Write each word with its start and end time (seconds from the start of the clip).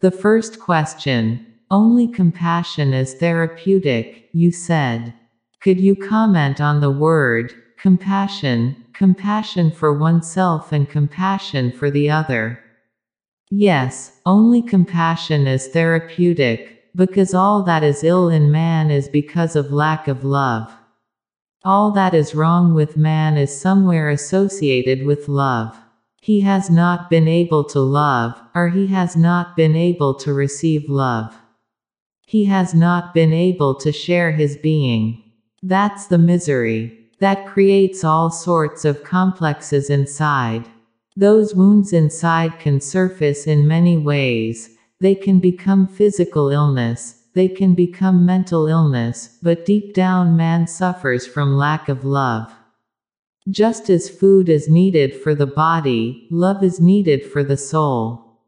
The 0.00 0.10
first 0.10 0.60
question. 0.60 1.46
Only 1.70 2.06
compassion 2.06 2.92
is 2.92 3.14
therapeutic, 3.14 4.28
you 4.32 4.52
said. 4.52 5.14
Could 5.60 5.80
you 5.80 5.96
comment 5.96 6.60
on 6.60 6.80
the 6.80 6.90
word, 6.90 7.54
compassion, 7.78 8.84
compassion 8.92 9.70
for 9.70 9.98
oneself 9.98 10.70
and 10.70 10.88
compassion 10.88 11.72
for 11.72 11.90
the 11.90 12.10
other? 12.10 12.60
Yes, 13.50 14.20
only 14.26 14.60
compassion 14.60 15.46
is 15.46 15.68
therapeutic, 15.68 16.84
because 16.94 17.32
all 17.32 17.62
that 17.62 17.82
is 17.82 18.04
ill 18.04 18.28
in 18.28 18.50
man 18.50 18.90
is 18.90 19.08
because 19.08 19.56
of 19.56 19.72
lack 19.72 20.08
of 20.08 20.24
love. 20.24 20.72
All 21.64 21.90
that 21.92 22.14
is 22.14 22.34
wrong 22.34 22.74
with 22.74 22.96
man 22.96 23.36
is 23.36 23.60
somewhere 23.60 24.10
associated 24.10 25.06
with 25.06 25.26
love. 25.26 25.76
He 26.26 26.40
has 26.40 26.68
not 26.68 27.08
been 27.08 27.28
able 27.28 27.62
to 27.66 27.78
love, 27.78 28.42
or 28.52 28.70
he 28.70 28.88
has 28.88 29.16
not 29.16 29.54
been 29.54 29.76
able 29.76 30.12
to 30.14 30.32
receive 30.32 30.90
love. 30.90 31.32
He 32.26 32.46
has 32.46 32.74
not 32.74 33.14
been 33.14 33.32
able 33.32 33.76
to 33.76 33.92
share 33.92 34.32
his 34.32 34.56
being. 34.56 35.22
That's 35.62 36.08
the 36.08 36.18
misery. 36.18 36.98
That 37.20 37.46
creates 37.46 38.02
all 38.02 38.30
sorts 38.30 38.84
of 38.84 39.04
complexes 39.04 39.88
inside. 39.88 40.68
Those 41.14 41.54
wounds 41.54 41.92
inside 41.92 42.58
can 42.58 42.80
surface 42.80 43.46
in 43.46 43.68
many 43.68 43.96
ways. 43.96 44.76
They 45.00 45.14
can 45.14 45.38
become 45.38 45.86
physical 45.86 46.48
illness, 46.48 47.22
they 47.34 47.46
can 47.46 47.76
become 47.76 48.26
mental 48.26 48.66
illness, 48.66 49.38
but 49.44 49.64
deep 49.64 49.94
down 49.94 50.36
man 50.36 50.66
suffers 50.66 51.24
from 51.24 51.56
lack 51.56 51.88
of 51.88 52.04
love. 52.04 52.52
Just 53.48 53.88
as 53.88 54.10
food 54.10 54.48
is 54.48 54.68
needed 54.68 55.14
for 55.14 55.32
the 55.32 55.46
body, 55.46 56.26
love 56.32 56.64
is 56.64 56.80
needed 56.80 57.24
for 57.24 57.44
the 57.44 57.56
soul. 57.56 58.40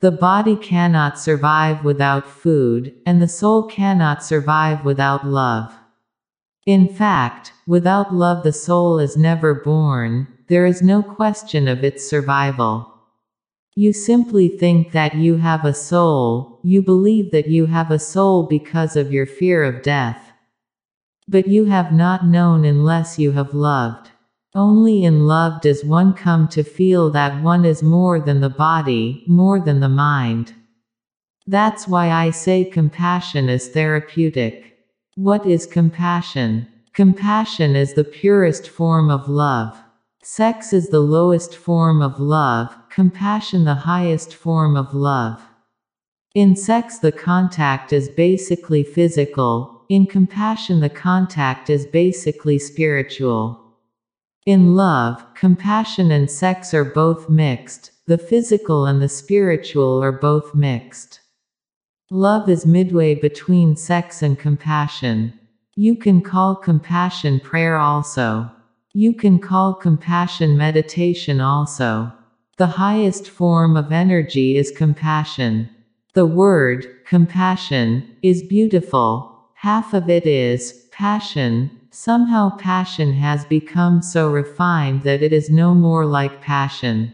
The 0.00 0.12
body 0.12 0.54
cannot 0.54 1.18
survive 1.18 1.82
without 1.82 2.24
food, 2.24 2.94
and 3.04 3.20
the 3.20 3.26
soul 3.26 3.64
cannot 3.64 4.22
survive 4.22 4.84
without 4.84 5.26
love. 5.26 5.74
In 6.66 6.88
fact, 6.88 7.52
without 7.66 8.14
love 8.14 8.44
the 8.44 8.52
soul 8.52 9.00
is 9.00 9.16
never 9.16 9.54
born, 9.54 10.28
there 10.46 10.66
is 10.66 10.82
no 10.82 11.02
question 11.02 11.66
of 11.66 11.82
its 11.82 12.08
survival. 12.08 12.94
You 13.74 13.92
simply 13.92 14.48
think 14.48 14.92
that 14.92 15.16
you 15.16 15.38
have 15.38 15.64
a 15.64 15.74
soul, 15.74 16.60
you 16.62 16.80
believe 16.80 17.32
that 17.32 17.48
you 17.48 17.66
have 17.66 17.90
a 17.90 17.98
soul 17.98 18.44
because 18.44 18.94
of 18.94 19.12
your 19.12 19.26
fear 19.26 19.64
of 19.64 19.82
death. 19.82 20.30
But 21.26 21.48
you 21.48 21.64
have 21.64 21.92
not 21.92 22.24
known 22.24 22.64
unless 22.64 23.18
you 23.18 23.32
have 23.32 23.52
loved. 23.52 24.12
Only 24.54 25.04
in 25.04 25.26
love 25.26 25.60
does 25.60 25.84
one 25.84 26.14
come 26.14 26.48
to 26.48 26.62
feel 26.62 27.10
that 27.10 27.42
one 27.42 27.64
is 27.64 27.82
more 27.82 28.18
than 28.18 28.40
the 28.40 28.48
body, 28.48 29.24
more 29.26 29.60
than 29.60 29.80
the 29.80 29.88
mind. 29.88 30.54
That's 31.46 31.86
why 31.86 32.10
I 32.10 32.30
say 32.30 32.64
compassion 32.64 33.48
is 33.48 33.68
therapeutic. 33.68 34.78
What 35.16 35.46
is 35.46 35.66
compassion? 35.66 36.66
Compassion 36.94 37.76
is 37.76 37.94
the 37.94 38.04
purest 38.04 38.68
form 38.68 39.10
of 39.10 39.28
love. 39.28 39.76
Sex 40.22 40.72
is 40.72 40.88
the 40.88 41.00
lowest 41.00 41.54
form 41.54 42.02
of 42.02 42.18
love, 42.18 42.76
compassion 42.90 43.64
the 43.64 43.74
highest 43.74 44.34
form 44.34 44.76
of 44.76 44.94
love. 44.94 45.42
In 46.34 46.56
sex, 46.56 46.98
the 46.98 47.12
contact 47.12 47.92
is 47.92 48.08
basically 48.10 48.82
physical, 48.82 49.78
in 49.88 50.04
compassion, 50.04 50.80
the 50.80 50.90
contact 50.90 51.70
is 51.70 51.86
basically 51.86 52.58
spiritual. 52.58 53.67
In 54.48 54.74
love, 54.74 55.22
compassion 55.34 56.10
and 56.10 56.30
sex 56.30 56.72
are 56.72 56.82
both 56.82 57.28
mixed, 57.28 57.90
the 58.06 58.16
physical 58.16 58.86
and 58.86 59.02
the 59.02 59.06
spiritual 59.10 60.02
are 60.02 60.10
both 60.10 60.54
mixed. 60.54 61.20
Love 62.10 62.48
is 62.48 62.64
midway 62.64 63.14
between 63.14 63.76
sex 63.76 64.22
and 64.22 64.38
compassion. 64.38 65.38
You 65.76 65.94
can 65.94 66.22
call 66.22 66.56
compassion 66.56 67.40
prayer 67.40 67.76
also. 67.76 68.50
You 68.94 69.12
can 69.12 69.38
call 69.38 69.74
compassion 69.74 70.56
meditation 70.56 71.42
also. 71.42 72.10
The 72.56 72.68
highest 72.68 73.28
form 73.28 73.76
of 73.76 73.92
energy 73.92 74.56
is 74.56 74.70
compassion. 74.70 75.68
The 76.14 76.24
word, 76.24 76.86
compassion, 77.04 78.16
is 78.22 78.42
beautiful. 78.42 79.50
Half 79.56 79.92
of 79.92 80.08
it 80.08 80.24
is 80.24 80.86
passion. 80.90 81.77
Somehow 82.00 82.56
passion 82.56 83.14
has 83.14 83.44
become 83.44 84.02
so 84.02 84.30
refined 84.30 85.02
that 85.02 85.20
it 85.20 85.32
is 85.32 85.50
no 85.50 85.74
more 85.74 86.06
like 86.06 86.40
passion. 86.40 87.12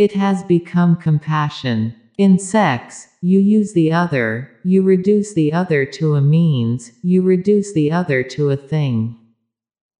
It 0.00 0.14
has 0.14 0.42
become 0.42 0.96
compassion. 0.96 1.94
In 2.18 2.40
sex, 2.40 3.06
you 3.22 3.38
use 3.38 3.72
the 3.72 3.92
other, 3.92 4.50
you 4.64 4.82
reduce 4.82 5.32
the 5.32 5.52
other 5.52 5.86
to 5.86 6.16
a 6.16 6.20
means, 6.20 6.90
you 7.04 7.22
reduce 7.22 7.72
the 7.72 7.92
other 7.92 8.24
to 8.24 8.50
a 8.50 8.56
thing. 8.56 9.16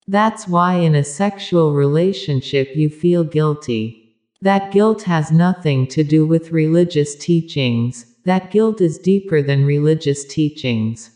That's 0.09 0.45
why 0.45 0.73
in 0.73 0.93
a 0.93 1.05
sexual 1.05 1.73
relationship 1.73 2.75
you 2.75 2.89
feel 2.89 3.23
guilty. 3.23 4.17
That 4.41 4.73
guilt 4.73 5.03
has 5.03 5.31
nothing 5.31 5.87
to 5.87 6.03
do 6.03 6.25
with 6.25 6.51
religious 6.51 7.15
teachings, 7.15 8.07
that 8.25 8.51
guilt 8.51 8.81
is 8.81 8.97
deeper 8.97 9.41
than 9.41 9.65
religious 9.65 10.25
teachings. 10.25 11.11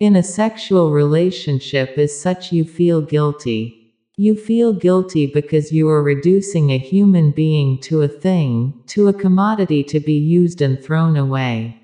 In 0.00 0.16
a 0.16 0.22
sexual 0.22 0.90
relationship 0.90 1.96
is 1.96 2.20
such 2.20 2.52
you 2.52 2.64
feel 2.64 3.00
guilty. 3.02 3.94
You 4.16 4.34
feel 4.34 4.72
guilty 4.72 5.26
because 5.26 5.72
you 5.72 5.88
are 5.88 6.02
reducing 6.02 6.70
a 6.70 6.78
human 6.78 7.30
being 7.30 7.80
to 7.82 8.02
a 8.02 8.08
thing, 8.08 8.82
to 8.88 9.08
a 9.08 9.12
commodity 9.12 9.84
to 9.84 10.00
be 10.00 10.14
used 10.14 10.60
and 10.60 10.82
thrown 10.82 11.16
away. 11.16 11.78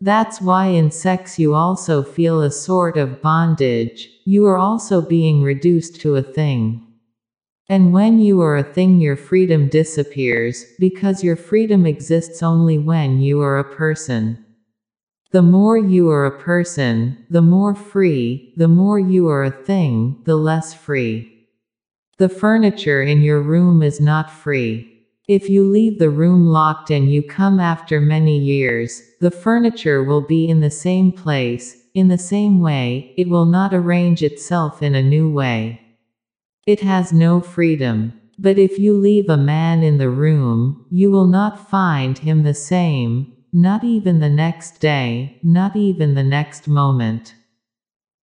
That's 0.00 0.40
why 0.40 0.66
in 0.66 0.90
sex 0.90 1.38
you 1.38 1.54
also 1.54 2.02
feel 2.02 2.42
a 2.42 2.50
sort 2.50 2.96
of 2.96 3.22
bondage, 3.22 4.08
you 4.24 4.46
are 4.46 4.58
also 4.58 5.00
being 5.00 5.42
reduced 5.42 6.00
to 6.02 6.16
a 6.16 6.22
thing. 6.22 6.86
And 7.68 7.92
when 7.92 8.18
you 8.18 8.40
are 8.40 8.56
a 8.56 8.62
thing, 8.62 9.00
your 9.00 9.16
freedom 9.16 9.68
disappears, 9.68 10.64
because 10.78 11.24
your 11.24 11.36
freedom 11.36 11.84
exists 11.84 12.42
only 12.42 12.78
when 12.78 13.20
you 13.20 13.40
are 13.40 13.58
a 13.58 13.76
person. 13.76 14.44
The 15.30 15.42
more 15.42 15.76
you 15.76 16.08
are 16.08 16.24
a 16.24 16.40
person, 16.40 17.26
the 17.28 17.42
more 17.42 17.74
free, 17.74 18.54
the 18.56 18.68
more 18.68 18.98
you 18.98 19.28
are 19.28 19.44
a 19.44 19.50
thing, 19.50 20.22
the 20.24 20.36
less 20.36 20.72
free. 20.72 21.46
The 22.16 22.30
furniture 22.30 23.02
in 23.02 23.20
your 23.20 23.42
room 23.42 23.82
is 23.82 24.00
not 24.00 24.30
free. 24.30 25.04
If 25.28 25.50
you 25.50 25.64
leave 25.64 25.98
the 25.98 26.08
room 26.08 26.46
locked 26.46 26.90
and 26.90 27.12
you 27.12 27.22
come 27.22 27.60
after 27.60 28.00
many 28.00 28.38
years, 28.38 29.02
the 29.20 29.30
furniture 29.30 30.02
will 30.02 30.22
be 30.22 30.48
in 30.48 30.60
the 30.60 30.70
same 30.70 31.12
place, 31.12 31.76
in 31.92 32.08
the 32.08 32.16
same 32.16 32.60
way, 32.60 33.12
it 33.18 33.28
will 33.28 33.44
not 33.44 33.74
arrange 33.74 34.22
itself 34.22 34.82
in 34.82 34.94
a 34.94 35.02
new 35.02 35.30
way. 35.30 35.82
It 36.66 36.80
has 36.80 37.12
no 37.12 37.42
freedom. 37.42 38.18
But 38.38 38.58
if 38.58 38.78
you 38.78 38.94
leave 38.94 39.28
a 39.28 39.36
man 39.36 39.82
in 39.82 39.98
the 39.98 40.08
room, 40.08 40.86
you 40.90 41.10
will 41.10 41.26
not 41.26 41.68
find 41.68 42.16
him 42.16 42.44
the 42.44 42.54
same, 42.54 43.34
not 43.52 43.84
even 43.84 44.20
the 44.20 44.28
next 44.28 44.80
day, 44.80 45.38
not 45.42 45.76
even 45.76 46.14
the 46.14 46.22
next 46.22 46.68
moment. 46.68 47.34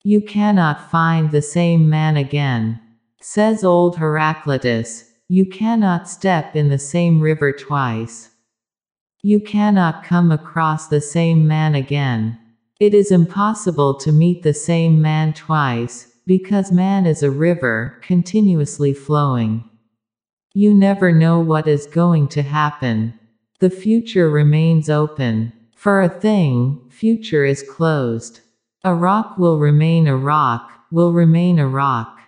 You 0.03 0.22
cannot 0.22 0.91
find 0.91 1.31
the 1.31 1.41
same 1.41 1.90
man 1.90 2.16
again. 2.16 2.80
Says 3.22 3.64
old 3.64 3.97
Heraclitus, 3.97 5.12
you 5.28 5.46
cannot 5.47 6.08
step 6.08 6.56
in 6.56 6.69
the 6.69 6.78
same 6.78 7.19
river 7.19 7.52
twice. 7.52 8.30
You 9.24 9.40
cannot 9.40 10.03
come 10.03 10.31
across 10.31 10.88
the 10.88 11.02
same 11.02 11.47
man 11.47 11.74
again. 11.74 12.38
It 12.80 12.94
is 12.94 13.09
impossible 13.09 13.96
to 13.96 14.12
meet 14.12 14.44
the 14.44 14.53
same 14.53 15.02
man 15.02 15.34
twice, 15.34 16.12
because 16.28 16.72
man 16.72 17.08
is 17.08 17.24
a 17.24 17.31
river, 17.31 18.00
continuously 18.03 18.94
flowing. 18.94 19.68
You 20.53 20.74
never 20.74 21.12
know 21.12 21.40
what 21.40 21.68
is 21.68 21.88
going 21.88 22.28
to 22.30 22.44
happen. 22.44 23.19
The 23.59 23.69
future 23.69 24.29
remains 24.29 24.89
open. 24.89 25.53
For 25.75 26.02
a 26.02 26.09
thing, 26.09 26.81
future 26.90 27.46
is 27.46 27.63
closed. 27.63 28.41
A 28.84 28.93
rock 28.93 29.37
will 29.37 29.59
remain 29.59 30.07
a 30.07 30.17
rock, 30.17 30.69
will 30.91 31.13
remain 31.13 31.57
a 31.57 31.67
rock. 31.67 32.19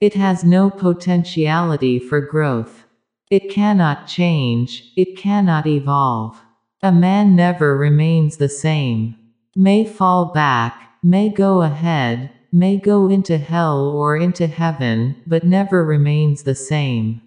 It 0.00 0.14
has 0.14 0.44
no 0.44 0.68
potentiality 0.68 1.98
for 1.98 2.20
growth. 2.20 2.84
It 3.30 3.50
cannot 3.50 4.06
change, 4.06 4.92
it 4.96 5.16
cannot 5.16 5.66
evolve. 5.66 6.40
A 6.82 6.92
man 6.92 7.34
never 7.34 7.76
remains 7.76 8.36
the 8.36 8.50
same. 8.50 9.16
May 9.56 9.86
fall 9.86 10.26
back, 10.26 10.98
may 11.02 11.30
go 11.30 11.62
ahead, 11.62 12.30
may 12.52 12.76
go 12.76 13.08
into 13.08 13.38
hell 13.38 13.88
or 13.88 14.16
into 14.16 14.46
heaven, 14.46 15.16
but 15.26 15.44
never 15.44 15.82
remains 15.82 16.42
the 16.42 16.54
same. 16.54 17.22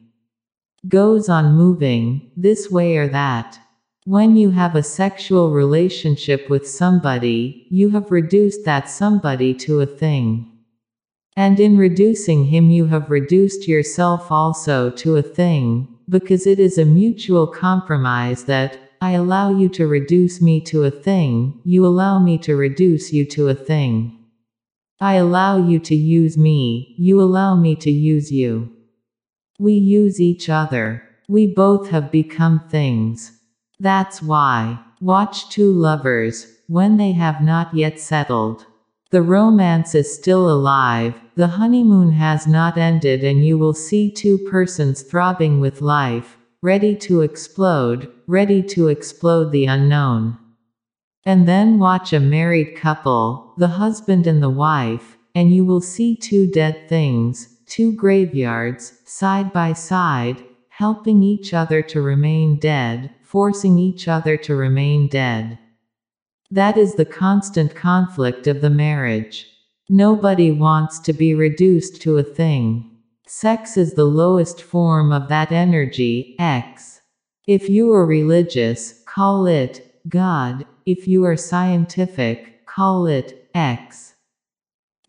Goes 0.88 1.28
on 1.28 1.56
moving, 1.56 2.32
this 2.38 2.70
way 2.70 2.98
or 2.98 3.08
that. 3.10 3.60
When 4.06 4.38
you 4.38 4.52
have 4.52 4.76
a 4.76 4.84
sexual 4.84 5.52
relationship 5.52 6.50
with 6.50 6.70
somebody, 6.70 7.66
you 7.70 7.90
have 7.90 8.12
reduced 8.12 8.64
that 8.66 8.88
somebody 8.88 9.54
to 9.56 9.82
a 9.82 9.86
thing. 9.86 10.50
And 11.36 11.60
in 11.60 11.78
reducing 11.78 12.46
him, 12.46 12.70
you 12.70 12.86
have 12.86 13.10
reduced 13.10 13.68
yourself 13.68 14.32
also 14.32 14.90
to 14.92 15.18
a 15.18 15.22
thing, 15.22 15.88
because 16.08 16.48
it 16.48 16.60
is 16.60 16.78
a 16.78 16.86
mutual 16.86 17.48
compromise 17.48 18.46
that, 18.46 18.80
I 19.02 19.12
allow 19.12 19.50
you 19.50 19.70
to 19.70 19.88
reduce 19.88 20.42
me 20.42 20.62
to 20.62 20.84
a 20.84 20.92
thing, 20.92 21.60
you 21.66 21.86
allow 21.86 22.18
me 22.20 22.38
to 22.40 22.56
reduce 22.56 23.12
you 23.12 23.26
to 23.26 23.50
a 23.50 23.56
thing. 23.56 24.18
I 25.02 25.16
allow 25.16 25.58
you 25.58 25.80
to 25.80 25.96
use 25.96 26.38
me, 26.38 26.96
you 26.98 27.22
allow 27.22 27.56
me 27.56 27.76
to 27.76 27.92
use 27.92 28.32
you. 28.32 28.77
We 29.60 29.74
use 29.74 30.22
each 30.22 30.50
other. 30.50 31.04
We 31.28 31.48
both 31.48 31.90
have 31.90 32.12
become 32.12 32.62
things. 32.70 33.40
That's 33.80 34.22
why. 34.22 34.80
Watch 35.02 35.50
two 35.50 35.72
lovers, 35.72 36.48
when 36.68 36.98
they 36.98 37.12
have 37.14 37.42
not 37.42 37.74
yet 37.74 38.00
settled. 38.00 38.66
The 39.10 39.22
romance 39.22 39.96
is 39.96 40.14
still 40.14 40.50
alive, 40.50 41.16
the 41.36 41.48
honeymoon 41.48 42.12
has 42.12 42.46
not 42.46 42.78
ended, 42.78 43.24
and 43.24 43.46
you 43.46 43.58
will 43.58 43.74
see 43.74 44.12
two 44.12 44.38
persons 44.38 45.02
throbbing 45.02 45.60
with 45.60 45.82
life, 45.82 46.38
ready 46.62 46.96
to 46.98 47.22
explode, 47.22 48.12
ready 48.28 48.62
to 48.64 48.90
explode 48.90 49.52
the 49.52 49.66
unknown. 49.66 50.38
And 51.26 51.48
then 51.48 51.80
watch 51.80 52.14
a 52.14 52.20
married 52.20 52.76
couple, 52.76 53.54
the 53.58 53.68
husband 53.68 54.28
and 54.28 54.42
the 54.44 54.50
wife, 54.50 55.18
and 55.34 55.54
you 55.54 55.66
will 55.66 55.82
see 55.82 56.16
two 56.16 56.48
dead 56.48 56.90
things, 56.90 57.57
two 57.68 57.92
graveyards, 57.94 59.00
side 59.06 59.54
by 59.54 59.74
side, 59.74 60.44
helping 60.70 61.22
each 61.22 61.54
other 61.54 61.82
to 61.82 62.02
remain 62.02 62.58
dead, 62.60 63.10
forcing 63.22 63.78
each 63.78 64.08
other 64.08 64.38
to 64.38 64.56
remain 64.56 65.08
dead. 65.08 65.60
That 66.50 66.78
is 66.78 66.96
the 66.96 67.06
constant 67.06 67.76
conflict 67.76 68.48
of 68.48 68.62
the 68.62 68.70
marriage. 68.70 69.48
Nobody 69.90 70.52
wants 70.52 71.00
to 71.00 71.14
be 71.14 71.34
reduced 71.34 72.02
to 72.04 72.18
a 72.18 72.24
thing. 72.24 72.92
Sex 73.26 73.76
is 73.76 73.94
the 73.94 74.06
lowest 74.06 74.62
form 74.62 75.12
of 75.12 75.28
that 75.28 75.52
energy, 75.52 76.36
X. 76.40 77.02
If 77.48 77.70
you 77.70 77.92
are 77.94 78.06
religious, 78.06 79.04
call 79.06 79.46
it 79.46 80.02
God. 80.08 80.66
If 80.86 81.08
you 81.08 81.26
are 81.26 81.36
scientific, 81.36 82.66
call 82.66 83.08
it 83.08 83.50
X. 83.54 84.14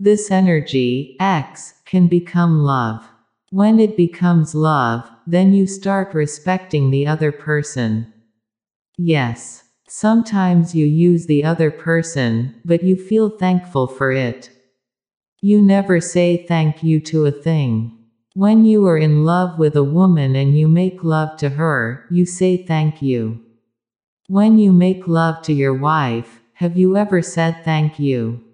This 0.00 0.30
energy, 0.30 1.16
X, 1.20 1.74
can 1.88 2.06
become 2.06 2.62
love. 2.62 3.08
When 3.50 3.80
it 3.80 3.96
becomes 3.96 4.54
love, 4.54 5.10
then 5.26 5.54
you 5.54 5.66
start 5.66 6.12
respecting 6.12 6.90
the 6.90 7.06
other 7.06 7.32
person. 7.32 8.12
Yes. 8.98 9.64
Sometimes 9.88 10.74
you 10.74 10.84
use 10.84 11.26
the 11.26 11.42
other 11.42 11.70
person, 11.70 12.54
but 12.62 12.82
you 12.82 12.94
feel 12.94 13.30
thankful 13.30 13.86
for 13.86 14.12
it. 14.12 14.50
You 15.40 15.62
never 15.62 15.98
say 15.98 16.44
thank 16.46 16.82
you 16.82 17.00
to 17.00 17.24
a 17.24 17.32
thing. 17.32 17.96
When 18.34 18.66
you 18.66 18.86
are 18.86 18.98
in 18.98 19.24
love 19.24 19.58
with 19.58 19.74
a 19.74 19.82
woman 19.82 20.36
and 20.36 20.58
you 20.58 20.68
make 20.68 21.02
love 21.02 21.38
to 21.38 21.48
her, 21.48 22.04
you 22.10 22.26
say 22.26 22.66
thank 22.66 23.00
you. 23.00 23.40
When 24.26 24.58
you 24.58 24.74
make 24.74 25.08
love 25.08 25.40
to 25.44 25.54
your 25.54 25.72
wife, 25.72 26.42
have 26.54 26.76
you 26.76 26.98
ever 26.98 27.22
said 27.22 27.64
thank 27.64 27.98
you? 27.98 28.44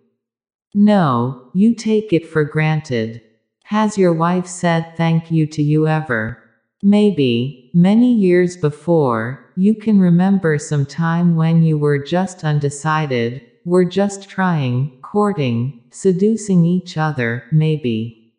No, 0.74 1.50
you 1.54 1.74
take 1.74 2.12
it 2.12 2.26
for 2.26 2.44
granted. 2.44 3.22
Has 3.64 3.96
your 3.96 4.12
wife 4.12 4.46
said 4.46 4.96
thank 4.96 5.30
you 5.30 5.46
to 5.46 5.62
you 5.62 5.86
ever? 5.86 6.38
Maybe, 6.82 7.70
many 7.72 8.12
years 8.12 8.56
before, 8.56 9.52
you 9.56 9.74
can 9.76 10.00
remember 10.00 10.58
some 10.58 10.84
time 10.84 11.36
when 11.36 11.62
you 11.62 11.78
were 11.78 11.98
just 11.98 12.42
undecided, 12.44 13.40
were 13.64 13.84
just 13.84 14.28
trying, 14.28 14.98
courting, 15.00 15.80
seducing 15.90 16.64
each 16.64 16.98
other, 16.98 17.44
maybe. 17.52 18.34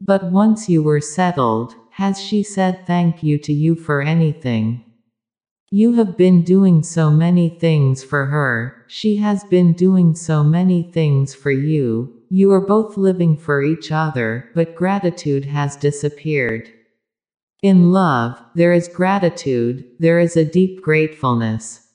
But 0.00 0.32
once 0.32 0.68
you 0.68 0.82
were 0.82 1.02
settled, 1.02 1.74
has 1.90 2.20
she 2.20 2.42
said 2.42 2.86
thank 2.86 3.22
you 3.22 3.38
to 3.38 3.52
you 3.52 3.74
for 3.74 4.00
anything? 4.00 4.84
You 5.70 5.92
have 5.96 6.16
been 6.16 6.44
doing 6.44 6.82
so 6.82 7.10
many 7.10 7.50
things 7.50 8.02
for 8.02 8.24
her, 8.26 8.86
she 8.88 9.16
has 9.16 9.44
been 9.44 9.74
doing 9.74 10.14
so 10.14 10.42
many 10.42 10.82
things 10.82 11.34
for 11.34 11.50
you, 11.50 12.22
you 12.30 12.50
are 12.52 12.60
both 12.64 12.96
living 12.96 13.36
for 13.36 13.62
each 13.62 13.92
other, 13.92 14.48
but 14.54 14.74
gratitude 14.74 15.44
has 15.44 15.76
disappeared. 15.76 16.70
In 17.62 17.92
love, 17.92 18.40
there 18.54 18.72
is 18.72 18.88
gratitude, 18.88 19.84
there 19.98 20.18
is 20.18 20.38
a 20.38 20.44
deep 20.44 20.80
gratefulness. 20.80 21.88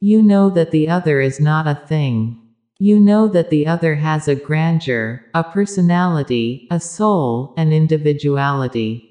You 0.00 0.22
know 0.22 0.48
that 0.48 0.70
the 0.70 0.88
other 0.88 1.20
is 1.20 1.38
not 1.38 1.66
a 1.66 1.74
thing. 1.74 2.40
You 2.78 2.98
know 2.98 3.28
that 3.28 3.50
the 3.50 3.66
other 3.66 3.96
has 3.96 4.26
a 4.26 4.34
grandeur, 4.34 5.22
a 5.34 5.44
personality, 5.44 6.66
a 6.70 6.80
soul, 6.80 7.52
an 7.58 7.72
individuality. 7.72 9.05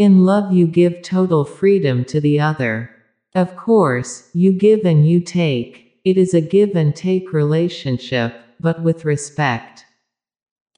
In 0.00 0.24
love, 0.24 0.50
you 0.50 0.66
give 0.66 1.02
total 1.02 1.44
freedom 1.44 2.06
to 2.06 2.22
the 2.22 2.40
other. 2.40 2.88
Of 3.34 3.54
course, 3.54 4.30
you 4.32 4.50
give 4.50 4.86
and 4.86 5.06
you 5.06 5.20
take, 5.20 6.00
it 6.06 6.16
is 6.16 6.32
a 6.32 6.40
give 6.40 6.74
and 6.74 6.96
take 6.96 7.34
relationship, 7.34 8.34
but 8.58 8.80
with 8.82 9.04
respect. 9.04 9.84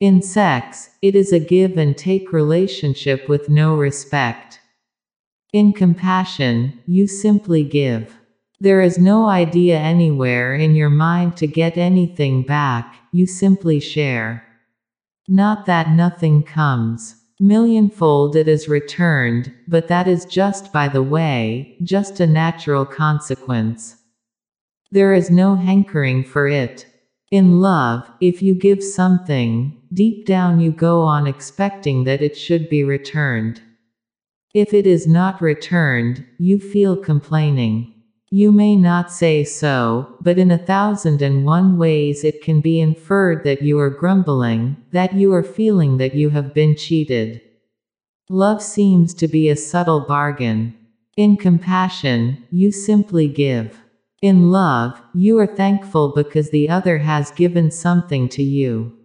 In 0.00 0.22
sex, 0.22 0.90
it 1.02 1.14
is 1.14 1.32
a 1.32 1.38
give 1.38 1.78
and 1.78 1.96
take 1.96 2.32
relationship 2.32 3.28
with 3.28 3.48
no 3.48 3.76
respect. 3.76 4.58
In 5.52 5.72
compassion, 5.72 6.80
you 6.88 7.06
simply 7.06 7.62
give. 7.62 8.16
There 8.58 8.80
is 8.80 8.98
no 8.98 9.26
idea 9.26 9.78
anywhere 9.78 10.56
in 10.56 10.74
your 10.74 10.90
mind 10.90 11.36
to 11.36 11.46
get 11.46 11.76
anything 11.76 12.42
back, 12.42 12.96
you 13.12 13.28
simply 13.28 13.78
share. 13.78 14.44
Not 15.28 15.66
that 15.66 15.90
nothing 15.90 16.42
comes. 16.42 17.21
Millionfold 17.42 18.36
it 18.36 18.46
is 18.46 18.68
returned, 18.68 19.52
but 19.66 19.88
that 19.88 20.06
is 20.06 20.24
just 20.26 20.72
by 20.72 20.86
the 20.86 21.02
way, 21.02 21.76
just 21.82 22.20
a 22.20 22.26
natural 22.26 22.86
consequence. 22.86 23.96
There 24.92 25.12
is 25.12 25.28
no 25.28 25.56
hankering 25.56 26.22
for 26.22 26.46
it. 26.46 26.86
In 27.32 27.60
love, 27.60 28.08
if 28.20 28.42
you 28.42 28.54
give 28.54 28.80
something, 28.80 29.76
deep 29.92 30.24
down 30.24 30.60
you 30.60 30.70
go 30.70 31.02
on 31.02 31.26
expecting 31.26 32.04
that 32.04 32.22
it 32.22 32.36
should 32.36 32.68
be 32.68 32.84
returned. 32.84 33.60
If 34.54 34.72
it 34.72 34.86
is 34.86 35.08
not 35.08 35.42
returned, 35.42 36.24
you 36.38 36.60
feel 36.60 36.96
complaining. 36.96 37.91
You 38.34 38.50
may 38.50 38.76
not 38.76 39.12
say 39.12 39.44
so, 39.44 40.16
but 40.22 40.38
in 40.38 40.50
a 40.50 40.56
thousand 40.56 41.20
and 41.20 41.44
one 41.44 41.76
ways 41.76 42.24
it 42.24 42.40
can 42.40 42.62
be 42.62 42.80
inferred 42.80 43.44
that 43.44 43.60
you 43.60 43.78
are 43.78 43.90
grumbling, 43.90 44.78
that 44.90 45.12
you 45.12 45.34
are 45.34 45.42
feeling 45.42 45.98
that 45.98 46.14
you 46.14 46.30
have 46.30 46.54
been 46.54 46.74
cheated. 46.74 47.42
Love 48.30 48.62
seems 48.62 49.12
to 49.12 49.28
be 49.28 49.50
a 49.50 49.54
subtle 49.54 50.00
bargain. 50.00 50.74
In 51.14 51.36
compassion, 51.36 52.46
you 52.50 52.72
simply 52.72 53.28
give. 53.28 53.78
In 54.22 54.50
love, 54.50 54.98
you 55.12 55.38
are 55.38 55.46
thankful 55.46 56.14
because 56.14 56.48
the 56.48 56.70
other 56.70 56.96
has 56.96 57.32
given 57.32 57.70
something 57.70 58.30
to 58.30 58.42
you. 58.42 58.96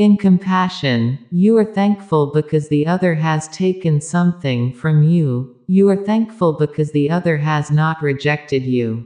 In 0.00 0.16
compassion, 0.16 1.18
you 1.30 1.58
are 1.58 1.74
thankful 1.74 2.32
because 2.32 2.70
the 2.70 2.86
other 2.86 3.16
has 3.16 3.48
taken 3.48 4.00
something 4.00 4.72
from 4.72 5.02
you, 5.02 5.54
you 5.66 5.90
are 5.90 6.04
thankful 6.06 6.54
because 6.54 6.92
the 6.92 7.10
other 7.10 7.36
has 7.36 7.70
not 7.70 8.00
rejected 8.00 8.62
you. 8.62 9.04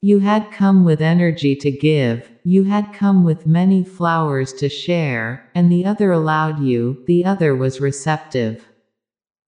You 0.00 0.20
had 0.20 0.50
come 0.50 0.82
with 0.86 1.02
energy 1.02 1.54
to 1.56 1.70
give, 1.70 2.30
you 2.42 2.64
had 2.64 2.94
come 2.94 3.22
with 3.22 3.46
many 3.46 3.84
flowers 3.84 4.54
to 4.54 4.70
share, 4.70 5.50
and 5.54 5.70
the 5.70 5.84
other 5.84 6.10
allowed 6.10 6.60
you, 6.60 7.04
the 7.06 7.26
other 7.26 7.54
was 7.54 7.78
receptive. 7.78 8.66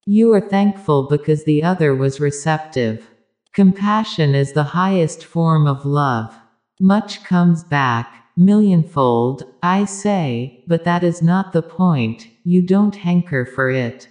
You 0.05 0.31
are 0.35 0.47
thankful 0.47 1.09
because 1.09 1.45
the 1.45 1.62
other 1.62 1.95
was 1.95 2.21
receptive. 2.21 3.09
Compassion 3.55 4.35
is 4.35 4.52
the 4.52 4.75
highest 4.76 5.25
form 5.25 5.67
of 5.67 5.87
love. 5.87 6.37
Much 6.79 7.25
comes 7.25 7.64
back, 7.64 8.20
millionfold, 8.37 9.44
I 9.62 9.84
say, 9.84 10.64
but 10.66 10.84
that 10.84 11.02
is 11.04 11.22
not 11.22 11.52
the 11.52 11.62
point, 11.62 12.28
you 12.44 12.62
don't 12.62 12.96
hanker 12.96 13.44
for 13.44 13.70
it. 13.70 14.08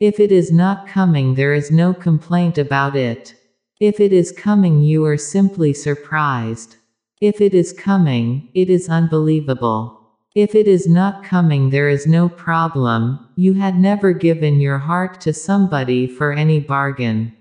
If 0.00 0.18
it 0.18 0.32
is 0.32 0.50
not 0.50 0.86
coming, 0.86 1.34
there 1.34 1.52
is 1.52 1.70
no 1.70 1.92
complaint 1.92 2.56
about 2.58 2.96
it. 2.96 3.34
If 3.80 4.00
it 4.00 4.12
is 4.12 4.32
coming, 4.32 4.82
you 4.82 5.04
are 5.04 5.16
simply 5.16 5.72
surprised. 5.72 6.76
If 7.20 7.40
it 7.40 7.54
is 7.54 7.72
coming, 7.72 8.48
it 8.54 8.70
is 8.70 8.88
unbelievable. 8.88 10.00
If 10.34 10.54
it 10.54 10.68
is 10.68 10.88
not 10.88 11.24
coming, 11.24 11.70
there 11.70 11.88
is 11.88 12.06
no 12.06 12.28
problem, 12.28 13.28
you 13.36 13.54
had 13.54 13.78
never 13.78 14.12
given 14.12 14.60
your 14.60 14.78
heart 14.78 15.20
to 15.22 15.32
somebody 15.32 16.06
for 16.06 16.32
any 16.32 16.60
bargain. 16.60 17.34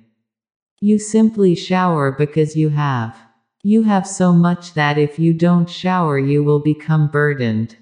You 0.81 0.97
simply 0.97 1.55
shower 1.55 2.11
because 2.11 2.55
you 2.55 2.69
have. 2.69 3.15
You 3.63 3.83
have 3.83 4.07
so 4.07 4.31
much 4.31 4.73
that 4.75 4.97
if 4.97 5.19
you 5.19 5.33
don't 5.33 5.69
shower, 5.69 6.17
you 6.17 6.45
will 6.45 6.59
become 6.59 7.09
burdened. 7.09 7.75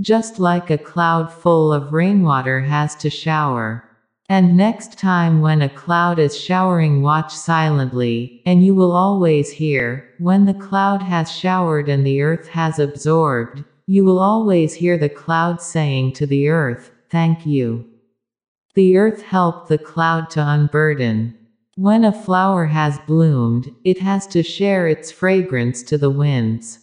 Just 0.00 0.38
like 0.38 0.70
a 0.70 0.78
cloud 0.78 1.30
full 1.30 1.74
of 1.74 1.92
rainwater 1.92 2.60
has 2.60 2.96
to 2.96 3.10
shower. 3.10 3.84
And 4.30 4.56
next 4.56 4.98
time 4.98 5.40
when 5.42 5.60
a 5.60 5.68
cloud 5.68 6.18
is 6.18 6.38
showering, 6.38 7.02
watch 7.02 7.34
silently, 7.34 8.42
and 8.46 8.64
you 8.64 8.74
will 8.74 8.92
always 8.92 9.50
hear, 9.50 10.08
when 10.18 10.46
the 10.46 10.54
cloud 10.54 11.02
has 11.02 11.30
showered 11.30 11.88
and 11.88 12.06
the 12.06 12.22
earth 12.22 12.48
has 12.48 12.78
absorbed, 12.78 13.64
you 13.86 14.04
will 14.04 14.18
always 14.18 14.74
hear 14.74 14.98
the 14.98 15.08
cloud 15.08 15.60
saying 15.60 16.12
to 16.12 16.26
the 16.26 16.48
earth, 16.48 16.90
Thank 17.10 17.46
you. 17.46 17.86
The 18.74 18.96
earth 18.96 19.22
helped 19.22 19.68
the 19.68 19.78
cloud 19.78 20.30
to 20.30 20.46
unburden. 20.46 21.37
When 21.80 22.04
a 22.04 22.10
flower 22.10 22.66
has 22.66 22.98
bloomed, 23.06 23.72
it 23.84 24.00
has 24.00 24.26
to 24.34 24.42
share 24.42 24.88
its 24.88 25.12
fragrance 25.12 25.84
to 25.84 25.96
the 25.96 26.10
winds. 26.10 26.80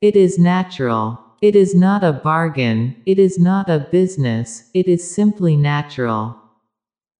It 0.00 0.16
is 0.16 0.38
natural. 0.38 1.18
It 1.42 1.54
is 1.54 1.74
not 1.74 2.02
a 2.02 2.14
bargain, 2.14 2.96
it 3.04 3.18
is 3.18 3.38
not 3.38 3.68
a 3.68 3.86
business, 3.92 4.70
it 4.72 4.88
is 4.88 5.14
simply 5.14 5.58
natural. 5.58 6.38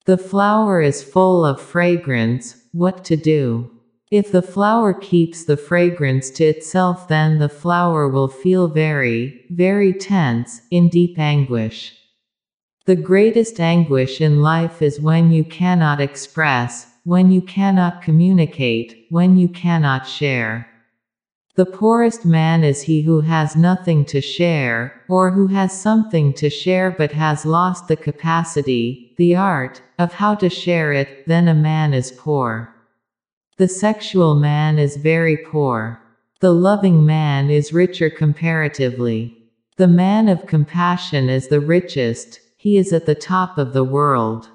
The 0.06 0.16
flower 0.16 0.80
is 0.80 1.02
full 1.02 1.44
of 1.44 1.60
fragrance, 1.60 2.56
what 2.72 3.04
to 3.04 3.16
do? 3.16 3.70
If 4.10 4.32
the 4.32 4.40
flower 4.40 4.94
keeps 4.94 5.44
the 5.44 5.58
fragrance 5.58 6.30
to 6.30 6.44
itself, 6.44 7.06
then 7.06 7.38
the 7.38 7.50
flower 7.50 8.08
will 8.08 8.28
feel 8.28 8.66
very, 8.66 9.44
very 9.50 9.92
tense, 9.92 10.62
in 10.70 10.88
deep 10.88 11.18
anguish. 11.18 11.97
The 12.88 12.96
greatest 12.96 13.60
anguish 13.60 14.18
in 14.18 14.40
life 14.40 14.80
is 14.80 14.98
when 14.98 15.30
you 15.30 15.44
cannot 15.44 16.00
express, 16.00 16.86
when 17.04 17.30
you 17.30 17.42
cannot 17.42 18.00
communicate, 18.00 19.04
when 19.10 19.36
you 19.36 19.46
cannot 19.46 20.06
share. 20.06 20.66
The 21.56 21.66
poorest 21.66 22.24
man 22.24 22.64
is 22.64 22.80
he 22.80 23.02
who 23.02 23.20
has 23.20 23.54
nothing 23.54 24.06
to 24.06 24.22
share, 24.22 25.02
or 25.06 25.32
who 25.32 25.48
has 25.48 25.78
something 25.78 26.32
to 26.40 26.48
share 26.48 26.90
but 26.90 27.12
has 27.12 27.44
lost 27.44 27.88
the 27.88 27.96
capacity, 27.96 29.12
the 29.18 29.36
art, 29.36 29.82
of 29.98 30.14
how 30.14 30.34
to 30.36 30.48
share 30.48 30.94
it, 30.94 31.26
then 31.26 31.46
a 31.46 31.52
man 31.52 31.92
is 31.92 32.10
poor. 32.12 32.74
The 33.58 33.68
sexual 33.68 34.34
man 34.34 34.78
is 34.78 34.96
very 34.96 35.36
poor. 35.36 36.00
The 36.40 36.54
loving 36.54 37.04
man 37.04 37.50
is 37.50 37.70
richer 37.70 38.08
comparatively. 38.08 39.36
The 39.76 39.88
man 39.88 40.30
of 40.30 40.46
compassion 40.46 41.28
is 41.28 41.48
the 41.48 41.60
richest, 41.60 42.40
he 42.58 42.76
is 42.76 42.92
at 42.92 43.06
the 43.06 43.14
top 43.14 43.56
of 43.56 43.72
the 43.72 43.84
world. 43.84 44.48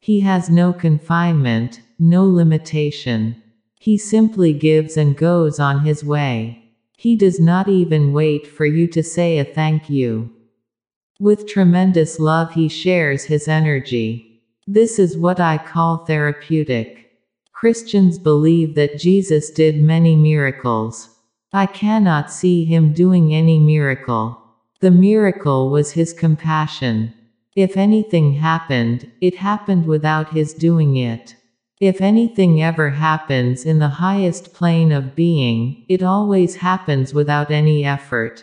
He 0.00 0.20
has 0.20 0.48
no 0.48 0.72
confinement, 0.72 1.82
no 1.98 2.24
limitation. 2.24 3.36
He 3.78 3.98
simply 3.98 4.54
gives 4.54 4.96
and 4.96 5.14
goes 5.14 5.60
on 5.60 5.84
his 5.84 6.02
way. 6.02 6.64
He 6.96 7.16
does 7.16 7.38
not 7.38 7.68
even 7.68 8.14
wait 8.14 8.46
for 8.46 8.64
you 8.64 8.86
to 8.88 9.02
say 9.02 9.38
a 9.38 9.44
thank 9.44 9.90
you. 9.90 10.30
With 11.20 11.46
tremendous 11.46 12.18
love, 12.18 12.54
he 12.54 12.68
shares 12.68 13.24
his 13.24 13.48
energy. 13.48 14.42
This 14.66 14.98
is 14.98 15.18
what 15.18 15.38
I 15.38 15.58
call 15.58 16.06
therapeutic. 16.06 17.20
Christians 17.52 18.18
believe 18.18 18.74
that 18.76 18.98
Jesus 18.98 19.50
did 19.50 19.82
many 19.82 20.16
miracles. 20.16 21.10
I 21.52 21.66
cannot 21.66 22.32
see 22.32 22.64
him 22.64 22.94
doing 22.94 23.34
any 23.34 23.58
miracle. 23.58 24.39
The 24.80 24.90
miracle 24.90 25.68
was 25.68 25.92
his 25.92 26.14
compassion. 26.14 27.12
If 27.54 27.76
anything 27.76 28.32
happened, 28.34 29.10
it 29.20 29.36
happened 29.36 29.84
without 29.84 30.32
his 30.32 30.54
doing 30.54 30.96
it. 30.96 31.36
If 31.80 32.00
anything 32.00 32.62
ever 32.62 32.90
happens 32.90 33.66
in 33.66 33.78
the 33.78 33.88
highest 33.88 34.54
plane 34.54 34.90
of 34.90 35.14
being, 35.14 35.84
it 35.88 36.02
always 36.02 36.56
happens 36.56 37.12
without 37.12 37.50
any 37.50 37.84
effort. 37.84 38.42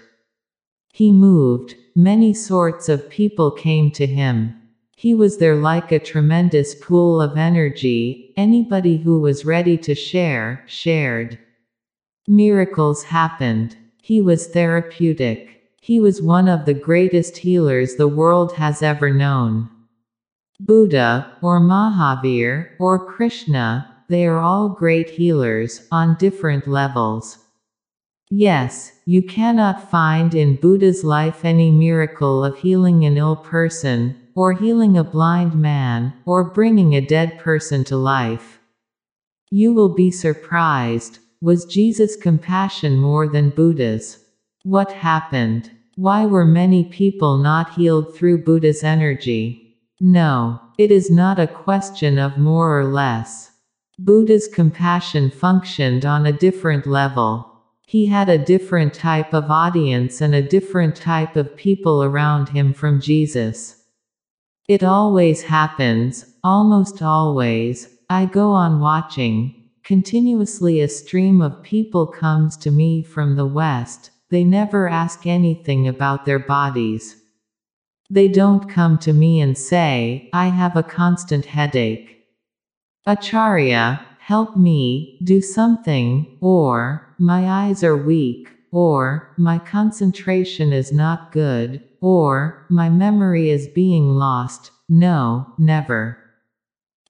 He 0.94 1.12
moved, 1.12 1.74
many 1.96 2.34
sorts 2.34 2.88
of 2.88 3.10
people 3.10 3.50
came 3.50 3.90
to 3.92 4.06
him. 4.06 4.54
He 4.96 5.16
was 5.16 5.38
there 5.38 5.56
like 5.56 5.92
a 5.92 6.00
tremendous 6.00 6.76
pool 6.76 7.20
of 7.20 7.38
energy, 7.38 8.34
anybody 8.38 8.98
who 8.98 9.20
was 9.20 9.46
ready 9.46 9.78
to 9.78 9.96
share, 9.96 10.64
shared. 10.68 11.40
Miracles 12.28 13.06
happened. 13.06 13.76
He 14.02 14.22
was 14.22 14.48
therapeutic. 14.48 15.57
He 15.88 16.02
was 16.02 16.22
one 16.22 16.50
of 16.50 16.66
the 16.66 16.74
greatest 16.74 17.38
healers 17.38 17.96
the 17.96 18.10
world 18.10 18.56
has 18.56 18.84
ever 18.84 19.10
known. 19.10 19.70
Buddha, 20.60 21.38
or 21.42 21.62
Mahavir, 21.62 22.72
or 22.78 23.06
Krishna, 23.06 24.04
they 24.10 24.26
are 24.26 24.40
all 24.40 24.68
great 24.68 25.12
healers, 25.12 25.88
on 25.90 26.18
different 26.18 26.68
levels. 26.68 27.38
Yes, 28.30 28.92
you 29.06 29.24
cannot 29.24 29.90
find 29.90 30.36
in 30.36 30.58
Buddha's 30.58 31.06
life 31.06 31.46
any 31.46 31.72
miracle 31.72 32.44
of 32.44 32.58
healing 32.58 33.06
an 33.06 33.16
ill 33.16 33.38
person, 33.38 34.18
or 34.36 34.52
healing 34.52 34.98
a 34.98 35.06
blind 35.06 35.56
man, 35.56 36.12
or 36.26 36.44
bringing 36.44 36.96
a 36.96 37.08
dead 37.16 37.40
person 37.40 37.86
to 37.86 37.96
life. 37.96 38.60
You 39.52 39.74
will 39.74 39.96
be 39.96 40.12
surprised. 40.12 41.20
Was 41.42 41.64
Jesus' 41.64 42.18
compassion 42.18 42.98
more 42.98 43.26
than 43.26 43.52
Buddha's? 43.52 44.26
What 44.64 44.92
happened? 44.92 45.72
Why 45.98 46.28
were 46.28 46.46
many 46.46 46.84
people 46.84 47.40
not 47.40 47.74
healed 47.74 48.16
through 48.16 48.44
Buddha's 48.44 48.84
energy? 48.84 49.80
No, 50.00 50.62
it 50.78 50.92
is 50.92 51.10
not 51.10 51.40
a 51.40 51.48
question 51.48 52.20
of 52.20 52.38
more 52.38 52.80
or 52.80 52.86
less. 52.86 53.50
Buddha's 53.98 54.48
compassion 54.48 55.32
functioned 55.32 56.06
on 56.06 56.28
a 56.28 56.32
different 56.32 56.86
level. 56.86 57.52
He 57.88 58.06
had 58.06 58.30
a 58.30 58.38
different 58.38 58.94
type 58.94 59.34
of 59.34 59.50
audience 59.50 60.22
and 60.22 60.36
a 60.36 60.48
different 60.48 60.96
type 60.96 61.36
of 61.36 61.58
people 61.58 62.04
around 62.04 62.50
him 62.50 62.76
from 62.76 63.02
Jesus. 63.02 63.84
It 64.68 64.84
always 64.84 65.42
happens, 65.42 66.32
almost 66.44 67.02
always, 67.02 67.90
I 68.08 68.28
go 68.28 68.52
on 68.52 68.82
watching, 68.82 69.72
continuously 69.84 70.80
a 70.80 70.90
stream 70.90 71.42
of 71.42 71.64
people 71.64 72.06
comes 72.06 72.56
to 72.58 72.70
me 72.70 73.02
from 73.02 73.36
the 73.36 73.48
West, 73.48 74.12
they 74.30 74.44
never 74.44 74.90
ask 74.90 75.26
anything 75.26 75.88
about 75.88 76.26
their 76.26 76.40
bodies. 76.40 77.16
They 78.10 78.28
don't 78.28 78.70
come 78.70 78.98
to 79.00 79.14
me 79.14 79.42
and 79.42 79.58
say, 79.58 80.30
I 80.34 80.48
have 80.48 80.76
a 80.76 80.84
constant 80.84 81.46
headache. 81.46 82.26
Acharya, 83.06 84.02
help 84.20 84.58
me, 84.58 85.20
do 85.24 85.42
something, 85.42 86.38
or, 86.42 87.16
my 87.18 87.50
eyes 87.50 87.84
are 87.84 87.98
weak, 87.98 88.50
or, 88.72 89.34
my 89.38 89.60
concentration 89.60 90.74
is 90.74 90.92
not 90.92 91.32
good, 91.32 91.84
or, 92.02 92.66
my 92.70 92.90
memory 92.90 93.50
is 93.50 93.68
being 93.68 94.10
lost. 94.10 94.72
No, 94.90 95.54
never. 95.58 96.18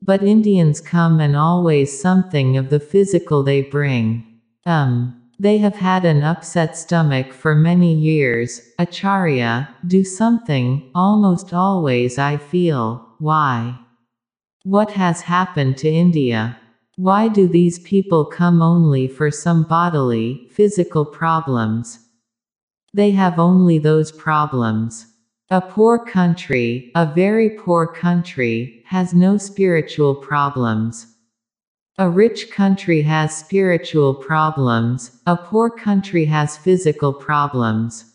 But 0.02 0.24
Indians 0.24 0.80
come 0.82 1.20
and 1.20 1.36
always 1.36 2.00
something 2.00 2.58
of 2.58 2.70
the 2.70 2.80
physical 2.80 3.44
they 3.44 3.62
bring. 3.62 4.40
Um. 4.66 5.17
They 5.40 5.60
have 5.60 5.76
had 5.76 6.04
an 6.04 6.24
upset 6.24 6.76
stomach 6.76 7.32
for 7.32 7.54
many 7.54 7.94
years. 7.94 8.62
Acharya, 8.80 9.70
do 9.86 10.04
something, 10.04 10.90
almost 10.96 11.54
always 11.54 12.18
I 12.18 12.38
feel, 12.38 13.08
why? 13.20 13.80
What 14.64 14.92
has 14.92 15.22
happened 15.22 15.78
to 15.78 15.90
India? 15.90 16.58
Why 16.96 17.28
do 17.28 17.48
these 17.48 17.78
people 17.78 18.26
come 18.26 18.64
only 18.64 19.08
for 19.08 19.30
some 19.30 19.62
bodily, 19.62 20.50
physical 20.52 21.06
problems? 21.06 22.00
They 22.92 23.12
have 23.12 23.38
only 23.38 23.78
those 23.78 24.12
problems. 24.12 25.06
A 25.52 25.62
poor 25.62 26.04
country, 26.04 26.92
a 26.96 27.06
very 27.06 27.52
poor 27.52 27.86
country, 27.86 28.84
has 28.88 29.14
no 29.14 29.38
spiritual 29.38 30.16
problems. 30.16 31.17
A 32.00 32.08
rich 32.08 32.52
country 32.52 33.02
has 33.02 33.36
spiritual 33.36 34.14
problems, 34.14 35.20
a 35.26 35.36
poor 35.36 35.68
country 35.68 36.26
has 36.26 36.56
physical 36.56 37.12
problems. 37.12 38.14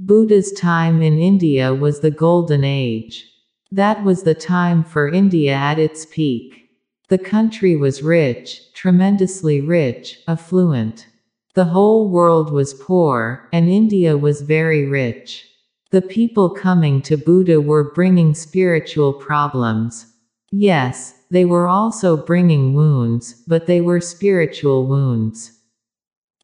Buddha's 0.00 0.50
time 0.50 1.00
in 1.00 1.16
India 1.16 1.72
was 1.72 2.00
the 2.00 2.10
golden 2.10 2.64
age. 2.64 3.24
That 3.70 4.02
was 4.02 4.24
the 4.24 4.34
time 4.34 4.82
for 4.82 5.06
India 5.06 5.52
at 5.54 5.78
its 5.78 6.06
peak. 6.06 6.70
The 7.08 7.18
country 7.18 7.76
was 7.76 8.02
rich, 8.02 8.72
tremendously 8.74 9.60
rich, 9.60 10.18
affluent. 10.26 11.06
The 11.54 11.66
whole 11.66 12.08
world 12.08 12.52
was 12.52 12.74
poor, 12.74 13.48
and 13.52 13.68
India 13.68 14.16
was 14.16 14.42
very 14.42 14.86
rich. 14.86 15.46
The 15.92 16.02
people 16.02 16.50
coming 16.50 17.00
to 17.02 17.16
Buddha 17.16 17.60
were 17.60 17.92
bringing 17.92 18.34
spiritual 18.34 19.12
problems. 19.12 20.06
Yes, 20.50 21.14
they 21.30 21.44
were 21.44 21.68
also 21.68 22.16
bringing 22.16 22.74
wounds, 22.74 23.42
but 23.46 23.66
they 23.66 23.80
were 23.80 24.00
spiritual 24.00 24.86
wounds. 24.86 25.52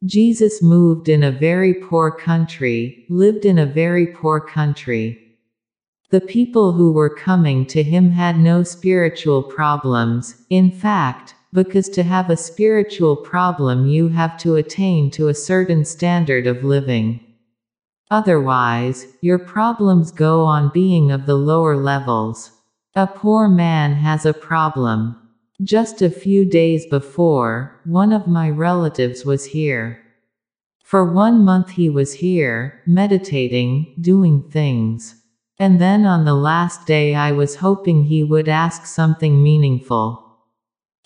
Jesus 0.03 0.61
moved 0.61 1.09
in 1.09 1.23
a 1.23 1.31
very 1.31 1.73
poor 1.73 2.11
country, 2.11 3.05
lived 3.09 3.45
in 3.45 3.57
a 3.57 3.65
very 3.65 4.05
poor 4.05 4.39
country. 4.39 5.19
The 6.11 6.21
people 6.21 6.73
who 6.73 6.91
were 6.91 7.09
coming 7.09 7.65
to 7.67 7.81
him 7.81 8.11
had 8.11 8.37
no 8.37 8.61
spiritual 8.61 9.41
problems, 9.41 10.35
in 10.49 10.69
fact, 10.69 11.33
because 11.51 11.89
to 11.89 12.03
have 12.03 12.29
a 12.29 12.37
spiritual 12.37 13.15
problem 13.15 13.87
you 13.87 14.09
have 14.09 14.37
to 14.39 14.55
attain 14.55 15.09
to 15.11 15.29
a 15.29 15.33
certain 15.33 15.83
standard 15.85 16.45
of 16.45 16.63
living. 16.63 17.21
Otherwise, 18.11 19.07
your 19.21 19.39
problems 19.39 20.11
go 20.11 20.43
on 20.43 20.69
being 20.73 21.11
of 21.11 21.25
the 21.25 21.35
lower 21.35 21.75
levels. 21.75 22.51
A 22.97 23.07
poor 23.07 23.49
man 23.49 23.95
has 23.95 24.25
a 24.25 24.31
problem. 24.33 25.17
Just 25.61 26.01
a 26.01 26.09
few 26.09 26.45
days 26.45 26.85
before, 26.85 27.81
one 27.83 28.13
of 28.13 28.25
my 28.25 28.49
relatives 28.49 29.25
was 29.25 29.43
here. 29.47 29.99
For 30.81 31.03
one 31.03 31.43
month 31.43 31.71
he 31.71 31.89
was 31.89 32.13
here, 32.13 32.81
meditating, 32.87 33.95
doing 33.99 34.49
things. 34.49 35.21
And 35.59 35.81
then 35.81 36.05
on 36.05 36.23
the 36.23 36.35
last 36.35 36.87
day 36.87 37.15
I 37.15 37.33
was 37.33 37.57
hoping 37.57 38.05
he 38.05 38.23
would 38.23 38.47
ask 38.47 38.85
something 38.85 39.43
meaningful. 39.43 40.37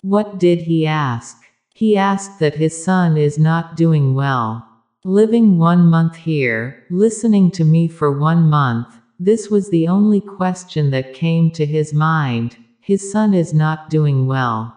What 0.02 0.38
did 0.38 0.62
he 0.62 0.86
ask? 0.86 1.38
He 1.74 1.96
asked 1.96 2.38
that 2.38 2.54
his 2.54 2.84
son 2.84 3.16
is 3.16 3.36
not 3.36 3.74
doing 3.74 4.14
well. 4.14 4.64
Living 5.04 5.58
one 5.58 5.86
month 5.86 6.14
here, 6.14 6.84
listening 6.88 7.50
to 7.50 7.64
me 7.64 7.88
for 7.88 8.16
one 8.16 8.48
month, 8.48 8.99
this 9.22 9.50
was 9.50 9.68
the 9.68 9.86
only 9.86 10.22
question 10.22 10.90
that 10.90 11.12
came 11.12 11.50
to 11.50 11.66
his 11.66 11.92
mind. 11.92 12.56
His 12.80 13.12
son 13.12 13.34
is 13.34 13.52
not 13.52 13.90
doing 13.90 14.26
well. 14.26 14.74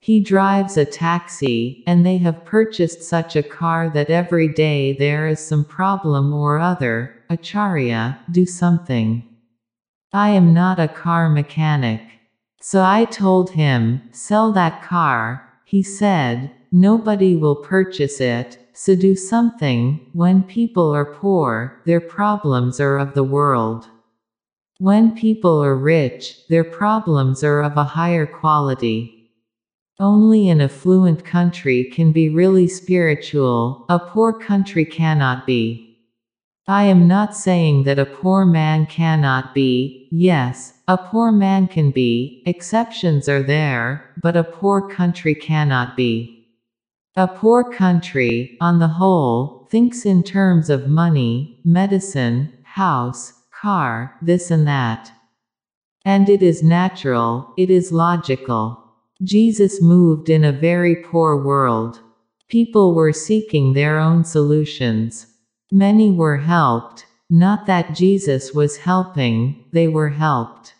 He 0.00 0.18
drives 0.18 0.78
a 0.78 0.86
taxi, 0.86 1.84
and 1.86 2.04
they 2.04 2.16
have 2.16 2.46
purchased 2.46 3.02
such 3.02 3.36
a 3.36 3.42
car 3.42 3.90
that 3.90 4.08
every 4.08 4.48
day 4.48 4.94
there 4.94 5.28
is 5.28 5.40
some 5.40 5.66
problem 5.66 6.32
or 6.32 6.58
other. 6.58 7.14
Acharya, 7.28 8.18
do 8.30 8.46
something. 8.46 9.28
I 10.10 10.30
am 10.30 10.54
not 10.54 10.80
a 10.80 10.88
car 10.88 11.28
mechanic. 11.28 12.00
So 12.62 12.82
I 12.82 13.04
told 13.04 13.50
him, 13.50 14.00
sell 14.10 14.52
that 14.52 14.82
car. 14.82 15.46
He 15.66 15.82
said, 15.82 16.50
nobody 16.72 17.36
will 17.36 17.56
purchase 17.56 18.22
it, 18.22 18.59
so 18.72 18.94
do 18.94 19.14
something. 19.14 20.06
When 20.12 20.42
people 20.42 20.94
are 20.94 21.14
poor, 21.14 21.80
their 21.86 22.00
problems 22.00 22.80
are 22.80 22.98
of 22.98 23.14
the 23.14 23.24
world. 23.24 23.88
When 24.78 25.14
people 25.14 25.62
are 25.62 25.76
rich, 25.76 26.46
their 26.48 26.64
problems 26.64 27.44
are 27.44 27.60
of 27.62 27.76
a 27.76 27.84
higher 27.84 28.26
quality. 28.26 29.30
Only 29.98 30.48
an 30.48 30.62
affluent 30.62 31.24
country 31.24 31.84
can 31.84 32.12
be 32.12 32.30
really 32.30 32.66
spiritual, 32.66 33.84
a 33.90 33.98
poor 33.98 34.32
country 34.32 34.86
cannot 34.86 35.46
be. 35.46 35.98
I 36.66 36.84
am 36.84 37.06
not 37.06 37.36
saying 37.36 37.82
that 37.84 37.98
a 37.98 38.06
poor 38.06 38.46
man 38.46 38.86
cannot 38.86 39.54
be, 39.54 40.08
yes, 40.10 40.72
a 40.88 40.96
poor 40.96 41.30
man 41.32 41.66
can 41.66 41.90
be, 41.90 42.42
exceptions 42.46 43.28
are 43.28 43.42
there, 43.42 44.14
but 44.22 44.36
a 44.36 44.44
poor 44.44 44.88
country 44.88 45.34
cannot 45.34 45.96
be. 45.96 46.39
A 47.16 47.26
poor 47.26 47.64
country, 47.64 48.56
on 48.60 48.78
the 48.78 48.86
whole, 48.86 49.66
thinks 49.70 50.06
in 50.06 50.22
terms 50.22 50.70
of 50.70 50.88
money, 50.88 51.60
medicine, 51.64 52.52
house, 52.62 53.32
car, 53.60 54.16
this 54.22 54.50
and 54.50 54.66
that. 54.66 55.12
And 56.04 56.28
it 56.28 56.42
is 56.42 56.62
natural, 56.62 57.52
it 57.58 57.68
is 57.68 57.90
logical. 57.90 58.82
Jesus 59.22 59.82
moved 59.82 60.30
in 60.30 60.44
a 60.44 60.52
very 60.52 60.96
poor 60.96 61.36
world. 61.36 62.00
People 62.48 62.94
were 62.94 63.12
seeking 63.12 63.72
their 63.72 63.98
own 63.98 64.24
solutions. 64.24 65.26
Many 65.72 66.10
were 66.10 66.38
helped, 66.38 67.06
not 67.28 67.66
that 67.66 67.94
Jesus 67.94 68.54
was 68.54 68.78
helping, 68.78 69.64
they 69.72 69.88
were 69.88 70.10
helped. 70.10 70.74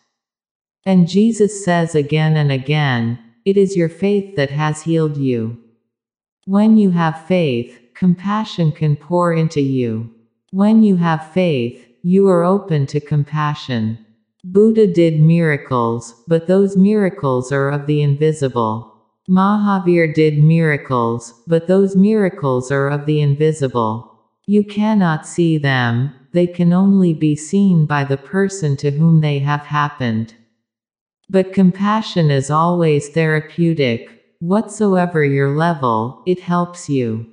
And 0.87 1.09
Jesus 1.09 1.65
says 1.65 1.95
again 1.95 2.37
and 2.37 2.51
again, 2.51 3.19
It 3.45 3.57
is 3.57 3.77
your 3.77 3.89
faith 3.89 4.37
that 4.37 4.51
has 4.51 4.83
healed 4.83 5.17
you. 5.17 5.59
When 6.47 6.77
you 6.77 6.91
have 6.91 7.27
faith, 7.27 7.79
compassion 7.95 8.73
can 8.73 8.97
pour 8.97 9.33
into 9.33 9.61
you. 9.61 10.11
When 10.53 10.83
you 10.83 10.97
have 10.97 11.33
faith, 11.33 11.87
you 12.03 12.29
are 12.29 12.45
open 12.45 12.87
to 12.87 13.01
compassion. 13.01 13.99
Buddha 14.43 14.87
did 14.87 15.21
miracles, 15.21 16.15
but 16.27 16.47
those 16.47 16.77
miracles 16.77 17.53
are 17.53 17.69
of 17.69 17.87
the 17.87 18.01
invisible. 18.01 18.91
Mahavir 19.29 20.15
did 20.15 20.43
miracles, 20.43 21.35
but 21.47 21.67
those 21.67 21.95
miracles 21.95 22.73
are 22.73 22.89
of 22.89 23.05
the 23.05 23.21
invisible. 23.21 24.19
You 24.47 24.65
cannot 24.65 25.27
see 25.27 25.59
them, 25.59 26.13
they 26.33 26.47
can 26.47 26.73
only 26.73 27.13
be 27.13 27.37
seen 27.37 27.85
by 27.85 28.05
the 28.05 28.17
person 28.17 28.77
to 28.79 28.91
whom 28.91 29.21
they 29.21 29.41
have 29.41 29.67
happened. 29.67 30.35
But 31.29 31.53
compassion 31.53 32.31
is 32.31 32.51
always 32.51 33.11
therapeutic, 33.11 34.20
whatsoever 34.41 35.25
your 35.25 35.57
level, 35.57 36.23
it 36.27 36.41
helps 36.41 36.89
you. 36.89 37.27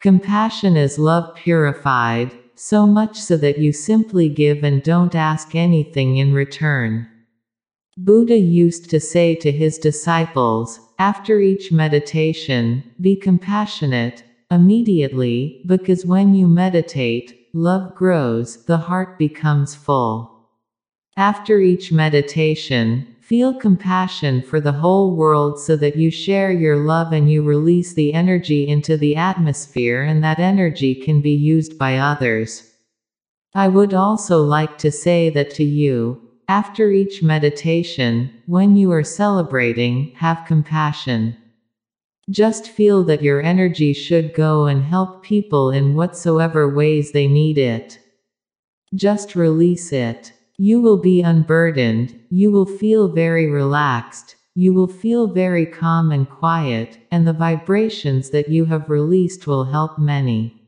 Compassion 0.00 0.76
is 0.76 0.98
love 0.98 1.34
purified, 1.34 2.32
so 2.54 2.86
much 2.86 3.20
so 3.20 3.36
that 3.36 3.58
you 3.58 3.72
simply 3.72 4.28
give 4.28 4.62
and 4.64 4.82
don't 4.82 5.14
ask 5.14 5.54
anything 5.54 6.16
in 6.16 6.32
return. 6.32 7.08
Buddha 7.96 8.38
used 8.38 8.88
to 8.90 9.00
say 9.00 9.34
to 9.34 9.52
his 9.52 9.78
disciples, 9.78 10.80
after 10.98 11.40
each 11.40 11.70
meditation, 11.72 12.84
be 13.00 13.16
compassionate, 13.16 14.24
immediately, 14.50 15.62
because 15.66 16.06
when 16.06 16.34
you 16.34 16.46
meditate, 16.46 17.48
love 17.52 17.94
grows, 17.94 18.64
the 18.64 18.78
heart 18.78 19.18
becomes 19.18 19.74
full. 19.74 20.48
After 21.16 21.60
each 21.60 21.92
meditation, 21.92 23.11
Feel 23.32 23.54
compassion 23.54 24.42
for 24.42 24.60
the 24.60 24.72
whole 24.72 25.16
world 25.16 25.58
so 25.58 25.74
that 25.76 25.96
you 25.96 26.10
share 26.10 26.52
your 26.52 26.76
love 26.76 27.14
and 27.14 27.32
you 27.32 27.42
release 27.42 27.94
the 27.94 28.12
energy 28.12 28.68
into 28.68 28.98
the 28.98 29.16
atmosphere 29.16 30.02
and 30.02 30.22
that 30.22 30.38
energy 30.38 30.94
can 30.94 31.22
be 31.22 31.30
used 31.30 31.78
by 31.78 31.96
others. 31.96 32.70
I 33.54 33.68
would 33.68 33.94
also 33.94 34.42
like 34.42 34.76
to 34.76 34.92
say 34.92 35.30
that 35.30 35.48
to 35.54 35.64
you, 35.64 36.20
after 36.46 36.90
each 36.90 37.22
meditation, 37.22 38.30
when 38.44 38.76
you 38.76 38.92
are 38.92 39.02
celebrating, 39.02 40.12
have 40.16 40.44
compassion. 40.46 41.34
Just 42.28 42.68
feel 42.68 43.02
that 43.04 43.22
your 43.22 43.40
energy 43.40 43.94
should 43.94 44.34
go 44.34 44.66
and 44.66 44.84
help 44.84 45.22
people 45.22 45.70
in 45.70 45.94
whatsoever 45.94 46.68
ways 46.68 47.12
they 47.12 47.28
need 47.28 47.56
it. 47.56 47.98
Just 48.94 49.34
release 49.34 49.90
it. 49.90 50.34
You 50.58 50.80
will 50.80 50.98
be 50.98 51.22
unburdened, 51.22 52.18
you 52.30 52.50
will 52.50 52.66
feel 52.66 53.08
very 53.08 53.50
relaxed, 53.50 54.36
you 54.54 54.74
will 54.74 54.86
feel 54.86 55.26
very 55.26 55.64
calm 55.64 56.12
and 56.12 56.28
quiet, 56.28 56.98
and 57.10 57.26
the 57.26 57.32
vibrations 57.32 58.30
that 58.30 58.48
you 58.50 58.66
have 58.66 58.90
released 58.90 59.46
will 59.46 59.64
help 59.64 59.98
many. 59.98 60.62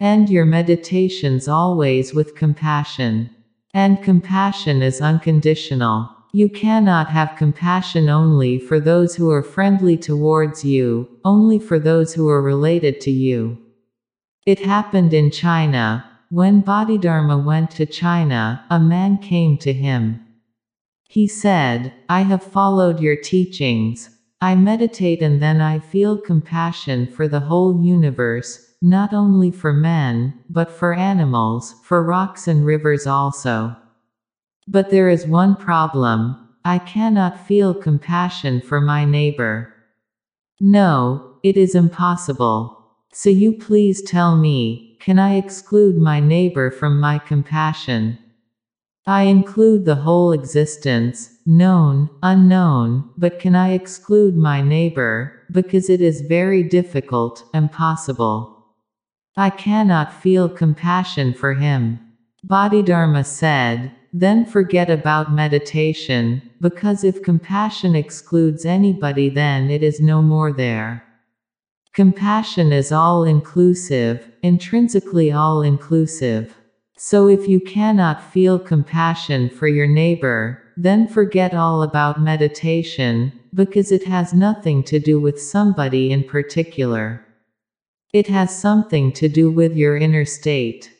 End 0.00 0.28
your 0.28 0.44
meditations 0.44 1.48
always 1.48 2.14
with 2.14 2.36
compassion. 2.36 3.30
And 3.74 4.02
compassion 4.02 4.82
is 4.82 5.00
unconditional. 5.00 6.10
You 6.32 6.48
cannot 6.48 7.08
have 7.08 7.36
compassion 7.36 8.08
only 8.08 8.58
for 8.58 8.78
those 8.78 9.16
who 9.16 9.30
are 9.30 9.42
friendly 9.42 9.96
towards 9.96 10.64
you, 10.64 11.08
only 11.24 11.58
for 11.58 11.78
those 11.78 12.14
who 12.14 12.28
are 12.28 12.42
related 12.42 13.00
to 13.02 13.10
you. 13.10 13.58
It 14.46 14.60
happened 14.60 15.14
in 15.14 15.30
China, 15.30 16.04
when 16.30 16.60
Bodhidharma 16.60 17.38
went 17.38 17.70
to 17.72 17.86
China, 17.86 18.64
a 18.70 18.78
man 18.78 19.18
came 19.18 19.56
to 19.58 19.72
him. 19.72 20.24
He 21.08 21.26
said, 21.26 21.94
I 22.08 22.22
have 22.22 22.42
followed 22.42 23.00
your 23.00 23.16
teachings. 23.16 24.10
I 24.40 24.54
meditate 24.54 25.22
and 25.22 25.42
then 25.42 25.60
I 25.60 25.78
feel 25.78 26.18
compassion 26.18 27.06
for 27.06 27.28
the 27.28 27.40
whole 27.40 27.82
universe, 27.82 28.74
not 28.82 29.14
only 29.14 29.50
for 29.50 29.72
men, 29.72 30.34
but 30.50 30.70
for 30.70 30.92
animals, 30.92 31.74
for 31.82 32.04
rocks 32.04 32.46
and 32.46 32.64
rivers 32.64 33.06
also. 33.06 33.74
But 34.68 34.90
there 34.90 35.08
is 35.08 35.26
one 35.26 35.56
problem 35.56 36.36
I 36.64 36.78
cannot 36.78 37.46
feel 37.46 37.72
compassion 37.72 38.60
for 38.60 38.80
my 38.80 39.06
neighbor. 39.06 39.72
No, 40.60 41.38
it 41.42 41.56
is 41.56 41.74
impossible. 41.74 42.76
So 43.12 43.30
you 43.30 43.54
please 43.54 44.02
tell 44.02 44.36
me, 44.36 44.87
can 45.08 45.18
I 45.18 45.36
exclude 45.36 45.96
my 45.96 46.20
neighbor 46.20 46.70
from 46.70 47.00
my 47.00 47.18
compassion? 47.18 48.18
I 49.06 49.22
include 49.22 49.86
the 49.86 49.94
whole 49.94 50.32
existence, 50.32 51.30
known, 51.46 52.10
unknown, 52.22 53.08
but 53.16 53.40
can 53.40 53.56
I 53.56 53.72
exclude 53.72 54.36
my 54.36 54.60
neighbor, 54.60 55.46
because 55.50 55.88
it 55.88 56.02
is 56.02 56.20
very 56.20 56.62
difficult, 56.62 57.42
impossible. 57.54 58.66
I 59.34 59.48
cannot 59.48 60.12
feel 60.12 60.46
compassion 60.46 61.32
for 61.32 61.54
him. 61.54 62.00
Bodhidharma 62.44 63.24
said, 63.24 63.92
then 64.12 64.44
forget 64.44 64.90
about 64.90 65.32
meditation, 65.32 66.42
because 66.60 67.02
if 67.02 67.22
compassion 67.22 67.96
excludes 67.96 68.66
anybody 68.66 69.30
then 69.30 69.70
it 69.70 69.82
is 69.82 70.02
no 70.02 70.20
more 70.20 70.52
there. 70.52 71.07
Compassion 71.98 72.72
is 72.72 72.92
all 72.92 73.24
inclusive, 73.24 74.30
intrinsically 74.44 75.32
all 75.32 75.62
inclusive. 75.62 76.54
So 76.96 77.26
if 77.26 77.48
you 77.48 77.58
cannot 77.58 78.22
feel 78.22 78.56
compassion 78.60 79.50
for 79.50 79.66
your 79.66 79.88
neighbor, 79.88 80.62
then 80.76 81.08
forget 81.08 81.54
all 81.54 81.82
about 81.82 82.22
meditation, 82.22 83.32
because 83.52 83.90
it 83.90 84.04
has 84.04 84.32
nothing 84.32 84.84
to 84.84 85.00
do 85.00 85.18
with 85.18 85.42
somebody 85.42 86.12
in 86.12 86.22
particular. 86.22 87.26
It 88.12 88.28
has 88.28 88.56
something 88.56 89.10
to 89.14 89.28
do 89.28 89.50
with 89.50 89.74
your 89.74 89.96
inner 89.96 90.24
state. 90.24 90.92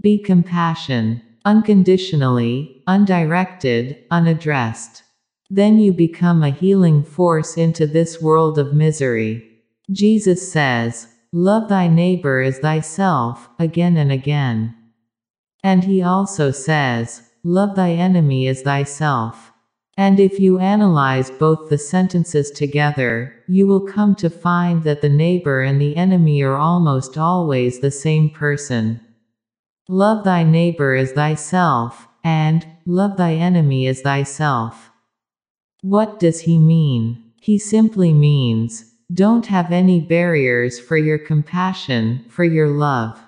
Be 0.00 0.16
compassion, 0.16 1.20
unconditionally, 1.44 2.82
undirected, 2.86 4.04
unaddressed. 4.10 5.02
Then 5.50 5.78
you 5.78 5.92
become 5.92 6.42
a 6.42 6.48
healing 6.48 7.04
force 7.04 7.58
into 7.58 7.86
this 7.86 8.22
world 8.22 8.58
of 8.58 8.72
misery. 8.72 9.52
Jesus 9.90 10.50
says, 10.50 11.08
Love 11.32 11.68
thy 11.68 11.86
neighbor 11.86 12.40
as 12.40 12.58
thyself, 12.58 13.48
again 13.58 13.96
and 13.96 14.10
again. 14.10 14.74
And 15.62 15.84
he 15.84 16.02
also 16.02 16.50
says, 16.50 17.30
Love 17.44 17.76
thy 17.76 17.90
enemy 17.90 18.48
as 18.48 18.62
thyself. 18.62 19.52
And 19.96 20.20
if 20.20 20.40
you 20.40 20.58
analyze 20.58 21.30
both 21.30 21.70
the 21.70 21.78
sentences 21.78 22.50
together, 22.50 23.34
you 23.48 23.66
will 23.66 23.86
come 23.86 24.14
to 24.16 24.28
find 24.28 24.84
that 24.84 25.00
the 25.00 25.08
neighbor 25.08 25.62
and 25.62 25.80
the 25.80 25.96
enemy 25.96 26.42
are 26.42 26.56
almost 26.56 27.16
always 27.16 27.80
the 27.80 27.90
same 27.90 28.28
person. 28.28 29.00
Love 29.88 30.24
thy 30.24 30.42
neighbor 30.42 30.94
as 30.94 31.12
thyself, 31.12 32.08
and 32.24 32.66
love 32.84 33.16
thy 33.16 33.34
enemy 33.34 33.86
as 33.86 34.02
thyself. 34.02 34.90
What 35.80 36.18
does 36.18 36.40
he 36.40 36.58
mean? 36.58 37.32
He 37.40 37.56
simply 37.56 38.12
means, 38.12 38.95
don't 39.14 39.46
have 39.46 39.70
any 39.70 40.00
barriers 40.00 40.80
for 40.80 40.96
your 40.96 41.18
compassion, 41.18 42.24
for 42.28 42.44
your 42.44 42.68
love. 42.68 43.20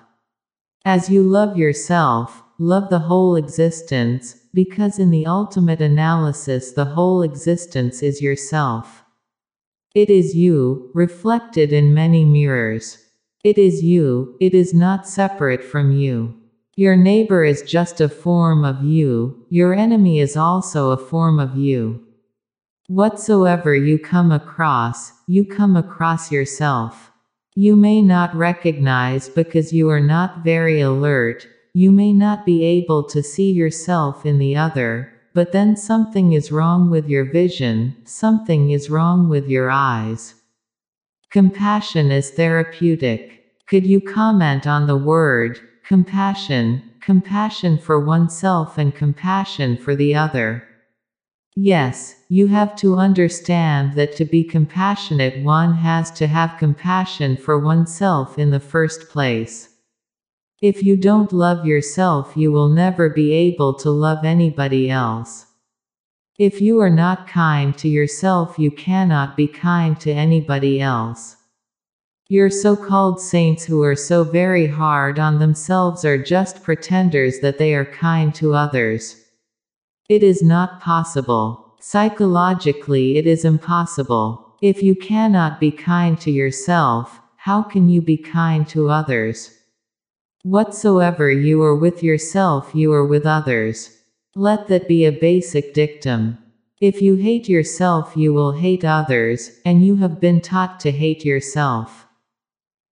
As 0.83 1.09
you 1.09 1.23
love 1.23 1.57
yourself, 1.57 2.43
love 2.57 2.89
the 2.89 2.99
whole 2.99 3.37
existence, 3.37 4.35
because 4.53 4.99
in 4.99 5.09
the 5.09 5.25
ultimate 5.25 5.79
analysis 5.79 6.73
the 6.73 6.85
whole 6.85 7.21
existence 7.21 8.03
is 8.03 8.21
yourself. 8.21 9.03
It 9.95 10.09
is 10.09 10.35
you, 10.35 10.91
reflected 10.93 11.71
in 11.71 11.93
many 11.93 12.25
mirrors. 12.25 12.97
It 13.43 13.57
is 13.57 13.81
you, 13.81 14.35
it 14.41 14.53
is 14.53 14.73
not 14.73 15.07
separate 15.07 15.63
from 15.63 15.91
you. 15.91 16.35
Your 16.75 16.97
neighbor 16.97 17.43
is 17.45 17.61
just 17.61 18.01
a 18.01 18.09
form 18.09 18.65
of 18.65 18.83
you, 18.83 19.45
your 19.49 19.73
enemy 19.73 20.19
is 20.19 20.35
also 20.35 20.91
a 20.91 20.97
form 20.97 21.39
of 21.39 21.55
you. 21.55 22.05
Whatsoever 22.89 23.75
you 23.75 23.99
come 23.99 24.31
across, 24.31 25.11
you 25.27 25.45
come 25.45 25.75
across 25.75 26.31
yourself. 26.31 27.11
You 27.53 27.75
may 27.75 28.01
not 28.01 28.35
recognize 28.35 29.29
because 29.29 29.71
you 29.71 29.91
are 29.91 29.99
not 29.99 30.43
very 30.43 30.81
alert, 30.81 31.45
you 31.75 31.91
may 31.91 32.11
not 32.11 32.47
be 32.47 32.63
able 32.63 33.03
to 33.09 33.21
see 33.21 33.51
yourself 33.51 34.25
in 34.25 34.39
the 34.39 34.55
other, 34.55 35.13
but 35.35 35.51
then 35.51 35.77
something 35.77 36.33
is 36.33 36.51
wrong 36.51 36.89
with 36.89 37.07
your 37.07 37.31
vision, 37.31 37.95
something 38.05 38.71
is 38.71 38.89
wrong 38.89 39.29
with 39.29 39.47
your 39.47 39.69
eyes. 39.69 40.33
Compassion 41.29 42.11
is 42.11 42.31
therapeutic. 42.31 43.43
Could 43.67 43.85
you 43.85 44.01
comment 44.01 44.65
on 44.65 44.87
the 44.87 44.97
word, 44.97 45.59
compassion, 45.85 46.81
compassion 47.01 47.77
for 47.77 48.03
oneself 48.03 48.79
and 48.79 48.95
compassion 48.95 49.77
for 49.77 49.95
the 49.95 50.15
other? 50.15 50.63
Yes, 51.55 52.15
you 52.31 52.45
have 52.45 52.75
to 52.75 52.95
understand 52.95 53.93
that 53.93 54.15
to 54.15 54.23
be 54.23 54.43
compassionate 54.43 55.43
one 55.43 55.73
has 55.73 56.11
to 56.11 56.27
have 56.27 56.59
compassion 56.59 57.35
for 57.35 57.57
oneself 57.57 58.37
in 58.37 58.51
the 58.51 58.59
first 58.59 59.09
place. 59.09 59.69
If 60.61 60.83
you 60.83 60.95
don't 60.95 61.33
love 61.33 61.65
yourself 61.65 62.33
you 62.35 62.51
will 62.51 62.69
never 62.69 63.09
be 63.09 63.33
able 63.33 63.73
to 63.79 63.89
love 63.89 64.23
anybody 64.23 64.91
else. 64.91 65.47
If 66.37 66.61
you 66.61 66.79
are 66.79 66.89
not 66.91 67.27
kind 67.27 67.75
to 67.79 67.87
yourself 67.89 68.59
you 68.59 68.69
cannot 68.69 69.35
be 69.35 69.47
kind 69.47 69.99
to 70.01 70.11
anybody 70.11 70.79
else. 70.79 71.35
Your 72.27 72.51
so-called 72.51 73.19
saints 73.19 73.65
who 73.65 73.81
are 73.81 73.95
so 73.95 74.23
very 74.23 74.67
hard 74.67 75.17
on 75.17 75.39
themselves 75.39 76.05
are 76.05 76.23
just 76.23 76.61
pretenders 76.61 77.39
that 77.39 77.57
they 77.57 77.73
are 77.73 77.85
kind 77.85 78.35
to 78.35 78.53
others. 78.53 79.19
It 80.07 80.21
is 80.21 80.43
not 80.43 80.79
possible. 80.79 81.68
Psychologically 81.81 83.17
it 83.17 83.25
is 83.25 83.45
impossible. 83.45 84.55
If 84.61 84.83
you 84.83 84.95
cannot 84.95 85.59
be 85.61 85.71
kind 85.71 86.19
to 86.19 86.29
yourself, 86.29 87.21
how 87.37 87.63
can 87.63 87.87
you 87.87 88.01
be 88.01 88.17
kind 88.17 88.67
to 88.69 88.89
others? 88.89 89.57
Whatsoever 90.43 91.31
you 91.31 91.61
are 91.63 91.75
with 91.75 92.03
yourself 92.03 92.71
you 92.73 92.91
are 92.91 93.05
with 93.05 93.25
others. 93.25 93.97
Let 94.35 94.67
that 94.67 94.89
be 94.89 95.05
a 95.05 95.11
basic 95.11 95.73
dictum. 95.73 96.37
If 96.81 97.01
you 97.01 97.15
hate 97.15 97.47
yourself 97.47 98.11
you 98.15 98.33
will 98.33 98.51
hate 98.51 98.83
others, 98.83 99.51
and 99.65 99.85
you 99.85 99.95
have 99.97 100.19
been 100.19 100.41
taught 100.41 100.81
to 100.81 100.91
hate 100.91 101.23
yourself. 101.23 102.05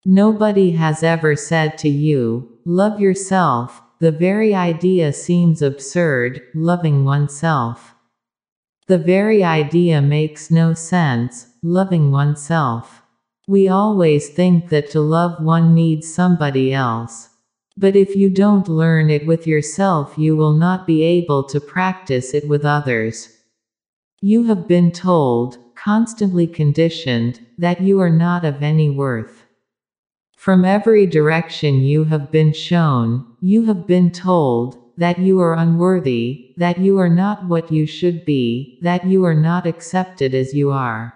Nobody 0.05 0.71
has 0.71 1.03
ever 1.03 1.35
said 1.35 1.77
to 1.79 1.89
you, 1.89 2.57
love 2.63 3.01
yourself, 3.01 3.81
the 3.99 4.11
very 4.11 4.55
idea 4.55 5.11
seems 5.11 5.61
absurd, 5.61 6.41
loving 6.55 7.03
oneself. 7.03 7.93
The 8.87 8.97
very 8.97 9.43
idea 9.43 10.01
makes 10.01 10.49
no 10.49 10.73
sense, 10.73 11.47
loving 11.61 12.09
oneself. 12.09 13.01
We 13.45 13.67
always 13.67 14.29
think 14.29 14.69
that 14.69 14.89
to 14.91 15.01
love 15.01 15.43
one 15.43 15.75
needs 15.75 16.13
somebody 16.13 16.73
else. 16.73 17.29
But 17.75 17.97
if 17.97 18.15
you 18.15 18.29
don't 18.29 18.69
learn 18.69 19.09
it 19.09 19.27
with 19.27 19.45
yourself, 19.45 20.17
you 20.17 20.37
will 20.37 20.53
not 20.53 20.87
be 20.87 21.03
able 21.03 21.43
to 21.49 21.59
practice 21.59 22.33
it 22.33 22.47
with 22.47 22.63
others. 22.63 23.29
You 24.21 24.45
have 24.45 24.69
been 24.69 24.91
told, 24.93 25.57
constantly 25.75 26.47
conditioned, 26.47 27.45
that 27.57 27.81
you 27.81 27.99
are 27.99 28.09
not 28.09 28.45
of 28.45 28.63
any 28.63 28.89
worth. 28.89 29.45
From 30.37 30.63
every 30.63 31.05
direction 31.05 31.81
you 31.81 32.05
have 32.05 32.31
been 32.31 32.53
shown, 32.53 33.25
you 33.41 33.65
have 33.65 33.85
been 33.85 34.11
told, 34.11 34.77
that 34.97 35.19
you 35.19 35.39
are 35.39 35.53
unworthy, 35.53 36.53
that 36.57 36.79
you 36.79 36.97
are 36.97 37.09
not 37.09 37.45
what 37.47 37.71
you 37.71 37.85
should 37.85 38.25
be, 38.25 38.79
that 38.81 39.05
you 39.05 39.23
are 39.23 39.35
not 39.35 39.65
accepted 39.65 40.33
as 40.33 40.53
you 40.53 40.71
are. 40.71 41.13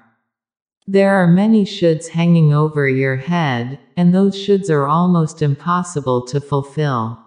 There 0.88 1.16
are 1.16 1.28
many 1.28 1.66
shoulds 1.66 2.10
hanging 2.10 2.54
over 2.54 2.88
your 2.88 3.16
head, 3.16 3.80
and 3.98 4.14
those 4.14 4.36
shoulds 4.36 4.70
are 4.70 4.88
almost 4.88 5.42
impossible 5.42 6.26
to 6.28 6.42
fulfill. 6.42 7.20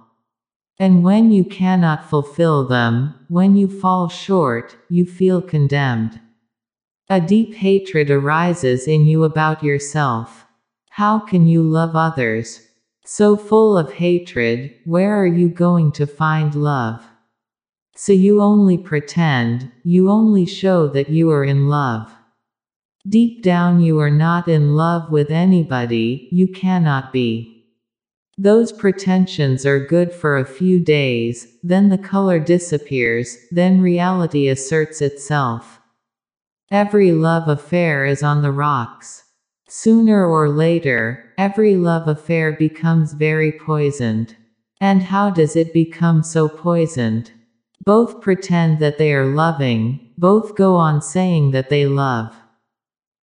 And 0.79 1.05
when 1.05 1.31
you 1.31 1.45
cannot 1.45 2.09
fulfill 2.09 2.67
them, 2.67 3.15
when 3.29 3.57
you 3.57 3.69
fall 3.69 4.09
short, 4.09 4.77
you 4.89 5.07
feel 5.07 5.41
condemned. 5.41 6.21
A 7.09 7.21
deep 7.21 7.55
hatred 7.55 8.11
arises 8.11 8.89
in 8.89 9.07
you 9.07 9.25
about 9.25 9.63
yourself. 9.63 10.47
How 10.91 11.19
can 11.19 11.47
you 11.47 11.63
love 11.63 11.95
others? 11.95 12.64
So 13.07 13.37
full 13.37 13.77
of 13.77 13.93
hatred, 13.93 14.75
where 14.87 15.15
are 15.21 15.27
you 15.27 15.51
going 15.51 15.93
to 15.93 16.07
find 16.07 16.55
love? 16.55 17.05
So 17.95 18.15
you 18.15 18.41
only 18.41 18.79
pretend, 18.79 19.71
you 19.85 20.11
only 20.11 20.47
show 20.47 20.89
that 20.89 21.11
you 21.11 21.31
are 21.31 21.45
in 21.45 21.69
love. 21.69 22.11
Deep 23.07 23.43
down 23.43 23.81
you 23.81 24.01
are 24.01 24.11
not 24.11 24.49
in 24.49 24.75
love 24.75 25.11
with 25.11 25.31
anybody, 25.31 26.29
you 26.33 26.49
cannot 26.49 27.13
be. 27.13 27.67
Those 28.39 28.73
pretensions 28.73 29.67
are 29.67 29.85
good 29.85 30.11
for 30.11 30.39
a 30.39 30.47
few 30.47 30.81
days, 30.81 31.47
then 31.63 31.91
the 31.91 31.99
color 31.99 32.41
disappears, 32.41 33.37
then 33.51 33.83
reality 33.83 34.49
asserts 34.49 35.03
itself. 35.03 35.79
Every 36.71 37.13
love 37.13 37.49
affair 37.49 38.07
is 38.07 38.23
on 38.23 38.41
the 38.41 38.51
rocks. 38.51 39.24
Sooner 39.77 40.25
or 40.25 40.49
later, 40.51 41.33
every 41.37 41.75
love 41.75 42.07
affair 42.07 42.53
becomes 42.53 43.13
very 43.13 43.51
poisoned. 43.51 44.37
And 44.81 45.03
how 45.03 45.31
does 45.31 45.57
it 45.57 45.73
become 45.73 46.23
so 46.23 46.49
poisoned? 46.49 47.33
Both 47.85 48.21
pretend 48.21 48.79
that 48.79 48.99
they 48.99 49.13
are 49.13 49.27
loving, 49.27 50.13
both 50.17 50.55
go 50.55 50.77
on 50.77 51.03
saying 51.03 51.51
that 51.51 51.71
they 51.71 51.87
love. 51.87 52.37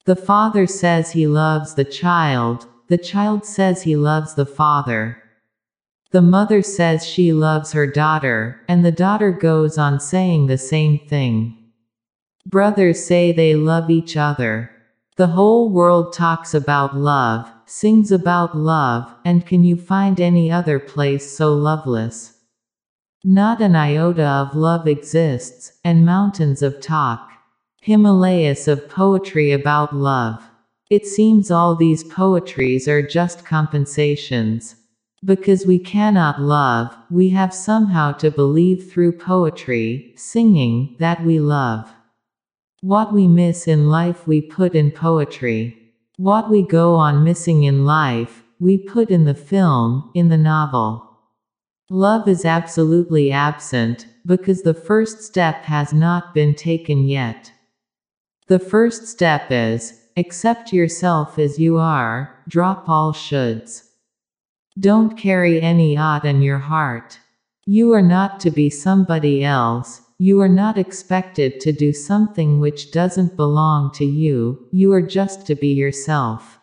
The 0.07 0.17
father 0.17 0.67
says 0.67 1.13
he 1.13 1.29
loves 1.29 1.77
the 1.77 1.85
child, 1.85 2.67
the 2.89 2.99
child 2.99 3.47
says 3.47 3.83
he 3.83 3.95
loves 3.95 4.35
the 4.35 4.45
father. 4.45 5.23
The 6.11 6.21
mother 6.21 6.63
says 6.63 7.07
she 7.07 7.33
loves 7.33 7.71
her 7.75 7.87
daughter, 7.87 8.61
and 8.67 8.85
the 8.85 8.91
daughter 8.91 9.31
goes 9.31 9.79
on 9.79 10.01
saying 10.01 10.49
the 10.49 10.59
same 10.59 10.99
thing. 10.99 11.71
Brothers 12.45 13.05
say 13.05 13.31
they 13.31 13.55
love 13.55 13.89
each 13.89 14.17
other. 14.17 14.73
The 15.21 15.27
whole 15.27 15.69
world 15.69 16.15
talks 16.15 16.55
about 16.55 16.97
love, 16.97 17.47
sings 17.67 18.11
about 18.11 18.57
love, 18.57 19.15
and 19.23 19.45
can 19.45 19.63
you 19.63 19.77
find 19.77 20.19
any 20.19 20.51
other 20.51 20.79
place 20.79 21.37
so 21.37 21.53
loveless? 21.53 22.39
Not 23.23 23.61
an 23.61 23.77
iota 23.77 24.25
of 24.25 24.57
love 24.57 24.89
exists, 24.89 25.73
and 25.85 26.07
mountains 26.07 26.63
of 26.63 26.81
talk. 26.81 27.29
Himalayas 27.83 28.67
of 28.67 28.89
poetry 28.89 29.53
about 29.53 29.95
love. 29.95 30.43
It 30.89 31.05
seems 31.05 31.51
all 31.51 31.77
these 31.77 32.03
poetries 32.03 32.89
are 32.89 33.07
just 33.07 33.45
compensations. 33.45 34.77
Because 35.23 35.67
we 35.67 35.79
cannot 35.79 36.41
love, 36.41 36.97
we 37.11 37.29
have 37.29 37.53
somehow 37.53 38.13
to 38.13 38.31
believe 38.31 38.91
through 38.91 39.19
poetry, 39.19 40.15
singing, 40.17 40.97
that 40.99 41.23
we 41.27 41.39
love. 41.39 41.93
What 42.83 43.13
we 43.13 43.29
miss 43.29 43.69
in 43.69 43.91
life 43.91 44.27
we 44.27 44.41
put 44.41 44.75
in 44.75 44.91
poetry. 44.91 45.77
What 46.17 46.49
we 46.49 46.63
go 46.63 46.95
on 46.95 47.23
missing 47.23 47.65
in 47.65 47.85
life, 47.85 48.43
we 48.59 48.79
put 48.79 49.11
in 49.11 49.27
the 49.27 49.35
film, 49.35 50.11
in 50.15 50.31
the 50.31 50.39
novel. 50.39 51.07
Love 51.91 52.27
is 52.27 52.47
absolutely 52.47 53.31
absent, 53.31 54.07
because 54.25 54.63
the 54.63 54.73
first 54.73 55.23
step 55.23 55.65
has 55.65 55.93
not 55.93 56.33
been 56.33 56.55
taken 56.55 57.05
yet. 57.05 57.53
The 58.47 58.59
first 58.59 59.07
step 59.07 59.49
is, 59.51 60.01
accept 60.17 60.73
yourself 60.73 61.39
as 61.39 61.59
you 61.59 61.77
are, 61.77 62.43
drop 62.49 62.89
all 62.89 63.13
shoulds. 63.13 63.83
Don't 64.79 65.19
carry 65.19 65.61
any 65.61 65.99
ought 65.99 66.25
in 66.25 66.41
your 66.41 66.59
heart. 66.59 67.19
You 67.67 67.93
are 67.93 68.03
not 68.03 68.41
to 68.41 68.51
be 68.51 68.71
somebody 68.71 69.45
else, 69.45 70.01
You 70.23 70.43
are 70.43 70.51
not 70.51 70.77
expected 70.77 71.61
to 71.61 71.73
do 71.73 71.95
something 71.95 72.61
which 72.61 72.93
doesn't 72.93 73.39
belong 73.39 73.91
to 73.93 74.05
you, 74.05 74.69
you 74.71 74.93
are 74.93 75.01
just 75.01 75.47
to 75.47 75.55
be 75.55 75.69
yourself. 75.69 76.59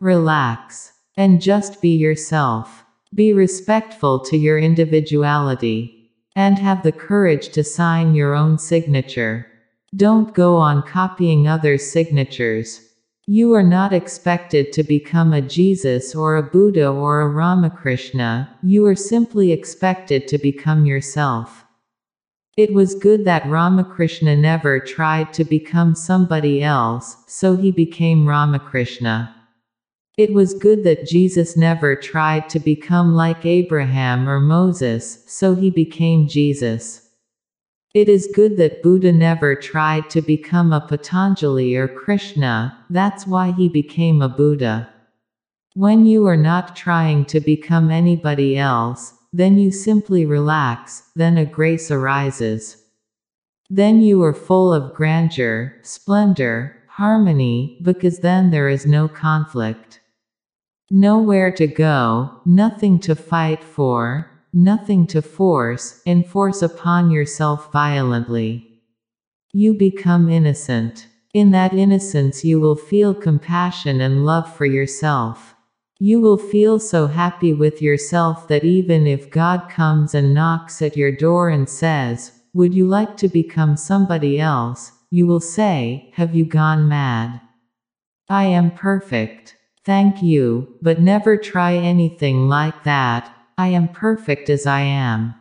Relax. 0.00 0.92
And 1.16 1.42
just 1.42 1.82
be 1.82 1.96
yourself. 1.96 2.84
Be 3.12 3.32
respectful 3.32 4.20
to 4.20 4.36
your 4.36 4.56
individuality. 4.56 6.12
And 6.36 6.60
have 6.60 6.84
the 6.84 6.92
courage 6.92 7.48
to 7.54 7.64
sign 7.64 8.14
your 8.14 8.36
own 8.36 8.56
signature. 8.56 9.48
Don't 9.96 10.32
go 10.32 10.54
on 10.54 10.86
copying 10.86 11.48
others' 11.48 11.90
signatures. 11.90 12.80
You 13.26 13.52
are 13.54 13.64
not 13.64 13.92
expected 13.92 14.72
to 14.74 14.84
become 14.84 15.32
a 15.32 15.42
Jesus 15.42 16.14
or 16.14 16.36
a 16.36 16.48
Buddha 16.48 16.86
or 16.88 17.20
a 17.20 17.28
Ramakrishna, 17.28 18.56
you 18.62 18.86
are 18.86 18.94
simply 18.94 19.50
expected 19.50 20.28
to 20.28 20.38
become 20.38 20.86
yourself. 20.86 21.64
It 22.60 22.74
was 22.74 22.94
good 22.94 23.24
that 23.24 23.48
Ramakrishna 23.48 24.36
never 24.36 24.80
tried 24.80 25.32
to 25.32 25.44
become 25.44 25.94
somebody 25.94 26.62
else, 26.62 27.16
so 27.26 27.56
he 27.56 27.70
became 27.72 28.28
Ramakrishna. 28.28 29.34
It 30.18 30.34
was 30.34 30.52
good 30.52 30.84
that 30.84 31.06
Jesus 31.06 31.56
never 31.56 31.96
tried 31.96 32.50
to 32.50 32.60
become 32.60 33.14
like 33.14 33.46
Abraham 33.46 34.28
or 34.28 34.40
Moses, 34.40 35.24
so 35.26 35.54
he 35.54 35.70
became 35.70 36.28
Jesus. 36.28 37.08
It 37.94 38.10
is 38.10 38.30
good 38.34 38.58
that 38.58 38.82
Buddha 38.82 39.10
never 39.10 39.54
tried 39.54 40.10
to 40.10 40.20
become 40.20 40.70
a 40.70 40.82
Patanjali 40.82 41.74
or 41.76 41.88
Krishna, 41.88 42.76
that's 42.90 43.26
why 43.26 43.52
he 43.52 43.70
became 43.70 44.20
a 44.20 44.28
Buddha. 44.28 44.86
When 45.72 46.04
you 46.04 46.26
are 46.26 46.36
not 46.36 46.76
trying 46.76 47.24
to 47.32 47.40
become 47.40 47.90
anybody 47.90 48.58
else, 48.58 49.14
then 49.32 49.58
you 49.58 49.70
simply 49.70 50.26
relax, 50.26 51.10
then 51.14 51.38
a 51.38 51.44
grace 51.44 51.90
arises. 51.90 52.76
Then 53.68 54.02
you 54.02 54.22
are 54.24 54.34
full 54.34 54.72
of 54.72 54.94
grandeur, 54.94 55.76
splendor, 55.82 56.76
harmony, 56.88 57.78
because 57.82 58.18
then 58.18 58.50
there 58.50 58.68
is 58.68 58.84
no 58.86 59.06
conflict. 59.06 60.00
Nowhere 60.90 61.52
to 61.52 61.68
go, 61.68 62.40
nothing 62.44 62.98
to 63.00 63.14
fight 63.14 63.62
for, 63.62 64.28
nothing 64.52 65.06
to 65.06 65.22
force, 65.22 66.02
enforce 66.04 66.62
upon 66.62 67.12
yourself 67.12 67.70
violently. 67.70 68.82
You 69.52 69.74
become 69.74 70.28
innocent. 70.28 71.06
In 71.32 71.52
that 71.52 71.72
innocence, 71.72 72.44
you 72.44 72.58
will 72.58 72.74
feel 72.74 73.14
compassion 73.14 74.00
and 74.00 74.26
love 74.26 74.52
for 74.52 74.66
yourself. 74.66 75.49
You 76.02 76.18
will 76.18 76.38
feel 76.38 76.78
so 76.78 77.06
happy 77.08 77.52
with 77.52 77.82
yourself 77.82 78.48
that 78.48 78.64
even 78.64 79.06
if 79.06 79.30
God 79.30 79.68
comes 79.68 80.14
and 80.14 80.32
knocks 80.32 80.80
at 80.80 80.96
your 80.96 81.12
door 81.14 81.50
and 81.50 81.68
says, 81.68 82.32
Would 82.54 82.72
you 82.72 82.86
like 82.86 83.18
to 83.18 83.28
become 83.28 83.76
somebody 83.76 84.40
else? 84.40 84.92
you 85.10 85.26
will 85.26 85.40
say, 85.40 86.10
Have 86.14 86.34
you 86.34 86.46
gone 86.46 86.88
mad? 86.88 87.40
I 88.30 88.44
am 88.44 88.70
perfect. 88.70 89.56
Thank 89.84 90.22
you, 90.22 90.78
but 90.80 91.00
never 91.00 91.36
try 91.36 91.74
anything 91.74 92.48
like 92.48 92.84
that, 92.84 93.34
I 93.58 93.68
am 93.68 93.88
perfect 93.88 94.48
as 94.48 94.66
I 94.66 94.80
am. 94.80 95.34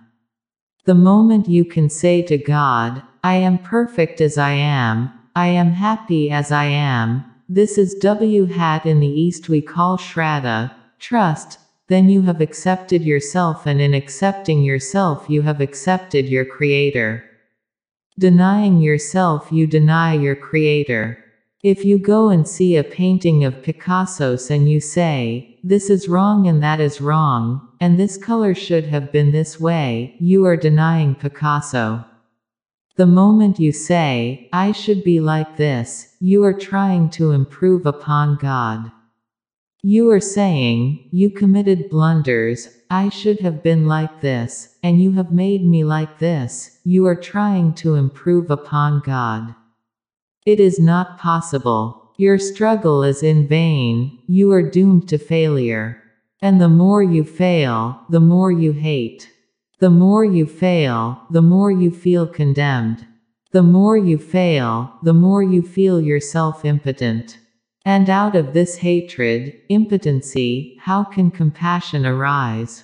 The 0.85 0.95
moment 0.95 1.47
you 1.47 1.63
can 1.63 1.89
say 1.89 2.21
to 2.23 2.37
God, 2.37 3.01
I 3.23 3.35
am 3.35 3.59
perfect 3.59 4.19
as 4.21 4.37
I 4.37 4.51
am, 4.51 5.11
I 5.35 5.47
am 5.47 5.71
happy 5.71 6.31
as 6.31 6.51
I 6.51 6.65
am, 6.65 7.23
this 7.51 7.79
is 7.79 7.95
W 7.95 8.45
hat 8.45 8.85
in 8.85 8.99
the 8.99 9.07
East 9.07 9.49
we 9.49 9.59
call 9.59 9.97
Shraddha, 9.97 10.71
trust, 10.99 11.57
then 11.87 12.07
you 12.07 12.21
have 12.21 12.41
accepted 12.41 13.01
yourself 13.03 13.65
and 13.65 13.81
in 13.81 13.95
accepting 13.95 14.61
yourself 14.61 15.25
you 15.27 15.41
have 15.41 15.59
accepted 15.59 16.29
your 16.29 16.45
Creator. 16.45 17.23
Denying 18.19 18.79
yourself 18.81 19.51
you 19.51 19.65
deny 19.65 20.13
your 20.13 20.35
Creator. 20.35 21.17
If 21.63 21.83
you 21.83 21.97
go 21.97 22.29
and 22.29 22.47
see 22.47 22.77
a 22.77 22.83
painting 22.83 23.43
of 23.43 23.63
Picasso's 23.63 24.51
and 24.51 24.69
you 24.69 24.79
say, 24.79 25.57
this 25.63 25.89
is 25.89 26.07
wrong 26.07 26.47
and 26.47 26.61
that 26.61 26.79
is 26.79 27.01
wrong, 27.01 27.67
and 27.81 27.99
this 27.99 28.15
color 28.15 28.53
should 28.53 28.85
have 28.85 29.11
been 29.11 29.31
this 29.31 29.59
way, 29.59 30.15
you 30.19 30.45
are 30.45 30.55
denying 30.55 31.15
Picasso. 31.15 32.05
The 32.99 33.05
moment 33.05 33.61
you 33.61 33.71
say, 33.71 34.49
I 34.51 34.73
should 34.73 35.05
be 35.05 35.21
like 35.21 35.55
this, 35.55 36.17
you 36.19 36.43
are 36.43 36.51
trying 36.51 37.09
to 37.11 37.31
improve 37.31 37.85
upon 37.85 38.35
God. 38.35 38.91
You 39.81 40.11
are 40.11 40.19
saying, 40.19 41.07
You 41.09 41.29
committed 41.29 41.89
blunders, 41.89 42.67
I 42.89 43.07
should 43.07 43.39
have 43.39 43.63
been 43.63 43.87
like 43.87 44.19
this, 44.19 44.75
and 44.83 45.01
you 45.01 45.13
have 45.13 45.31
made 45.31 45.65
me 45.65 45.85
like 45.85 46.19
this, 46.19 46.81
you 46.83 47.05
are 47.05 47.15
trying 47.15 47.73
to 47.75 47.95
improve 47.95 48.51
upon 48.51 48.99
God. 49.05 49.55
It 50.45 50.59
is 50.59 50.77
not 50.77 51.19
possible. 51.19 52.11
Your 52.17 52.37
struggle 52.37 53.01
is 53.03 53.23
in 53.23 53.47
vain, 53.47 54.19
you 54.27 54.51
are 54.51 54.69
doomed 54.69 55.07
to 55.07 55.17
failure. 55.17 56.03
And 56.41 56.59
the 56.59 56.67
more 56.67 57.01
you 57.01 57.23
fail, 57.23 58.01
the 58.09 58.19
more 58.19 58.51
you 58.51 58.73
hate. 58.73 59.29
The 59.79 59.89
more 59.89 60.25
you 60.25 60.45
fail, 60.45 61.21
the 61.29 61.41
more 61.41 61.71
you 61.71 61.89
feel 61.89 62.27
condemned. 62.27 63.05
The 63.51 63.63
more 63.63 63.97
you 63.97 64.17
fail, 64.17 64.93
the 65.03 65.13
more 65.13 65.41
you 65.41 65.61
feel 65.61 66.01
yourself 66.01 66.65
impotent. 66.65 67.39
And 67.85 68.09
out 68.09 68.35
of 68.35 68.53
this 68.53 68.75
hatred, 68.77 69.53
impotency, 69.69 70.77
how 70.81 71.05
can 71.05 71.31
compassion 71.31 72.05
arise? 72.05 72.83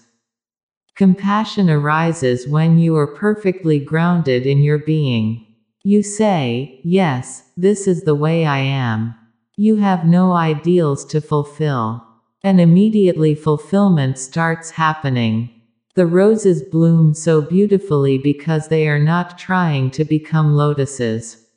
Compassion 0.95 1.69
arises 1.69 2.47
when 2.47 2.77
you 2.77 2.95
are 2.95 3.15
perfectly 3.15 3.77
grounded 3.77 4.45
in 4.45 4.59
your 4.59 4.79
being. 4.79 5.45
You 5.83 6.01
say, 6.01 6.79
Yes, 6.85 7.51
this 7.57 7.87
is 7.87 8.03
the 8.03 8.15
way 8.15 8.45
I 8.45 8.59
am. 8.59 9.13
You 9.57 9.75
have 9.75 10.05
no 10.05 10.31
ideals 10.31 11.03
to 11.05 11.19
fulfill. 11.19 12.05
And 12.41 12.61
immediately 12.61 13.35
fulfillment 13.35 14.17
starts 14.17 14.71
happening. 14.71 15.54
The 15.95 16.05
roses 16.05 16.61
bloom 16.61 17.13
so 17.13 17.41
beautifully 17.41 18.17
because 18.17 18.67
they 18.67 18.85
are 18.89 18.99
not 18.99 19.37
trying 19.37 19.91
to 19.91 20.03
become 20.03 20.53
lotuses. 20.53 21.47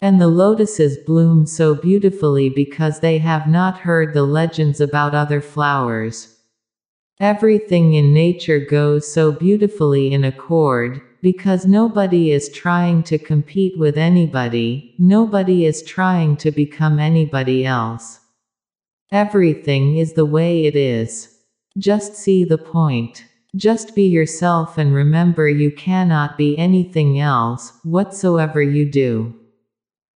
And 0.00 0.18
the 0.18 0.28
lotuses 0.28 0.96
bloom 1.04 1.44
so 1.44 1.74
beautifully 1.74 2.48
because 2.48 3.00
they 3.00 3.18
have 3.18 3.46
not 3.46 3.80
heard 3.80 4.14
the 4.14 4.22
legends 4.22 4.80
about 4.80 5.14
other 5.14 5.42
flowers. 5.42 6.34
Everything 7.20 7.92
in 7.92 8.14
nature 8.14 8.58
goes 8.58 9.12
so 9.12 9.32
beautifully 9.32 10.12
in 10.14 10.24
accord, 10.24 11.02
because 11.20 11.66
nobody 11.66 12.30
is 12.30 12.48
trying 12.48 13.02
to 13.02 13.18
compete 13.18 13.78
with 13.78 13.98
anybody, 13.98 14.94
nobody 14.98 15.66
is 15.66 15.82
trying 15.82 16.38
to 16.38 16.50
become 16.50 16.98
anybody 16.98 17.66
else. 17.66 18.20
Everything 19.12 19.98
is 19.98 20.14
the 20.14 20.24
way 20.24 20.64
it 20.64 20.76
is. 20.76 21.36
Just 21.76 22.14
see 22.14 22.44
the 22.44 22.56
point. 22.56 23.24
Just 23.56 23.94
be 23.94 24.06
yourself 24.06 24.76
and 24.78 24.92
remember 24.92 25.48
you 25.48 25.70
cannot 25.70 26.36
be 26.36 26.56
anything 26.58 27.18
else, 27.18 27.72
whatsoever 27.82 28.60
you 28.62 28.90
do. 28.90 29.34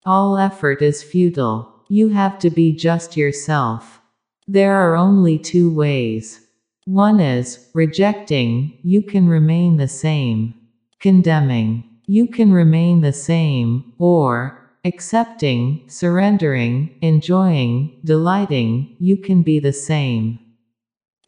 All 0.05 0.37
effort 0.37 0.81
is 0.81 1.03
futile. 1.03 1.83
You 1.87 2.09
have 2.09 2.39
to 2.39 2.49
be 2.49 2.73
just 2.73 3.15
yourself. 3.15 4.01
There 4.47 4.75
are 4.75 4.95
only 4.95 5.39
two 5.39 5.73
ways. 5.73 6.45
One 6.85 7.19
is, 7.19 7.69
rejecting, 7.73 8.79
you 8.83 9.01
can 9.01 9.27
remain 9.27 9.77
the 9.77 9.87
same 9.87 10.55
condemning. 10.99 11.83
You 12.05 12.27
can 12.27 12.51
remain 12.51 13.01
the 13.01 13.13
same, 13.13 13.93
or, 13.97 14.71
accepting, 14.85 15.83
surrendering, 15.87 16.95
enjoying, 17.01 17.99
delighting, 18.03 18.95
you 18.99 19.17
can 19.17 19.41
be 19.41 19.59
the 19.59 19.73
same. 19.73 20.39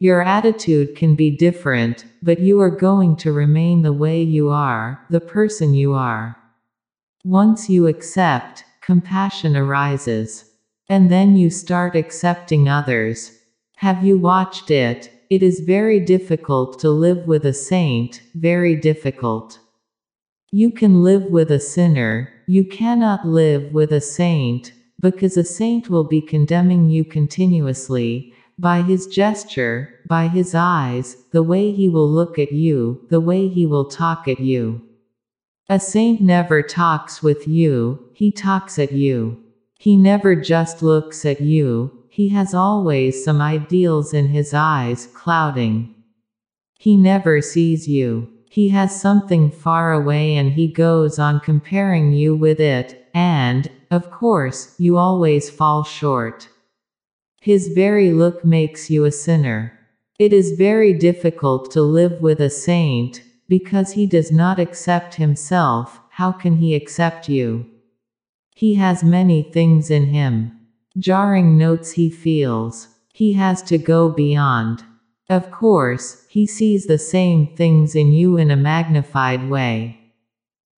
Your 0.04 0.20
attitude 0.20 0.96
can 0.96 1.14
be 1.14 1.30
different, 1.30 2.04
but 2.22 2.38
you 2.38 2.60
are 2.60 2.68
going 2.68 3.16
to 3.16 3.32
remain 3.32 3.80
the 3.80 3.92
way 3.94 4.20
you 4.20 4.50
are, 4.50 5.02
the 5.08 5.18
person 5.18 5.72
you 5.72 5.94
are. 5.94 6.36
Once 7.24 7.70
you 7.70 7.86
accept, 7.86 8.64
compassion 8.82 9.56
arises. 9.56 10.44
And 10.90 11.10
then 11.10 11.36
you 11.36 11.48
start 11.48 11.96
accepting 11.96 12.68
others. 12.68 13.32
Have 13.76 14.04
you 14.04 14.18
watched 14.18 14.70
it? 14.70 15.10
It 15.30 15.42
is 15.42 15.60
very 15.60 16.00
difficult 16.00 16.78
to 16.80 16.90
live 16.90 17.26
with 17.26 17.46
a 17.46 17.54
saint, 17.54 18.20
very 18.34 18.76
difficult. 18.76 19.58
You 20.52 20.70
can 20.70 21.02
live 21.02 21.30
with 21.30 21.50
a 21.50 21.58
sinner, 21.58 22.28
you 22.46 22.66
cannot 22.66 23.26
live 23.26 23.72
with 23.72 23.90
a 23.90 24.02
saint, 24.02 24.70
because 25.00 25.38
a 25.38 25.44
saint 25.44 25.88
will 25.88 26.04
be 26.04 26.20
condemning 26.20 26.90
you 26.90 27.06
continuously, 27.06 28.34
by 28.58 28.82
his 28.82 29.06
gesture, 29.06 30.00
by 30.06 30.28
his 30.28 30.54
eyes, 30.54 31.16
the 31.32 31.42
way 31.42 31.72
he 31.72 31.88
will 31.88 32.08
look 32.08 32.38
at 32.38 32.52
you, 32.52 33.06
the 33.10 33.20
way 33.20 33.48
he 33.48 33.66
will 33.66 33.84
talk 33.84 34.28
at 34.28 34.40
you. 34.40 34.82
A 35.68 35.80
saint 35.80 36.20
never 36.20 36.62
talks 36.62 37.22
with 37.22 37.48
you, 37.48 38.10
he 38.12 38.30
talks 38.30 38.78
at 38.78 38.92
you. 38.92 39.42
He 39.78 39.96
never 39.96 40.36
just 40.36 40.82
looks 40.82 41.24
at 41.24 41.40
you, 41.40 42.04
he 42.08 42.28
has 42.28 42.54
always 42.54 43.24
some 43.24 43.40
ideals 43.40 44.14
in 44.14 44.28
his 44.28 44.54
eyes 44.54 45.08
clouding. 45.08 45.94
He 46.78 46.96
never 46.96 47.40
sees 47.40 47.88
you. 47.88 48.28
He 48.50 48.68
has 48.68 49.00
something 49.00 49.50
far 49.50 49.92
away 49.92 50.36
and 50.36 50.52
he 50.52 50.68
goes 50.68 51.18
on 51.18 51.40
comparing 51.40 52.12
you 52.12 52.36
with 52.36 52.60
it, 52.60 53.08
and, 53.12 53.68
of 53.90 54.12
course, 54.12 54.76
you 54.78 54.96
always 54.96 55.50
fall 55.50 55.82
short. 55.82 56.48
His 57.44 57.68
very 57.68 58.10
look 58.10 58.42
makes 58.42 58.88
you 58.88 59.04
a 59.04 59.12
sinner. 59.12 59.78
It 60.18 60.32
is 60.32 60.52
very 60.52 60.94
difficult 60.94 61.70
to 61.72 61.82
live 61.82 62.22
with 62.22 62.40
a 62.40 62.48
saint, 62.48 63.22
because 63.50 63.92
he 63.92 64.06
does 64.06 64.32
not 64.32 64.58
accept 64.58 65.16
himself, 65.16 66.00
how 66.08 66.32
can 66.32 66.56
he 66.56 66.74
accept 66.74 67.28
you? 67.28 67.66
He 68.54 68.76
has 68.76 69.04
many 69.04 69.42
things 69.42 69.90
in 69.90 70.06
him. 70.06 70.58
Jarring 70.96 71.58
notes 71.58 71.92
he 71.92 72.08
feels. 72.08 72.88
He 73.12 73.34
has 73.34 73.60
to 73.64 73.76
go 73.76 74.08
beyond. 74.08 74.82
Of 75.28 75.50
course, 75.50 76.24
he 76.30 76.46
sees 76.46 76.86
the 76.86 76.96
same 76.96 77.54
things 77.54 77.94
in 77.94 78.10
you 78.10 78.38
in 78.38 78.50
a 78.50 78.56
magnified 78.56 79.50
way. 79.50 80.00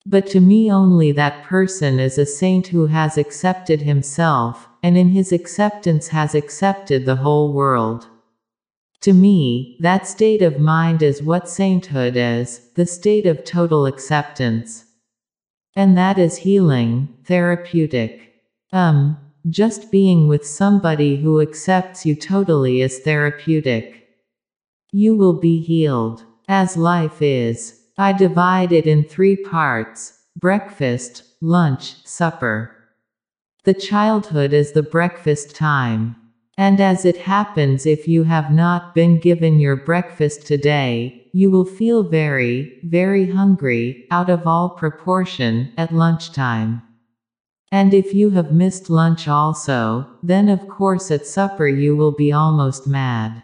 But 0.05 0.26
to 0.31 0.40
me, 0.40 0.68
only 0.72 1.12
that 1.12 1.44
person 1.44 2.00
is 2.00 2.18
a 2.18 2.26
saint 2.26 2.66
who 2.68 2.87
has 2.87 3.16
accepted 3.16 3.83
himself, 3.83 4.66
and 4.83 4.97
in 4.97 5.09
his 5.09 5.33
acceptance 5.33 6.09
has 6.09 6.35
accepted 6.35 7.05
the 7.05 7.17
whole 7.17 7.53
world. 7.53 8.09
To 9.03 9.12
me, 9.12 9.77
that 9.81 10.07
state 10.07 10.43
of 10.43 10.59
mind 10.59 11.03
is 11.03 11.23
what 11.23 11.49
sainthood 11.49 12.17
is 12.17 12.71
the 12.75 12.87
state 12.87 13.27
of 13.27 13.45
total 13.45 13.87
acceptance. 13.87 14.85
And 15.75 15.97
that 15.97 16.19
is 16.19 16.39
healing, 16.39 17.15
therapeutic. 17.25 18.33
Um, 18.73 19.19
just 19.49 19.93
being 19.93 20.27
with 20.27 20.47
somebody 20.47 21.17
who 21.17 21.41
accepts 21.41 22.05
you 22.05 22.17
totally 22.17 22.81
is 22.81 22.99
therapeutic. 22.99 24.09
You 24.93 25.15
will 25.17 25.39
be 25.39 25.61
healed. 25.61 26.25
As 26.49 26.77
life 26.77 27.21
is. 27.21 27.81
I 27.99 28.12
divide 28.12 28.73
it 28.73 28.87
in 28.87 29.05
three 29.05 29.37
parts 29.37 30.12
breakfast, 30.37 31.23
lunch, 31.41 32.05
supper. 32.05 32.76
The 33.66 33.74
childhood 33.74 34.52
is 34.52 34.72
the 34.72 34.85
breakfast 34.85 35.57
time. 35.57 36.14
And 36.57 36.81
as 36.81 37.05
it 37.05 37.16
happens, 37.16 37.85
if 37.85 38.07
you 38.07 38.22
have 38.22 38.52
not 38.52 38.94
been 38.94 39.18
given 39.18 39.59
your 39.59 39.74
breakfast 39.74 40.46
today, 40.46 41.29
you 41.33 41.50
will 41.50 41.64
feel 41.64 42.05
very, 42.05 42.79
very 42.85 43.29
hungry, 43.29 44.07
out 44.12 44.31
of 44.31 44.46
all 44.46 44.70
proportion, 44.70 45.72
at 45.76 45.92
lunchtime. 45.92 46.81
And 47.72 47.92
if 47.92 48.14
you 48.14 48.31
have 48.31 48.52
missed 48.52 48.88
lunch 48.88 49.26
also, 49.26 50.07
then 50.22 50.48
of 50.48 50.68
course 50.68 51.11
at 51.11 51.26
supper 51.26 51.66
you 51.66 51.96
will 51.96 52.12
be 52.12 52.31
almost 52.31 52.87
mad. 52.87 53.42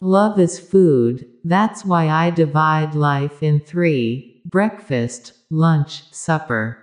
Love 0.00 0.40
is 0.40 0.58
food, 0.58 1.26
that's 1.44 1.84
why 1.84 2.08
I 2.08 2.30
divide 2.30 2.94
life 2.94 3.42
in 3.42 3.60
three 3.60 4.40
breakfast, 4.46 5.34
lunch, 5.50 6.10
supper. 6.10 6.78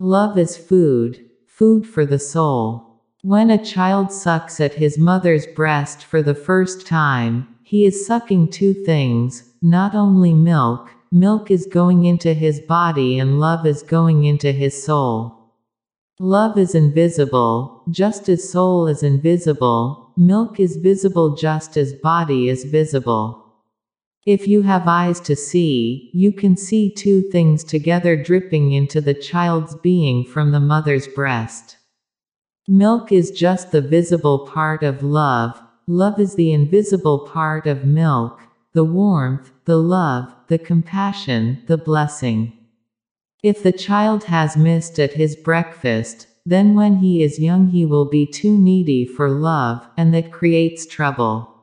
Love 0.00 0.38
is 0.38 0.56
food, 0.56 1.27
food 1.58 1.86
for 1.86 2.06
the 2.06 2.18
soul. 2.18 3.02
When 3.22 3.50
a 3.50 3.62
child 3.62 4.12
sucks 4.12 4.60
at 4.60 4.74
his 4.74 4.96
mother's 4.96 5.46
breast 5.46 6.04
for 6.04 6.22
the 6.22 6.34
first 6.34 6.86
time, 6.86 7.48
he 7.62 7.84
is 7.84 8.06
sucking 8.06 8.50
two 8.50 8.72
things 8.72 9.52
not 9.60 9.94
only 9.94 10.32
milk, 10.32 10.90
milk 11.10 11.50
is 11.50 11.66
going 11.66 12.04
into 12.04 12.32
his 12.32 12.60
body 12.60 13.18
and 13.18 13.40
love 13.40 13.66
is 13.66 13.82
going 13.82 14.24
into 14.24 14.52
his 14.52 14.80
soul. 14.80 15.52
Love 16.20 16.56
is 16.56 16.74
invisible, 16.74 17.82
just 17.90 18.28
as 18.28 18.48
soul 18.48 18.86
is 18.86 19.02
invisible, 19.02 20.08
Milk 20.20 20.58
is 20.58 20.78
visible 20.78 21.36
just 21.36 21.76
as 21.76 21.92
body 21.92 22.48
is 22.48 22.64
visible. 22.64 23.47
If 24.28 24.46
you 24.46 24.60
have 24.60 24.86
eyes 24.86 25.20
to 25.20 25.34
see, 25.34 26.10
you 26.12 26.32
can 26.32 26.54
see 26.54 26.92
two 26.92 27.22
things 27.22 27.64
together 27.64 28.14
dripping 28.14 28.72
into 28.72 29.00
the 29.00 29.14
child's 29.14 29.74
being 29.76 30.22
from 30.22 30.52
the 30.52 30.60
mother's 30.60 31.08
breast. 31.08 31.78
Milk 32.68 33.10
is 33.10 33.30
just 33.30 33.72
the 33.72 33.80
visible 33.80 34.40
part 34.40 34.82
of 34.82 35.02
love, 35.02 35.58
love 35.86 36.20
is 36.20 36.34
the 36.34 36.52
invisible 36.52 37.20
part 37.20 37.66
of 37.66 37.86
milk, 37.86 38.42
the 38.74 38.84
warmth, 38.84 39.50
the 39.64 39.78
love, 39.78 40.30
the 40.48 40.58
compassion, 40.58 41.62
the 41.66 41.78
blessing. 41.78 42.52
If 43.42 43.62
the 43.62 43.72
child 43.72 44.24
has 44.24 44.58
missed 44.58 45.00
at 45.00 45.14
his 45.14 45.36
breakfast, 45.36 46.26
then 46.44 46.74
when 46.74 46.96
he 46.96 47.22
is 47.22 47.40
young 47.40 47.68
he 47.68 47.86
will 47.86 48.10
be 48.10 48.26
too 48.26 48.58
needy 48.58 49.06
for 49.06 49.30
love, 49.30 49.88
and 49.96 50.12
that 50.12 50.32
creates 50.32 50.84
trouble. 50.84 51.57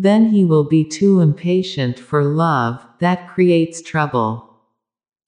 Then 0.00 0.30
he 0.30 0.44
will 0.44 0.62
be 0.62 0.84
too 0.84 1.18
impatient 1.18 1.98
for 1.98 2.22
love, 2.22 2.86
that 3.00 3.28
creates 3.28 3.82
trouble. 3.82 4.48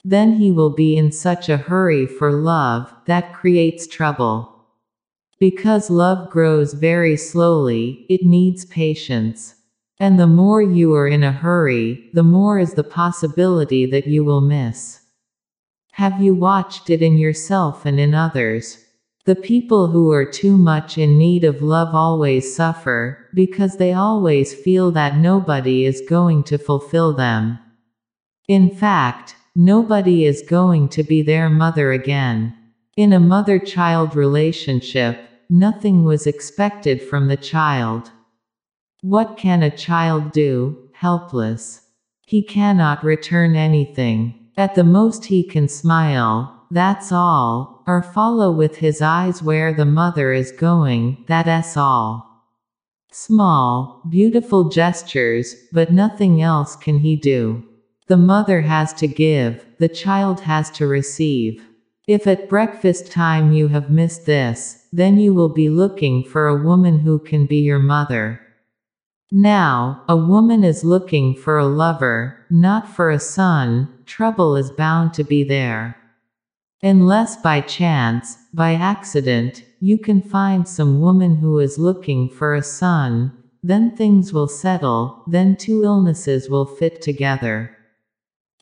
Then 0.04 0.34
he 0.34 0.52
will 0.52 0.70
be 0.70 0.96
in 0.96 1.10
such 1.10 1.48
a 1.48 1.56
hurry 1.56 2.06
for 2.06 2.30
love, 2.32 2.94
that 3.06 3.34
creates 3.34 3.88
trouble. 3.88 4.66
Because 5.40 5.90
love 5.90 6.30
grows 6.30 6.74
very 6.74 7.16
slowly, 7.16 8.06
it 8.08 8.24
needs 8.24 8.64
patience. 8.64 9.56
And 9.98 10.20
the 10.20 10.28
more 10.28 10.62
you 10.62 10.94
are 10.94 11.08
in 11.08 11.24
a 11.24 11.32
hurry, 11.32 12.08
the 12.12 12.22
more 12.22 12.60
is 12.60 12.74
the 12.74 12.84
possibility 12.84 13.86
that 13.86 14.06
you 14.06 14.22
will 14.22 14.40
miss. 14.40 15.00
Have 15.94 16.22
you 16.22 16.32
watched 16.32 16.90
it 16.90 17.02
in 17.02 17.18
yourself 17.18 17.84
and 17.84 17.98
in 17.98 18.14
others? 18.14 18.79
The 19.30 19.36
people 19.36 19.86
who 19.86 20.10
are 20.10 20.24
too 20.24 20.58
much 20.58 20.98
in 20.98 21.16
need 21.16 21.44
of 21.44 21.62
love 21.62 21.94
always 21.94 22.52
suffer, 22.52 23.28
because 23.32 23.76
they 23.76 23.92
always 23.92 24.52
feel 24.52 24.90
that 24.90 25.18
nobody 25.18 25.84
is 25.84 26.02
going 26.08 26.42
to 26.50 26.58
fulfill 26.58 27.12
them. 27.12 27.60
In 28.48 28.74
fact, 28.74 29.36
nobody 29.54 30.24
is 30.24 30.42
going 30.42 30.88
to 30.88 31.04
be 31.04 31.22
their 31.22 31.48
mother 31.48 31.92
again. 31.92 32.56
In 32.96 33.12
a 33.12 33.20
mother 33.20 33.60
child 33.60 34.16
relationship, 34.16 35.20
nothing 35.48 36.02
was 36.02 36.26
expected 36.26 37.00
from 37.00 37.28
the 37.28 37.36
child. 37.36 38.10
What 39.00 39.36
can 39.36 39.62
a 39.62 39.70
child 39.70 40.32
do? 40.32 40.90
Helpless. 40.94 41.82
He 42.26 42.42
cannot 42.42 43.04
return 43.04 43.54
anything. 43.54 44.48
At 44.56 44.74
the 44.74 44.82
most 44.82 45.26
he 45.26 45.44
can 45.44 45.68
smile, 45.68 46.66
that's 46.72 47.12
all, 47.12 47.79
or 47.90 48.02
follow 48.02 48.52
with 48.52 48.76
his 48.76 49.02
eyes 49.02 49.42
where 49.42 49.74
the 49.74 49.84
mother 49.84 50.32
is 50.32 50.52
going, 50.52 51.24
that's 51.26 51.76
all. 51.76 52.46
Small, 53.10 54.00
beautiful 54.08 54.68
gestures, 54.68 55.56
but 55.72 55.92
nothing 55.92 56.40
else 56.40 56.76
can 56.76 56.98
he 57.00 57.16
do. 57.16 57.64
The 58.06 58.16
mother 58.16 58.60
has 58.60 58.92
to 58.94 59.08
give, 59.08 59.66
the 59.80 59.88
child 59.88 60.40
has 60.42 60.70
to 60.72 60.86
receive. 60.86 61.66
If 62.06 62.28
at 62.28 62.48
breakfast 62.48 63.10
time 63.10 63.52
you 63.52 63.66
have 63.68 63.90
missed 63.90 64.24
this, 64.24 64.86
then 64.92 65.18
you 65.18 65.34
will 65.34 65.48
be 65.48 65.68
looking 65.68 66.22
for 66.22 66.46
a 66.46 66.62
woman 66.62 67.00
who 67.00 67.18
can 67.18 67.46
be 67.46 67.58
your 67.58 67.80
mother. 67.80 68.40
Now, 69.32 70.04
a 70.08 70.16
woman 70.16 70.62
is 70.62 70.84
looking 70.84 71.34
for 71.34 71.58
a 71.58 71.66
lover, 71.66 72.46
not 72.50 72.88
for 72.88 73.10
a 73.10 73.18
son, 73.18 73.88
trouble 74.06 74.54
is 74.54 74.70
bound 74.70 75.12
to 75.14 75.24
be 75.24 75.42
there. 75.42 75.99
Unless 76.82 77.42
by 77.42 77.60
chance, 77.60 78.38
by 78.54 78.72
accident, 78.72 79.64
you 79.80 79.98
can 79.98 80.22
find 80.22 80.66
some 80.66 81.00
woman 81.00 81.36
who 81.36 81.58
is 81.58 81.78
looking 81.78 82.28
for 82.30 82.54
a 82.54 82.62
son, 82.62 83.32
then 83.62 83.94
things 83.94 84.32
will 84.32 84.48
settle, 84.48 85.22
then 85.26 85.56
two 85.56 85.84
illnesses 85.84 86.48
will 86.48 86.64
fit 86.64 87.02
together. 87.02 87.76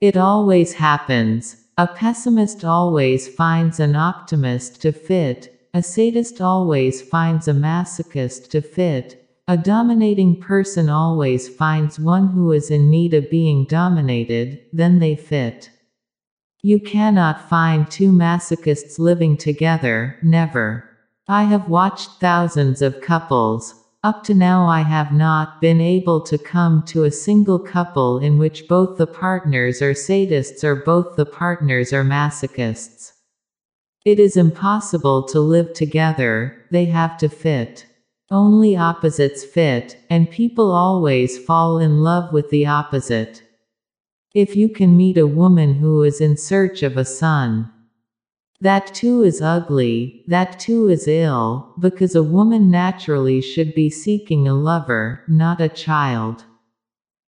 It 0.00 0.16
always 0.16 0.74
happens. 0.74 1.64
A 1.76 1.86
pessimist 1.86 2.64
always 2.64 3.28
finds 3.28 3.78
an 3.78 3.94
optimist 3.94 4.82
to 4.82 4.90
fit, 4.90 5.68
a 5.72 5.80
sadist 5.80 6.40
always 6.40 7.00
finds 7.00 7.46
a 7.46 7.52
masochist 7.52 8.50
to 8.50 8.60
fit, 8.60 9.28
a 9.46 9.56
dominating 9.56 10.40
person 10.40 10.88
always 10.88 11.48
finds 11.48 12.00
one 12.00 12.28
who 12.28 12.50
is 12.50 12.68
in 12.70 12.90
need 12.90 13.14
of 13.14 13.30
being 13.30 13.64
dominated, 13.64 14.60
then 14.72 14.98
they 14.98 15.14
fit. 15.14 15.70
You 16.62 16.80
cannot 16.80 17.48
find 17.48 17.88
two 17.88 18.10
masochists 18.10 18.98
living 18.98 19.36
together, 19.36 20.16
never. 20.24 20.90
I 21.28 21.44
have 21.44 21.68
watched 21.68 22.20
thousands 22.20 22.82
of 22.82 23.00
couples. 23.00 23.74
Up 24.02 24.24
to 24.24 24.34
now, 24.34 24.66
I 24.66 24.80
have 24.80 25.12
not 25.12 25.60
been 25.60 25.80
able 25.80 26.20
to 26.22 26.36
come 26.36 26.82
to 26.86 27.04
a 27.04 27.12
single 27.12 27.60
couple 27.60 28.18
in 28.18 28.38
which 28.38 28.66
both 28.66 28.98
the 28.98 29.06
partners 29.06 29.80
are 29.82 29.92
sadists 29.92 30.64
or 30.64 30.74
both 30.74 31.16
the 31.16 31.26
partners 31.26 31.92
are 31.92 32.04
masochists. 32.04 33.12
It 34.04 34.18
is 34.18 34.36
impossible 34.36 35.24
to 35.28 35.40
live 35.40 35.74
together, 35.74 36.64
they 36.72 36.86
have 36.86 37.18
to 37.18 37.28
fit. 37.28 37.86
Only 38.30 38.76
opposites 38.76 39.44
fit, 39.44 39.96
and 40.10 40.30
people 40.30 40.72
always 40.72 41.38
fall 41.38 41.78
in 41.78 42.02
love 42.02 42.32
with 42.32 42.50
the 42.50 42.66
opposite. 42.66 43.42
If 44.38 44.54
you 44.54 44.68
can 44.68 44.96
meet 44.96 45.18
a 45.18 45.26
woman 45.26 45.74
who 45.74 46.04
is 46.04 46.20
in 46.20 46.36
search 46.36 46.84
of 46.84 46.96
a 46.96 47.04
son, 47.04 47.72
that 48.60 48.86
too 48.94 49.24
is 49.24 49.42
ugly, 49.42 50.22
that 50.28 50.60
too 50.60 50.88
is 50.88 51.08
ill, 51.08 51.74
because 51.80 52.14
a 52.14 52.22
woman 52.22 52.70
naturally 52.70 53.40
should 53.40 53.74
be 53.74 53.90
seeking 53.90 54.46
a 54.46 54.54
lover, 54.54 55.24
not 55.26 55.60
a 55.60 55.68
child. 55.68 56.44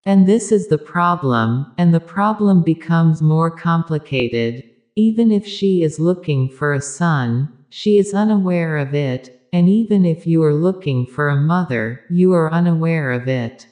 And 0.06 0.28
this 0.28 0.52
is 0.52 0.68
the 0.68 0.78
problem, 0.78 1.74
and 1.80 1.96
the 1.96 2.00
problem 2.00 2.62
becomes 2.62 3.24
more 3.24 3.50
complicated. 3.50 4.64
Even 4.96 5.32
if 5.32 5.48
she 5.48 5.82
is 5.82 6.00
looking 6.00 6.48
for 6.48 6.74
a 6.74 6.80
son, 6.80 7.52
she 7.70 7.98
is 7.98 8.14
unaware 8.14 8.78
of 8.78 8.94
it, 8.94 9.48
and 9.52 9.68
even 9.68 10.06
if 10.06 10.28
you 10.28 10.44
are 10.44 10.54
looking 10.54 11.08
for 11.08 11.30
a 11.30 11.42
mother, 11.42 12.02
you 12.12 12.34
are 12.34 12.54
unaware 12.54 13.12
of 13.12 13.28
it. 13.28 13.66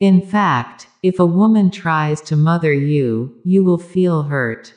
In 0.00 0.22
fact, 0.22 0.86
if 1.02 1.18
a 1.18 1.26
woman 1.26 1.70
tries 1.70 2.22
to 2.22 2.34
mother 2.34 2.72
you, 2.72 3.34
you 3.44 3.62
will 3.62 3.76
feel 3.76 4.22
hurt. 4.22 4.72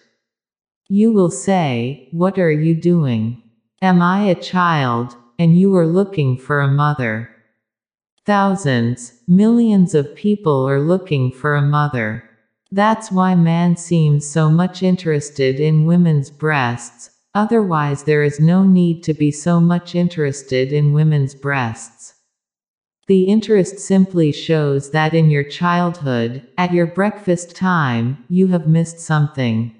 You 0.90 1.14
will 1.14 1.32
say, 1.32 2.10
What 2.12 2.38
are 2.38 2.52
you 2.52 2.76
doing? 2.76 3.42
Am 3.82 4.02
I 4.02 4.24
a 4.24 4.36
child? 4.36 5.16
And 5.40 5.58
you 5.58 5.76
are 5.78 5.88
looking 5.88 6.38
for 6.38 6.60
a 6.60 6.68
mother. 6.68 7.30
Thousands, 8.26 9.14
millions 9.26 9.96
of 9.96 10.14
people 10.14 10.68
are 10.68 10.82
looking 10.82 11.32
for 11.32 11.56
a 11.56 11.62
mother. 11.62 12.30
That's 12.70 13.10
why 13.10 13.36
man 13.36 13.78
seems 13.78 14.28
so 14.28 14.50
much 14.50 14.84
interested 14.84 15.60
in 15.60 15.86
women's 15.86 16.32
breasts, 16.32 17.12
otherwise, 17.34 18.04
there 18.04 18.24
is 18.24 18.40
no 18.40 18.64
need 18.64 19.04
to 19.04 19.14
be 19.14 19.32
so 19.32 19.62
much 19.62 19.96
interested 19.96 20.74
in 20.74 20.94
women's 20.94 21.34
breasts. 21.34 22.14
The 23.08 23.24
interest 23.24 23.80
simply 23.80 24.32
shows 24.32 24.92
that 24.92 25.14
in 25.14 25.30
your 25.30 25.44
childhood, 25.44 26.48
at 26.58 26.72
your 26.72 26.88
breakfast 26.88 27.56
time, 27.56 28.24
you 28.30 28.48
have 28.48 28.68
missed 28.68 29.00
something. 29.00 29.76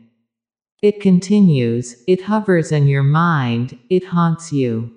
It 0.82 1.00
continues, 1.00 2.04
it 2.06 2.24
hovers 2.24 2.74
in 2.74 2.88
your 2.88 3.04
mind, 3.04 3.80
it 3.90 4.04
haunts 4.04 4.52
you. 4.52 4.92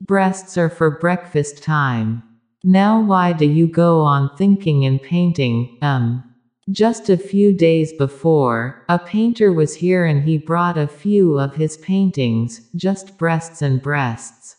Breasts 0.00 0.56
are 0.56 0.70
for 0.70 0.98
breakfast 0.98 1.62
time. 1.62 2.22
Now, 2.62 3.00
why 3.00 3.32
do 3.32 3.46
you 3.46 3.66
go 3.66 4.02
on 4.02 4.36
thinking 4.36 4.84
and 4.84 5.02
painting? 5.02 5.78
Um. 5.82 6.24
Just 6.70 7.10
a 7.10 7.16
few 7.16 7.52
days 7.52 7.92
before, 7.92 8.84
a 8.88 8.96
painter 8.96 9.52
was 9.52 9.74
here 9.74 10.04
and 10.04 10.22
he 10.22 10.38
brought 10.38 10.78
a 10.78 10.86
few 10.86 11.36
of 11.36 11.56
his 11.56 11.76
paintings, 11.78 12.60
just 12.76 13.18
breasts 13.18 13.62
and 13.62 13.82
breasts. 13.82 14.56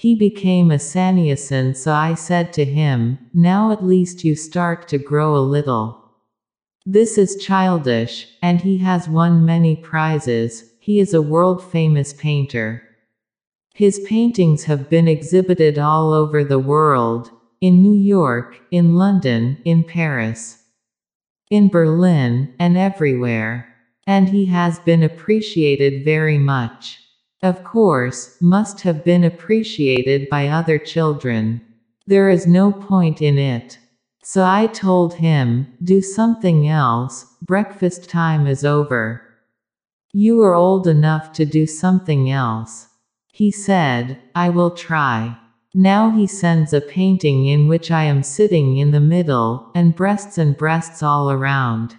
He 0.00 0.14
became 0.14 0.70
a 0.70 0.78
sannyasins, 0.78 1.76
so 1.76 1.92
I 1.92 2.14
said 2.14 2.54
to 2.54 2.64
him, 2.64 3.18
Now 3.34 3.70
at 3.70 3.84
least 3.84 4.24
you 4.24 4.34
start 4.34 4.88
to 4.88 4.96
grow 4.96 5.36
a 5.36 5.44
little. 5.44 6.02
This 6.86 7.18
is 7.18 7.36
childish, 7.36 8.26
and 8.40 8.62
he 8.62 8.78
has 8.78 9.10
won 9.10 9.44
many 9.44 9.76
prizes, 9.76 10.72
he 10.80 11.00
is 11.00 11.12
a 11.12 11.20
world 11.20 11.62
famous 11.62 12.14
painter. 12.14 12.82
His 13.74 14.00
paintings 14.08 14.64
have 14.64 14.88
been 14.88 15.06
exhibited 15.06 15.78
all 15.78 16.14
over 16.14 16.44
the 16.44 16.58
world 16.58 17.30
in 17.60 17.82
New 17.82 18.00
York, 18.00 18.58
in 18.70 18.94
London, 18.94 19.58
in 19.66 19.84
Paris, 19.84 20.62
in 21.50 21.68
Berlin, 21.68 22.54
and 22.58 22.78
everywhere. 22.78 23.68
And 24.06 24.30
he 24.30 24.46
has 24.46 24.78
been 24.78 25.02
appreciated 25.02 26.06
very 26.06 26.38
much. 26.38 27.00
Of 27.42 27.64
course, 27.64 28.36
must 28.40 28.82
have 28.82 29.02
been 29.02 29.24
appreciated 29.24 30.28
by 30.28 30.48
other 30.48 30.78
children. 30.78 31.62
There 32.06 32.28
is 32.28 32.46
no 32.46 32.70
point 32.70 33.22
in 33.22 33.38
it. 33.38 33.78
So 34.22 34.44
I 34.44 34.66
told 34.66 35.14
him, 35.14 35.72
do 35.82 36.02
something 36.02 36.68
else, 36.68 37.24
breakfast 37.40 38.10
time 38.10 38.46
is 38.46 38.64
over. 38.64 39.22
You 40.12 40.42
are 40.42 40.54
old 40.54 40.86
enough 40.86 41.32
to 41.34 41.46
do 41.46 41.66
something 41.66 42.30
else. 42.30 42.88
He 43.32 43.50
said, 43.50 44.18
I 44.34 44.50
will 44.50 44.72
try. 44.72 45.38
Now 45.72 46.10
he 46.10 46.26
sends 46.26 46.74
a 46.74 46.80
painting 46.80 47.46
in 47.46 47.68
which 47.68 47.90
I 47.90 48.04
am 48.04 48.22
sitting 48.22 48.76
in 48.76 48.90
the 48.90 49.00
middle, 49.00 49.70
and 49.74 49.96
breasts 49.96 50.36
and 50.36 50.56
breasts 50.56 51.02
all 51.02 51.30
around. 51.30 51.96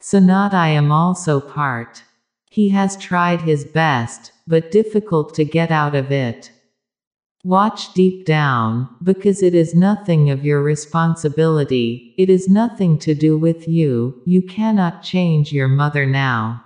So 0.00 0.20
not 0.20 0.54
I 0.54 0.68
am 0.68 0.92
also 0.92 1.40
part. 1.40 2.04
He 2.50 2.68
has 2.68 2.96
tried 2.96 3.40
his 3.40 3.64
best, 3.64 4.30
but 4.46 4.70
difficult 4.70 5.34
to 5.34 5.44
get 5.44 5.70
out 5.70 5.94
of 5.94 6.12
it. 6.12 6.50
Watch 7.44 7.92
deep 7.92 8.24
down, 8.24 8.88
because 9.02 9.42
it 9.42 9.54
is 9.54 9.74
nothing 9.74 10.30
of 10.30 10.44
your 10.44 10.62
responsibility, 10.62 12.14
it 12.16 12.30
is 12.30 12.48
nothing 12.48 12.98
to 13.00 13.14
do 13.14 13.36
with 13.36 13.68
you, 13.68 14.22
you 14.24 14.40
cannot 14.40 15.02
change 15.02 15.52
your 15.52 15.68
mother 15.68 16.06
now. 16.06 16.64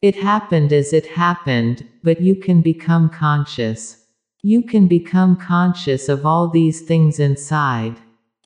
It 0.00 0.14
happened 0.14 0.72
as 0.72 0.92
it 0.92 1.06
happened, 1.06 1.84
but 2.04 2.20
you 2.20 2.36
can 2.36 2.62
become 2.62 3.08
conscious. 3.08 4.04
You 4.42 4.62
can 4.62 4.86
become 4.86 5.34
conscious 5.34 6.08
of 6.08 6.24
all 6.24 6.48
these 6.48 6.82
things 6.82 7.18
inside. 7.18 7.96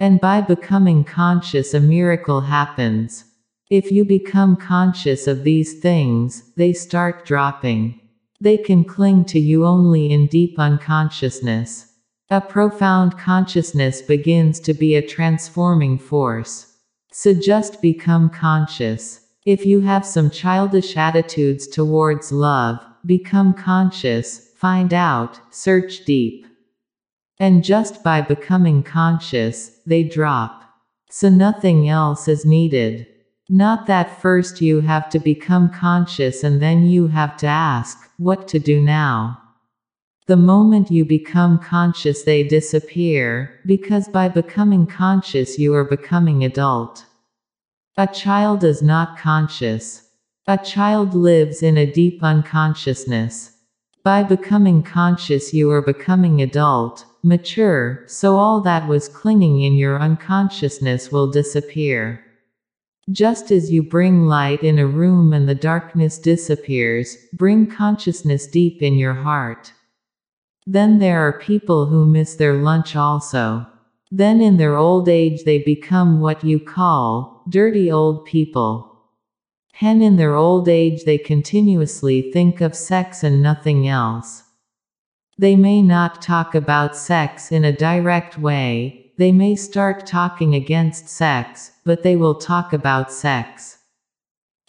And 0.00 0.18
by 0.18 0.40
becoming 0.40 1.04
conscious, 1.04 1.74
a 1.74 1.80
miracle 1.80 2.40
happens. 2.40 3.26
If 3.70 3.92
you 3.92 4.06
become 4.06 4.56
conscious 4.56 5.26
of 5.26 5.44
these 5.44 5.80
things, 5.80 6.50
they 6.56 6.72
start 6.72 7.26
dropping. 7.26 8.00
They 8.42 8.56
can 8.56 8.82
cling 8.82 9.24
to 9.26 9.38
you 9.38 9.64
only 9.64 10.10
in 10.10 10.26
deep 10.26 10.58
unconsciousness. 10.58 11.92
A 12.28 12.40
profound 12.40 13.16
consciousness 13.16 14.02
begins 14.02 14.58
to 14.60 14.74
be 14.74 14.96
a 14.96 15.06
transforming 15.06 15.96
force. 15.96 16.76
So 17.12 17.34
just 17.34 17.80
become 17.80 18.28
conscious. 18.30 19.20
If 19.46 19.64
you 19.64 19.82
have 19.82 20.04
some 20.04 20.28
childish 20.28 20.96
attitudes 20.96 21.68
towards 21.68 22.32
love, 22.32 22.84
become 23.06 23.54
conscious, 23.54 24.48
find 24.56 24.92
out, 24.92 25.38
search 25.54 26.04
deep. 26.04 26.44
And 27.38 27.62
just 27.62 28.02
by 28.02 28.22
becoming 28.22 28.82
conscious, 28.82 29.78
they 29.86 30.02
drop. 30.02 30.64
So 31.10 31.28
nothing 31.28 31.88
else 31.88 32.26
is 32.26 32.44
needed. 32.44 33.06
Not 33.54 33.84
that 33.86 34.22
first 34.22 34.62
you 34.62 34.80
have 34.80 35.10
to 35.10 35.18
become 35.18 35.68
conscious 35.68 36.42
and 36.42 36.62
then 36.62 36.86
you 36.86 37.08
have 37.08 37.36
to 37.36 37.46
ask, 37.46 37.98
what 38.16 38.48
to 38.48 38.58
do 38.58 38.80
now. 38.80 39.42
The 40.26 40.38
moment 40.38 40.90
you 40.90 41.04
become 41.04 41.58
conscious, 41.58 42.22
they 42.22 42.44
disappear, 42.44 43.60
because 43.66 44.08
by 44.08 44.30
becoming 44.30 44.86
conscious, 44.86 45.58
you 45.58 45.74
are 45.74 45.84
becoming 45.84 46.42
adult. 46.42 47.04
A 47.98 48.06
child 48.06 48.64
is 48.64 48.80
not 48.80 49.18
conscious. 49.18 50.08
A 50.46 50.56
child 50.56 51.12
lives 51.12 51.62
in 51.62 51.76
a 51.76 51.92
deep 51.92 52.22
unconsciousness. 52.22 53.54
By 54.02 54.22
becoming 54.22 54.82
conscious, 54.82 55.52
you 55.52 55.70
are 55.72 55.82
becoming 55.82 56.40
adult, 56.40 57.04
mature, 57.22 58.02
so 58.06 58.36
all 58.36 58.62
that 58.62 58.88
was 58.88 59.10
clinging 59.10 59.60
in 59.60 59.74
your 59.74 60.00
unconsciousness 60.00 61.12
will 61.12 61.30
disappear. 61.30 62.24
Just 63.10 63.50
as 63.50 63.72
you 63.72 63.82
bring 63.82 64.26
light 64.26 64.62
in 64.62 64.78
a 64.78 64.86
room 64.86 65.32
and 65.32 65.48
the 65.48 65.56
darkness 65.56 66.18
disappears, 66.18 67.16
bring 67.32 67.66
consciousness 67.66 68.46
deep 68.46 68.80
in 68.80 68.94
your 68.94 69.14
heart. 69.14 69.72
Then 70.66 71.00
there 71.00 71.26
are 71.26 71.40
people 71.40 71.86
who 71.86 72.06
miss 72.06 72.36
their 72.36 72.54
lunch 72.54 72.94
also. 72.94 73.66
Then 74.12 74.40
in 74.40 74.56
their 74.56 74.76
old 74.76 75.08
age 75.08 75.42
they 75.42 75.58
become 75.58 76.20
what 76.20 76.44
you 76.44 76.60
call 76.60 77.42
dirty 77.48 77.90
old 77.90 78.24
people. 78.24 78.88
Hen 79.72 80.00
in 80.00 80.16
their 80.16 80.36
old 80.36 80.68
age 80.68 81.02
they 81.04 81.18
continuously 81.18 82.30
think 82.30 82.60
of 82.60 82.76
sex 82.76 83.24
and 83.24 83.42
nothing 83.42 83.88
else. 83.88 84.44
They 85.38 85.56
may 85.56 85.82
not 85.82 86.22
talk 86.22 86.54
about 86.54 86.96
sex 86.96 87.50
in 87.50 87.64
a 87.64 87.72
direct 87.72 88.38
way, 88.38 89.01
they 89.18 89.32
may 89.32 89.54
start 89.56 90.06
talking 90.06 90.54
against 90.54 91.08
sex, 91.08 91.72
but 91.84 92.02
they 92.02 92.16
will 92.16 92.34
talk 92.34 92.72
about 92.72 93.12
sex. 93.12 93.78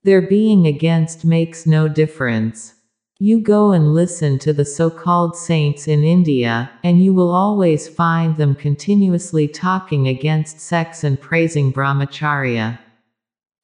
Their 0.03 0.21
being 0.21 0.67
against 0.67 1.23
makes 1.23 1.65
no 1.65 1.87
difference. 1.87 2.73
You 3.19 3.39
go 3.39 3.71
and 3.71 3.93
listen 3.93 4.37
to 4.39 4.51
the 4.51 4.65
so 4.65 4.89
called 4.89 5.37
saints 5.37 5.87
in 5.87 6.03
India, 6.03 6.71
and 6.83 7.01
you 7.01 7.13
will 7.13 7.31
always 7.31 7.87
find 7.87 8.35
them 8.35 8.53
continuously 8.53 9.47
talking 9.47 10.07
against 10.07 10.59
sex 10.59 11.05
and 11.05 11.21
praising 11.21 11.71
brahmacharya. 11.71 12.79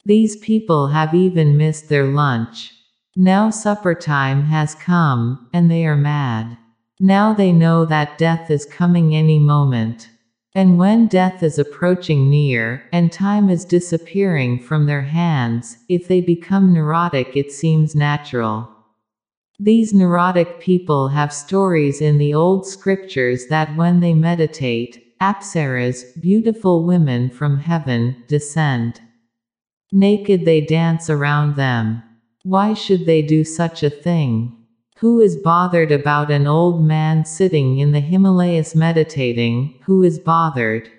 These 0.06 0.36
people 0.36 0.88
have 0.88 1.14
even 1.14 1.58
missed 1.58 1.90
their 1.90 2.06
lunch. 2.06 2.72
Now 3.14 3.50
supper 3.50 3.94
time 3.94 4.44
has 4.44 4.74
come, 4.74 5.50
and 5.52 5.70
they 5.70 5.84
are 5.84 5.96
mad. 5.96 6.56
Now 6.98 7.34
they 7.34 7.52
know 7.52 7.84
that 7.84 8.16
death 8.16 8.50
is 8.50 8.64
coming 8.64 9.14
any 9.14 9.38
moment. 9.38 10.08
And 10.54 10.78
when 10.78 11.06
death 11.06 11.44
is 11.44 11.58
approaching 11.58 12.28
near, 12.28 12.82
and 12.92 13.12
time 13.12 13.48
is 13.48 13.64
disappearing 13.64 14.58
from 14.58 14.86
their 14.86 15.02
hands, 15.02 15.78
if 15.88 16.08
they 16.08 16.20
become 16.20 16.72
neurotic, 16.72 17.36
it 17.36 17.52
seems 17.52 17.94
natural. 17.94 18.68
These 19.60 19.94
neurotic 19.94 20.58
people 20.58 21.08
have 21.08 21.32
stories 21.32 22.00
in 22.00 22.18
the 22.18 22.34
old 22.34 22.66
scriptures 22.66 23.46
that 23.46 23.76
when 23.76 24.00
they 24.00 24.14
meditate, 24.14 25.16
apsaras, 25.20 26.02
beautiful 26.20 26.84
women 26.84 27.30
from 27.30 27.58
heaven, 27.58 28.24
descend. 28.26 29.00
Naked 29.92 30.44
they 30.44 30.62
dance 30.62 31.08
around 31.10 31.56
them. 31.56 32.02
Why 32.42 32.74
should 32.74 33.06
they 33.06 33.22
do 33.22 33.44
such 33.44 33.82
a 33.82 33.90
thing? 33.90 34.59
Who 35.00 35.18
is 35.20 35.38
bothered 35.38 35.92
about 35.92 36.30
an 36.30 36.46
old 36.46 36.84
man 36.84 37.24
sitting 37.24 37.78
in 37.78 37.92
the 37.92 38.00
Himalayas 38.00 38.74
meditating? 38.74 39.80
Who 39.86 40.02
is 40.02 40.18
bothered? 40.18 40.90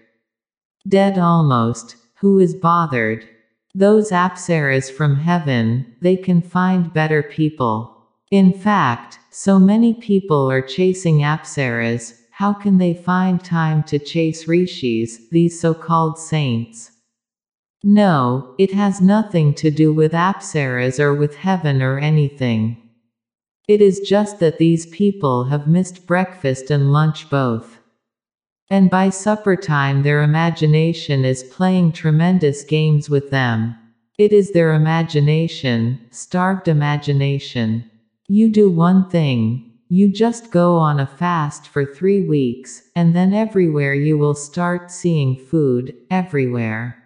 Dead 0.88 1.20
almost, 1.20 1.98
who 2.16 2.40
is 2.40 2.56
bothered? 2.56 3.30
Those 3.76 4.10
apsaras 4.10 4.92
from 4.92 5.18
heaven, 5.18 5.86
they 6.02 6.16
can 6.18 6.42
find 6.42 6.92
better 6.92 7.22
people. 7.22 8.08
In 8.32 8.52
fact, 8.54 9.20
so 9.30 9.60
many 9.60 9.94
people 9.94 10.50
are 10.50 10.64
chasing 10.64 11.20
apsaras, 11.20 12.18
how 12.32 12.54
can 12.54 12.80
they 12.80 12.96
find 12.96 13.44
time 13.44 13.84
to 13.84 14.00
chase 14.00 14.48
rishis, 14.48 15.30
these 15.30 15.62
so-called 15.62 16.18
saints? 16.18 16.90
No, 17.84 18.56
it 18.58 18.74
has 18.74 19.00
nothing 19.00 19.54
to 19.54 19.70
do 19.70 19.94
with 19.94 20.14
apsaras 20.14 21.00
or 21.00 21.14
with 21.14 21.36
heaven 21.36 21.84
or 21.84 22.00
anything. 22.00 22.78
It 23.72 23.82
is 23.82 24.02
just 24.02 24.42
that 24.42 24.58
these 24.58 24.86
people 24.88 25.46
have 25.46 25.66
missed 25.66 26.06
breakfast 26.06 26.70
and 26.70 26.92
lunch 26.92 27.30
both. 27.30 27.80
And 28.70 28.90
by 28.90 29.10
supper 29.10 29.56
time 29.56 30.04
their 30.04 30.24
imagination 30.24 31.24
is 31.24 31.46
playing 31.46 31.94
tremendous 31.94 32.66
games 32.66 33.10
with 33.10 33.30
them. 33.30 33.78
It 34.18 34.34
is 34.34 34.52
their 34.52 34.74
imagination, 34.74 36.02
starved 36.10 36.68
imagination. 36.68 37.90
You 38.28 38.50
do 38.50 38.70
one 38.70 39.10
thing, 39.10 39.72
you 39.88 40.12
just 40.12 40.52
go 40.52 40.76
on 40.76 41.00
a 41.00 41.08
fast 41.08 41.66
for 41.66 41.86
three 41.86 42.28
weeks, 42.28 42.90
and 42.94 43.16
then 43.16 43.34
everywhere 43.34 43.94
you 43.94 44.18
will 44.18 44.36
start 44.36 44.92
seeing 44.92 45.38
food, 45.38 45.96
everywhere. 46.10 47.01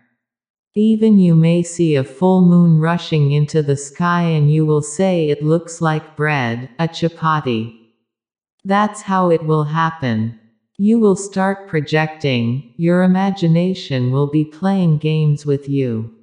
Even 0.78 1.20
you 1.20 1.36
may 1.36 1.64
see 1.64 1.96
a 1.96 2.04
full 2.04 2.42
moon 2.42 2.80
rushing 2.80 3.32
into 3.32 3.64
the 3.64 3.78
sky 3.78 4.24
and 4.24 4.52
you 4.52 4.66
will 4.66 4.82
say 4.82 5.30
it 5.30 5.42
looks 5.42 5.80
like 5.80 6.18
bread, 6.18 6.68
a 6.78 6.86
chapati. 6.86 7.74
That's 8.66 9.04
how 9.04 9.30
it 9.30 9.46
will 9.46 9.64
happen. 9.64 10.38
You 10.78 11.00
will 11.00 11.16
start 11.16 11.70
projecting, 11.70 12.74
your 12.76 13.04
imagination 13.04 14.12
will 14.12 14.28
be 14.28 14.44
playing 14.44 14.98
games 14.98 15.46
with 15.46 15.70
you. 15.70 16.14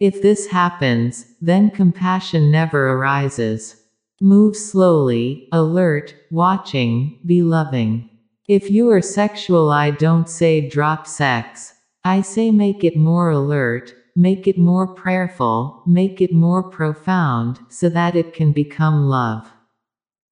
If 0.00 0.22
this 0.22 0.46
happens, 0.46 1.26
then 1.42 1.70
compassion 1.70 2.50
never 2.50 2.92
arises. 2.92 3.76
Move 4.22 4.56
slowly, 4.56 5.48
alert, 5.52 6.14
watching, 6.30 7.18
be 7.26 7.42
loving. 7.42 8.08
If 8.48 8.70
you 8.70 8.88
are 8.88 9.02
sexual, 9.02 9.68
I 9.70 9.90
don't 9.90 10.30
say 10.30 10.66
drop 10.66 11.06
sex. 11.06 11.74
I 12.06 12.20
say 12.20 12.52
make 12.52 12.84
it 12.84 12.96
more 12.96 13.30
alert, 13.30 13.92
make 14.14 14.46
it 14.46 14.56
more 14.56 14.86
prayerful, 14.86 15.82
make 15.86 16.20
it 16.20 16.32
more 16.32 16.62
profound, 16.62 17.58
so 17.68 17.88
that 17.88 18.14
it 18.14 18.32
can 18.32 18.52
become 18.52 19.08
love. 19.08 19.52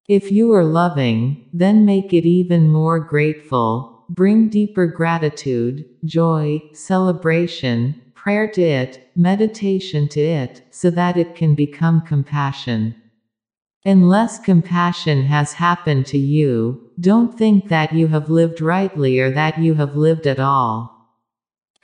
If 0.06 0.30
you 0.30 0.52
are 0.52 0.62
loving, 0.62 1.48
then 1.52 1.84
make 1.84 2.12
it 2.12 2.24
even 2.24 2.68
more 2.68 3.00
grateful, 3.00 4.04
bring 4.08 4.48
deeper 4.48 4.86
gratitude, 4.86 5.84
joy, 6.04 6.62
celebration, 6.72 8.00
prayer 8.14 8.46
to 8.52 8.62
it, 8.62 9.10
meditation 9.16 10.06
to 10.10 10.20
it, 10.20 10.62
so 10.70 10.90
that 10.90 11.16
it 11.16 11.34
can 11.34 11.56
become 11.56 12.02
compassion. 12.02 12.94
Unless 13.84 14.38
compassion 14.38 15.24
has 15.24 15.54
happened 15.54 16.06
to 16.06 16.18
you, 16.18 16.88
don't 17.00 17.36
think 17.36 17.68
that 17.68 17.92
you 17.92 18.06
have 18.06 18.30
lived 18.30 18.60
rightly 18.60 19.18
or 19.18 19.32
that 19.32 19.58
you 19.58 19.74
have 19.74 19.96
lived 19.96 20.28
at 20.28 20.38
all. 20.38 20.93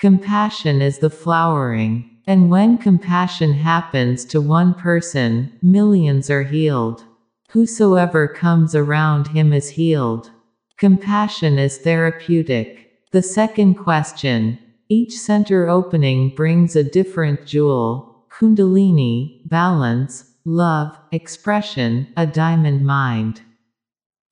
Compassion 0.01 0.81
is 0.81 0.99
the 0.99 1.11
flowering. 1.11 2.11
And 2.27 2.49
when 2.49 2.79
compassion 2.79 3.53
happens 3.53 4.25
to 4.27 4.41
one 4.41 4.73
person, 4.73 5.53
millions 5.61 6.31
are 6.31 6.43
healed. 6.43 7.05
Whosoever 7.51 8.27
comes 8.27 8.75
around 8.75 9.29
him 9.29 9.53
is 9.53 9.69
healed. 9.69 10.31
Compassion 10.79 11.59
is 11.59 11.77
therapeutic. 11.77 12.93
The 13.13 13.23
second 13.23 13.75
question. 13.75 14.59
Each 14.89 15.19
center 15.19 15.69
opening 15.69 16.35
brings 16.35 16.77
a 16.77 16.83
different 16.83 17.45
jewel, 17.45 18.25
kundalini, 18.31 19.47
balance, 19.51 20.25
love, 20.47 20.97
expression, 21.13 22.09
a 22.17 22.27
diamond 22.27 22.87
mind. 22.87 23.43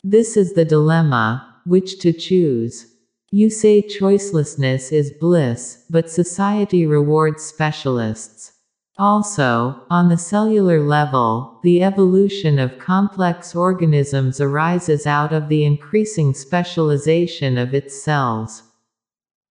This 0.03 0.35
is 0.35 0.55
the 0.55 0.65
dilemma, 0.65 1.57
which 1.67 1.99
to 2.01 2.15
choose. 2.15 2.88
You 3.31 3.51
say 3.51 3.83
choicelessness 3.83 4.91
is 4.91 5.13
bliss, 5.13 5.85
but 5.91 6.11
society 6.11 6.87
rewards 6.87 7.43
specialists. 7.43 8.53
Also, 8.97 9.83
on 9.91 10.09
the 10.09 10.17
cellular 10.17 10.81
level, 10.83 11.61
the 11.63 11.83
evolution 11.83 12.59
of 12.59 12.79
complex 12.79 13.55
organisms 13.55 14.41
arises 14.41 15.07
out 15.07 15.33
of 15.33 15.49
the 15.49 15.65
increasing 15.65 16.33
specialization 16.33 17.59
of 17.59 17.75
its 17.75 18.03
cells. 18.03 18.63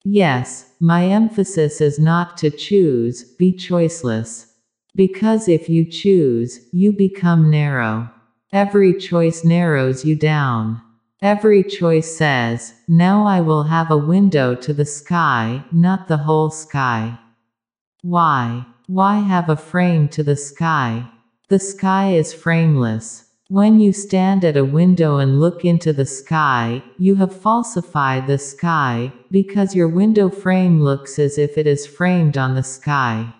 Yes, 0.04 0.74
my 0.80 1.06
emphasis 1.06 1.80
is 1.80 2.00
not 2.00 2.36
to 2.38 2.50
choose, 2.50 3.24
be 3.36 3.54
choiceless. 3.54 4.48
Because 4.96 5.48
if 5.48 5.70
you 5.70 5.86
choose, 5.86 6.68
you 6.74 6.92
become 6.92 7.52
narrow. 7.52 8.10
Every 8.52 8.98
choice 8.98 9.46
narrows 9.46 10.04
you 10.04 10.16
down. 10.16 10.82
Every 11.22 11.64
choice 11.64 12.16
says, 12.16 12.76
now 12.88 13.26
I 13.26 13.42
will 13.42 13.64
have 13.64 13.90
a 13.90 13.98
window 13.98 14.54
to 14.54 14.72
the 14.72 14.86
sky, 14.86 15.64
not 15.72 16.08
the 16.08 16.18
whole 16.18 16.52
sky. 16.52 17.18
Why? 18.04 18.68
Why 18.86 19.20
have 19.20 19.50
a 19.50 19.56
frame 19.56 20.10
to 20.10 20.22
the 20.22 20.36
sky? 20.36 21.10
The 21.50 21.58
sky 21.58 22.12
is 22.12 22.34
frameless. 22.34 23.32
When 23.50 23.80
you 23.80 23.94
stand 23.94 24.46
at 24.46 24.58
a 24.58 24.64
window 24.66 25.18
and 25.18 25.40
look 25.40 25.66
into 25.66 25.92
the 25.92 26.06
sky, 26.06 26.84
you 27.00 27.16
have 27.16 27.36
falsified 27.36 28.28
the 28.28 28.38
sky, 28.38 29.12
because 29.32 29.74
your 29.74 29.88
window 29.88 30.30
frame 30.30 30.82
looks 30.84 31.18
as 31.18 31.40
if 31.40 31.58
it 31.58 31.66
is 31.66 31.88
framed 31.88 32.38
on 32.38 32.54
the 32.54 32.64
sky. 32.64 33.34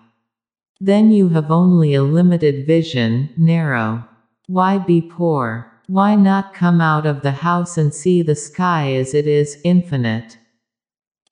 Then 0.80 1.12
you 1.12 1.28
have 1.28 1.50
only 1.50 1.94
a 1.94 2.02
limited 2.02 2.66
vision, 2.66 3.30
narrow. 3.36 4.04
Why 4.46 4.78
be 4.78 5.00
poor? 5.00 5.72
Why 5.90 6.16
not 6.16 6.52
come 6.52 6.82
out 6.82 7.06
of 7.06 7.22
the 7.22 7.30
house 7.30 7.78
and 7.78 7.94
see 7.94 8.20
the 8.20 8.34
sky 8.34 8.92
as 8.92 9.14
it 9.14 9.26
is, 9.26 9.58
infinite? 9.64 10.36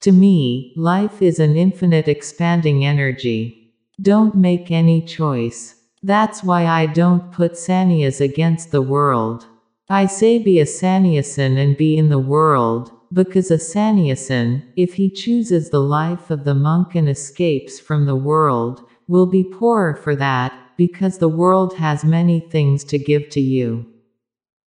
To 0.01 0.13
me, 0.13 0.73
life 0.79 1.21
is 1.21 1.39
an 1.39 1.59
infinite 1.59 2.09
expanding 2.09 2.83
energy. 2.83 3.75
Don't 4.01 4.35
make 4.35 4.71
any 4.71 5.03
choice. 5.03 5.75
That's 6.03 6.43
why 6.43 6.65
I 6.65 6.87
don't 6.87 7.33
put 7.33 7.53
sannyas 7.53 8.19
against 8.19 8.71
the 8.71 8.81
world. 8.81 9.47
I 9.91 10.07
say 10.07 10.39
be 10.39 10.59
a 10.59 10.65
sannyasin 10.65 11.59
and 11.59 11.77
be 11.77 11.99
in 11.99 12.09
the 12.09 12.19
world, 12.19 12.91
because 13.13 13.51
a 13.51 13.59
sannyasin, 13.59 14.63
if 14.75 14.95
he 14.95 15.11
chooses 15.11 15.69
the 15.69 15.83
life 15.83 16.31
of 16.31 16.45
the 16.45 16.55
monk 16.55 16.95
and 16.95 17.11
escapes 17.11 17.79
from 17.79 18.07
the 18.07 18.17
world, 18.17 18.81
will 19.07 19.27
be 19.27 19.45
poorer 19.45 19.95
for 19.95 20.17
that, 20.17 20.55
because 20.79 21.19
the 21.19 21.29
world 21.29 21.75
has 21.75 22.05
many 22.05 22.41
things 22.41 22.85
to 22.85 22.99
give 22.99 23.29
to 23.29 23.41
you. 23.43 23.93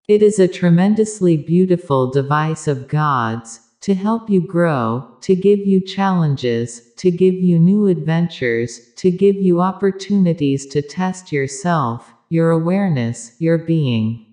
It 0.10 0.24
is 0.24 0.40
a 0.40 0.48
tremendously 0.48 1.38
beautiful 1.38 2.10
device 2.10 2.68
of 2.68 2.88
God's, 2.88 3.60
to 3.82 3.94
help 3.94 4.28
you 4.28 4.42
grow, 4.42 5.08
to 5.22 5.36
give 5.36 5.60
you 5.60 5.80
challenges, 5.80 6.82
to 6.98 7.12
give 7.12 7.36
you 7.36 7.60
new 7.60 7.86
adventures, 7.86 8.92
to 8.96 9.12
give 9.12 9.36
you 9.36 9.62
opportunities 9.62 10.66
to 10.66 10.82
test 10.82 11.32
yourself, 11.32 12.12
your 12.30 12.50
awareness, 12.50 13.36
your 13.38 13.60
being. 13.60 14.26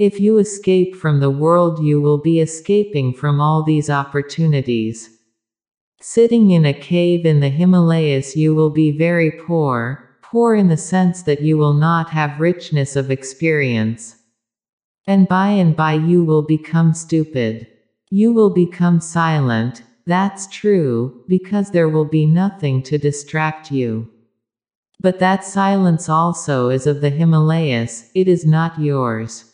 If 0.00 0.18
you 0.18 0.38
escape 0.38 0.96
from 0.96 1.20
the 1.20 1.30
world, 1.30 1.80
you 1.80 2.00
will 2.00 2.18
be 2.18 2.40
escaping 2.40 3.14
from 3.14 3.40
all 3.40 3.62
these 3.62 3.88
opportunities. 3.88 5.10
Sitting 6.00 6.50
in 6.50 6.66
a 6.66 6.74
cave 6.74 7.24
in 7.24 7.38
the 7.38 7.50
Himalayas, 7.50 8.34
you 8.34 8.52
will 8.52 8.70
be 8.70 8.90
very 8.90 9.30
poor, 9.30 10.18
poor 10.22 10.56
in 10.56 10.66
the 10.66 10.76
sense 10.76 11.22
that 11.22 11.40
you 11.40 11.56
will 11.56 11.74
not 11.74 12.10
have 12.10 12.40
richness 12.40 12.96
of 12.96 13.12
experience. 13.12 14.16
And 15.08 15.26
by 15.26 15.48
and 15.48 15.74
by, 15.74 15.94
you 15.94 16.22
will 16.22 16.42
become 16.42 16.92
stupid. 16.92 17.66
You 18.10 18.30
will 18.30 18.50
become 18.50 19.00
silent, 19.00 19.82
that's 20.04 20.46
true, 20.46 21.24
because 21.26 21.70
there 21.70 21.88
will 21.88 22.04
be 22.04 22.26
nothing 22.26 22.82
to 22.82 22.98
distract 22.98 23.72
you. 23.72 24.10
But 25.00 25.18
that 25.18 25.44
silence 25.44 26.10
also 26.10 26.68
is 26.68 26.86
of 26.86 27.00
the 27.00 27.08
Himalayas, 27.08 28.10
it 28.14 28.28
is 28.28 28.44
not 28.44 28.78
yours. 28.78 29.50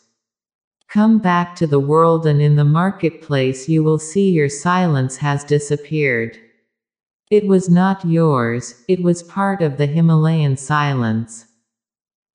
Come 0.89 1.19
back 1.19 1.55
to 1.55 1.67
the 1.67 1.79
world 1.79 2.25
and 2.25 2.41
in 2.41 2.57
the 2.57 2.65
marketplace 2.65 3.69
you 3.69 3.81
will 3.81 3.99
see 3.99 4.31
your 4.31 4.49
silence 4.49 5.17
has 5.17 5.45
disappeared. 5.45 6.37
It 7.31 7.47
was 7.47 7.69
not 7.69 8.03
yours, 8.03 8.83
it 8.89 9.01
was 9.01 9.23
part 9.23 9.61
of 9.61 9.77
the 9.77 9.87
Himalayan 9.87 10.57
silence. 10.57 11.45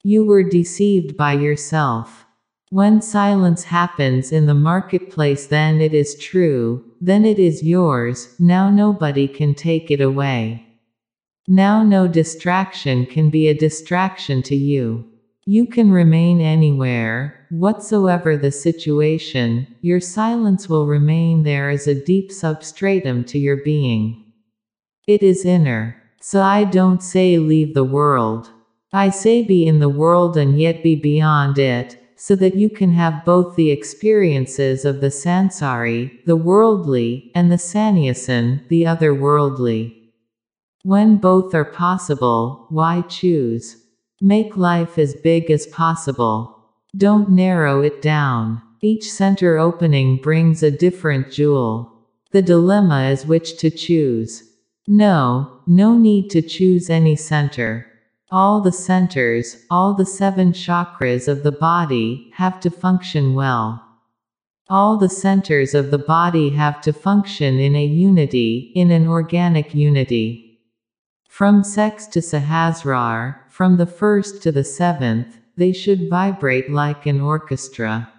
You 0.02 0.24
were 0.24 0.42
deceived 0.42 1.18
by 1.18 1.34
yourself. 1.34 2.24
When 2.72 3.02
silence 3.02 3.64
happens 3.64 4.30
in 4.30 4.46
the 4.46 4.54
marketplace, 4.54 5.48
then 5.48 5.80
it 5.80 5.92
is 5.92 6.14
true, 6.14 6.84
then 7.00 7.24
it 7.24 7.36
is 7.36 7.64
yours, 7.64 8.36
now 8.38 8.70
nobody 8.70 9.26
can 9.26 9.54
take 9.54 9.90
it 9.90 10.00
away. 10.00 10.64
Now 11.48 11.82
no 11.82 12.06
distraction 12.06 13.06
can 13.06 13.28
be 13.28 13.48
a 13.48 13.58
distraction 13.58 14.40
to 14.42 14.54
you. 14.54 15.04
You 15.46 15.66
can 15.66 15.90
remain 15.90 16.40
anywhere, 16.40 17.44
whatsoever 17.50 18.36
the 18.36 18.52
situation, 18.52 19.66
your 19.80 19.98
silence 19.98 20.68
will 20.68 20.86
remain 20.86 21.42
there 21.42 21.70
as 21.70 21.88
a 21.88 22.04
deep 22.04 22.30
substratum 22.30 23.24
to 23.24 23.38
your 23.40 23.56
being. 23.56 24.32
It 25.08 25.24
is 25.24 25.44
inner. 25.44 26.00
So 26.20 26.40
I 26.40 26.62
don't 26.62 27.02
say 27.02 27.36
leave 27.38 27.74
the 27.74 27.82
world. 27.82 28.48
I 28.92 29.10
say 29.10 29.42
be 29.42 29.66
in 29.66 29.80
the 29.80 29.88
world 29.88 30.36
and 30.36 30.56
yet 30.56 30.84
be 30.84 30.94
beyond 30.94 31.58
it, 31.58 31.96
so 32.22 32.36
that 32.36 32.54
you 32.54 32.68
can 32.68 32.92
have 32.92 33.24
both 33.24 33.56
the 33.56 33.70
experiences 33.70 34.84
of 34.84 35.00
the 35.00 35.10
sansari, 35.10 36.22
the 36.26 36.36
worldly, 36.36 37.32
and 37.34 37.50
the 37.50 37.56
sannyasin, 37.56 38.62
the 38.68 38.82
otherworldly. 38.82 39.96
When 40.82 41.16
both 41.16 41.54
are 41.54 41.64
possible, 41.64 42.66
why 42.68 43.00
choose? 43.08 43.82
Make 44.20 44.58
life 44.58 44.98
as 44.98 45.14
big 45.14 45.50
as 45.50 45.66
possible. 45.68 46.62
Don't 46.94 47.30
narrow 47.30 47.80
it 47.80 48.02
down. 48.02 48.60
Each 48.82 49.10
center 49.10 49.56
opening 49.56 50.18
brings 50.18 50.62
a 50.62 50.70
different 50.70 51.32
jewel. 51.32 51.90
The 52.32 52.42
dilemma 52.42 53.04
is 53.04 53.24
which 53.24 53.56
to 53.60 53.70
choose. 53.70 54.42
No, 54.86 55.62
no 55.66 55.96
need 55.96 56.28
to 56.32 56.42
choose 56.42 56.90
any 56.90 57.16
center. 57.16 57.89
All 58.32 58.60
the 58.60 58.70
centers, 58.70 59.64
all 59.70 59.94
the 59.94 60.06
seven 60.06 60.52
chakras 60.52 61.26
of 61.26 61.42
the 61.42 61.50
body, 61.50 62.30
have 62.34 62.60
to 62.60 62.70
function 62.70 63.34
well. 63.34 63.84
All 64.68 64.96
the 64.96 65.08
centers 65.08 65.74
of 65.74 65.90
the 65.90 65.98
body 65.98 66.50
have 66.50 66.80
to 66.82 66.92
function 66.92 67.58
in 67.58 67.74
a 67.74 67.84
unity, 67.84 68.70
in 68.76 68.92
an 68.92 69.08
organic 69.08 69.74
unity. 69.74 70.60
From 71.28 71.64
sex 71.64 72.06
to 72.06 72.20
Sahasrar, 72.20 73.36
from 73.48 73.78
the 73.78 73.86
first 73.86 74.44
to 74.44 74.52
the 74.52 74.62
seventh, 74.62 75.38
they 75.56 75.72
should 75.72 76.08
vibrate 76.08 76.70
like 76.70 77.06
an 77.06 77.20
orchestra. 77.20 78.12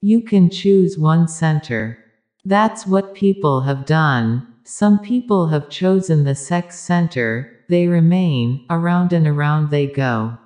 You 0.00 0.22
can 0.22 0.48
choose 0.48 0.96
one 0.96 1.28
center. 1.28 1.98
That's 2.46 2.86
what 2.86 3.14
people 3.14 3.60
have 3.62 3.84
done. 3.84 4.46
Some 4.64 4.98
people 4.98 5.48
have 5.48 5.68
chosen 5.68 6.24
the 6.24 6.34
sex 6.34 6.78
center, 6.78 7.55
they 7.68 7.86
remain, 7.86 8.64
around 8.70 9.12
and 9.12 9.26
around 9.26 9.70
they 9.70 9.86
go. 9.86 10.38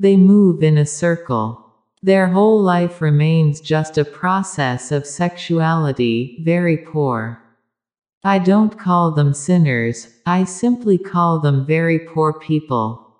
They 0.00 0.16
move 0.16 0.62
in 0.62 0.78
a 0.78 0.86
circle. 0.86 1.64
Their 2.02 2.28
whole 2.28 2.62
life 2.62 3.00
remains 3.00 3.60
just 3.60 3.98
a 3.98 4.04
process 4.04 4.92
of 4.92 5.06
sexuality, 5.06 6.42
very 6.44 6.76
poor. 6.76 7.42
I 8.22 8.38
don't 8.38 8.78
call 8.78 9.10
them 9.12 9.34
sinners, 9.34 10.08
I 10.26 10.44
simply 10.44 10.98
call 10.98 11.40
them 11.40 11.66
very 11.66 11.98
poor 11.98 12.32
people. 12.32 13.16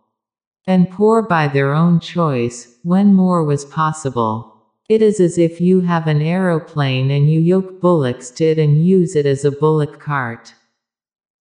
And 0.67 0.91
poor 0.91 1.23
by 1.23 1.49
their 1.49 1.73
own 1.73 1.99
choice, 1.99 2.77
when 2.83 3.15
more 3.15 3.43
was 3.43 3.65
possible. 3.65 4.55
It 4.89 5.03
is 5.03 5.19
as 5.19 5.39
if 5.39 5.61
you 5.61 5.81
have 5.81 6.07
an 6.07 6.23
aeroplane 6.23 7.11
and 7.11 7.31
you 7.31 7.41
yoke 7.41 7.81
bullocks 7.81 8.31
to 8.33 8.45
it 8.45 8.59
and 8.59 8.85
use 8.87 9.17
it 9.17 9.27
as 9.27 9.45
a 9.45 9.51
bullock 9.51 9.99
cart. 9.99 10.55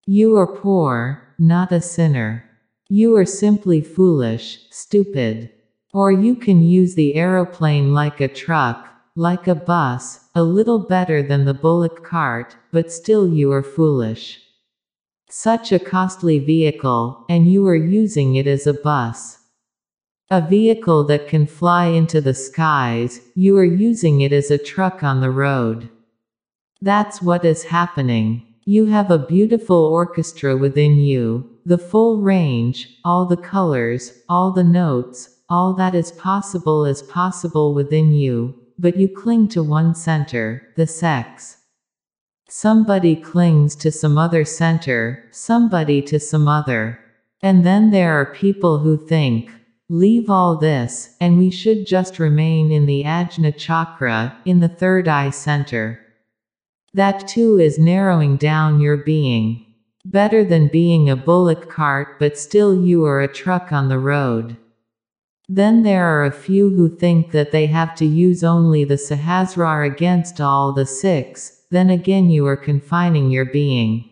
You 0.06 0.38
are 0.38 0.48
poor, 0.48 1.27
not 1.40 1.72
a 1.72 1.82
sinner. 1.82 2.44
You 2.90 3.16
are 3.16 3.26
simply 3.26 3.82
foolish, 3.82 4.60
stupid. 4.70 5.52
Or 5.94 6.12
you 6.12 6.36
can 6.36 6.62
use 6.62 6.96
the 6.96 7.16
aeroplane 7.16 7.94
like 7.94 8.22
a 8.22 8.28
truck, 8.28 8.88
like 9.16 9.48
a 9.48 9.56
bus, 9.56 10.30
a 10.36 10.44
little 10.44 10.80
better 10.80 11.22
than 11.22 11.46
the 11.46 11.54
bullock 11.54 12.04
cart, 12.04 12.56
but 12.72 12.92
still 12.92 13.28
you 13.28 13.52
are 13.52 13.64
foolish. 13.64 14.40
Such 15.30 15.72
a 15.72 15.80
costly 15.80 16.40
vehicle, 16.40 17.26
and 17.28 17.52
you 17.52 17.68
are 17.68 17.76
using 17.76 18.36
it 18.36 18.48
as 18.48 18.66
a 18.66 18.74
bus. 18.74 19.40
A 20.30 20.42
vehicle 20.42 21.04
that 21.06 21.28
can 21.28 21.46
fly 21.48 21.88
into 21.88 22.22
the 22.22 22.34
skies, 22.34 23.22
you 23.36 23.58
are 23.58 23.66
using 23.66 24.22
it 24.22 24.32
as 24.32 24.52
a 24.52 24.58
truck 24.58 25.04
on 25.04 25.22
the 25.22 25.32
road. 25.32 25.90
That's 26.82 27.22
what 27.22 27.44
is 27.44 27.66
happening. 27.66 28.47
You 28.70 28.88
have 28.88 29.10
a 29.10 29.18
beautiful 29.18 29.78
orchestra 29.78 30.58
within 30.58 30.98
you, 30.98 31.50
the 31.66 31.78
full 31.78 32.22
range, 32.22 33.00
all 33.06 33.26
the 33.26 33.38
colors, 33.38 34.12
all 34.28 34.52
the 34.52 34.66
notes, 34.66 35.38
all 35.48 35.74
that 35.76 35.96
is 35.96 36.12
possible 36.12 36.84
is 36.84 37.02
possible 37.02 37.74
within 37.74 38.12
you, 38.12 38.56
but 38.78 38.98
you 38.98 39.08
cling 39.08 39.48
to 39.56 39.64
one 39.64 39.96
center, 39.96 40.74
the 40.76 40.86
sex. 40.86 41.60
Somebody 42.50 43.16
clings 43.16 43.74
to 43.78 43.90
some 43.90 44.18
other 44.18 44.44
center, 44.44 45.24
somebody 45.32 46.02
to 46.02 46.20
some 46.20 46.50
other. 46.50 47.00
And 47.42 47.66
then 47.66 47.92
there 47.92 48.20
are 48.20 48.34
people 48.34 48.80
who 48.80 48.98
think, 48.98 49.50
leave 49.88 50.30
all 50.30 50.58
this, 50.58 51.16
and 51.22 51.38
we 51.38 51.52
should 51.52 51.88
just 51.88 52.20
remain 52.20 52.74
in 52.74 52.86
the 52.86 53.06
Ajna 53.06 53.58
chakra, 53.58 54.38
in 54.44 54.60
the 54.60 54.68
third 54.68 55.08
eye 55.08 55.30
center. 55.30 56.02
That 56.98 57.28
too 57.28 57.60
is 57.60 57.78
narrowing 57.78 58.38
down 58.38 58.80
your 58.80 58.98
being. 58.98 59.68
Better 60.04 60.44
than 60.44 60.68
being 60.68 61.12
a 61.12 61.16
bullock 61.16 61.70
cart, 61.70 62.18
but 62.18 62.40
still 62.40 62.84
you 62.84 63.06
are 63.06 63.22
a 63.22 63.32
truck 63.32 63.72
on 63.72 63.88
the 63.88 64.00
road. 64.00 64.58
Then 65.48 65.84
there 65.84 66.08
are 66.08 66.26
a 66.26 66.32
few 66.32 66.72
who 66.72 66.90
think 66.90 67.34
that 67.34 67.52
they 67.52 67.68
have 67.68 67.94
to 67.98 68.06
use 68.06 68.44
only 68.44 68.84
the 68.84 68.96
Sahasrar 68.98 69.86
against 69.86 70.42
all 70.42 70.74
the 70.74 70.88
six, 70.88 71.66
then 71.70 71.92
again 71.92 72.32
you 72.32 72.48
are 72.48 72.58
confining 72.58 73.30
your 73.30 73.46
being. 73.46 74.10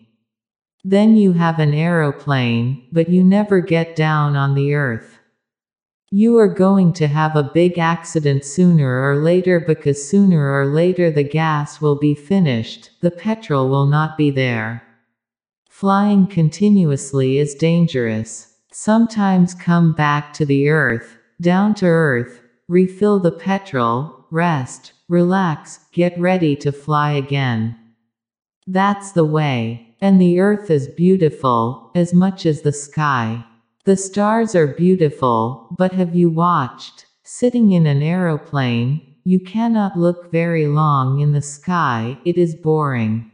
Then 0.83 1.15
you 1.15 1.33
have 1.33 1.57
an 1.57 1.73
aeroplane, 1.73 2.87
but 2.91 3.09
you 3.09 3.23
never 3.23 3.61
get 3.61 3.95
down 3.95 4.35
on 4.35 4.53
the 4.53 4.75
earth. 4.75 5.14
You 6.17 6.37
are 6.37 6.47
going 6.47 6.93
to 6.93 7.07
have 7.07 7.35
a 7.35 7.51
big 7.53 7.77
accident 7.77 8.45
sooner 8.45 9.03
or 9.03 9.17
later 9.17 9.59
because 9.59 10.09
sooner 10.09 10.49
or 10.49 10.65
later 10.65 11.11
the 11.11 11.25
gas 11.25 11.81
will 11.81 11.97
be 11.97 12.15
finished, 12.15 12.89
the 13.01 13.11
petrol 13.11 13.67
will 13.67 13.85
not 13.85 14.17
be 14.17 14.31
there. 14.31 14.81
Flying 15.69 16.25
continuously 16.25 17.37
is 17.37 17.53
dangerous. 17.53 18.55
Sometimes 18.71 19.53
come 19.53 19.91
back 19.91 20.31
to 20.35 20.45
the 20.45 20.69
earth, 20.69 21.17
down 21.41 21.75
to 21.75 21.85
earth, 21.85 22.39
refill 22.69 23.19
the 23.19 23.33
petrol, 23.33 24.25
rest, 24.31 24.93
relax, 25.09 25.81
get 25.91 26.17
ready 26.17 26.55
to 26.55 26.71
fly 26.71 27.11
again. 27.11 27.77
That's 28.65 29.11
the 29.11 29.25
way. 29.25 29.97
And 29.99 30.21
the 30.21 30.39
earth 30.39 30.71
is 30.71 30.87
beautiful, 30.87 31.91
as 31.93 32.13
much 32.13 32.45
as 32.45 32.61
the 32.61 32.71
sky. 32.71 33.43
The 33.85 33.95
stars 33.95 34.55
are 34.55 34.65
beautiful, 34.65 35.67
but 35.77 35.91
have 35.91 36.15
you 36.15 36.27
watched? 36.27 37.05
Sitting 37.23 37.71
in 37.71 37.85
an 37.85 38.01
aeroplane, 38.01 39.15
you 39.23 39.39
cannot 39.39 39.95
look 39.95 40.31
very 40.31 40.65
long 40.65 41.19
in 41.19 41.33
the 41.33 41.41
sky, 41.43 42.17
it 42.25 42.35
is 42.35 42.55
boring. 42.55 43.29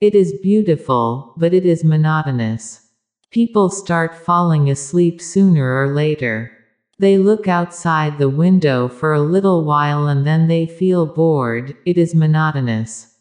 It 0.00 0.16
is 0.16 0.34
beautiful, 0.42 1.34
but 1.36 1.54
it 1.54 1.64
is 1.64 1.84
monotonous. 1.84 2.88
People 3.30 3.70
start 3.70 4.12
falling 4.12 4.68
asleep 4.68 5.22
sooner 5.22 5.80
or 5.80 5.94
later. 5.94 6.50
They 6.98 7.16
look 7.16 7.46
outside 7.46 8.18
the 8.18 8.28
window 8.28 8.88
for 8.88 9.12
a 9.12 9.22
little 9.22 9.64
while 9.64 10.08
and 10.08 10.26
then 10.26 10.48
they 10.48 10.66
feel 10.66 11.06
bored, 11.06 11.76
it 11.86 11.96
is 11.96 12.12
monotonous. 12.12 13.14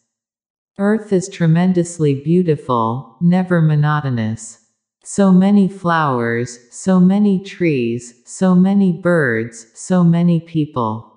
Earth 0.80 1.14
is 1.14 1.30
tremendously 1.30 2.16
beautiful, 2.16 3.18
never 3.22 3.62
monotonous. 3.62 4.59
So 5.12 5.32
many 5.32 5.68
flowers, 5.68 6.60
so 6.70 7.00
many 7.00 7.44
trees, 7.44 8.22
so 8.26 8.54
many 8.54 8.92
birds, 8.92 9.66
so 9.74 10.04
many 10.04 10.40
people. 10.40 11.12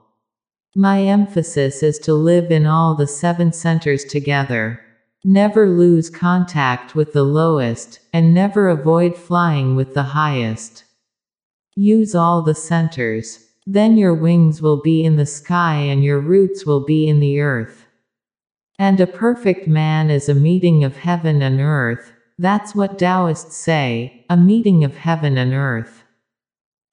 My 0.75 1.03
emphasis 1.03 1.83
is 1.83 1.99
to 1.99 2.15
live 2.15 2.51
in 2.51 2.65
all 2.65 2.95
the 2.95 3.07
seven 3.07 3.53
centers 3.53 4.07
together. 4.07 4.81
Never 5.25 5.69
lose 5.69 6.09
contact 6.09 6.95
with 6.95 7.13
the 7.13 7.23
lowest, 7.23 8.01
and 8.15 8.33
never 8.33 8.71
avoid 8.71 9.15
flying 9.15 9.77
with 9.77 9.93
the 9.93 10.15
highest. 10.15 10.85
Use 11.77 12.15
all 12.15 12.41
the 12.41 12.55
centers. 12.55 13.47
Then 13.67 13.99
your 13.99 14.15
wings 14.15 14.63
will 14.63 14.81
be 14.81 15.05
in 15.05 15.17
the 15.17 15.27
sky 15.27 15.75
and 15.75 16.03
your 16.03 16.19
roots 16.19 16.65
will 16.65 16.83
be 16.83 17.09
in 17.09 17.21
the 17.21 17.41
earth. 17.41 17.85
And 18.79 18.99
a 19.01 19.07
perfect 19.07 19.69
man 19.69 20.09
is 20.09 20.31
a 20.31 20.35
meeting 20.35 20.83
of 20.83 20.97
heaven 20.97 21.43
and 21.43 21.61
earth, 21.61 22.12
that's 22.43 22.75
what 22.75 22.99
Taoists 22.99 23.57
say, 23.57 24.27
a 24.29 24.37
meeting 24.37 24.83
of 24.83 24.97
heaven 24.97 25.39
and 25.39 25.53
earth. 25.53 26.03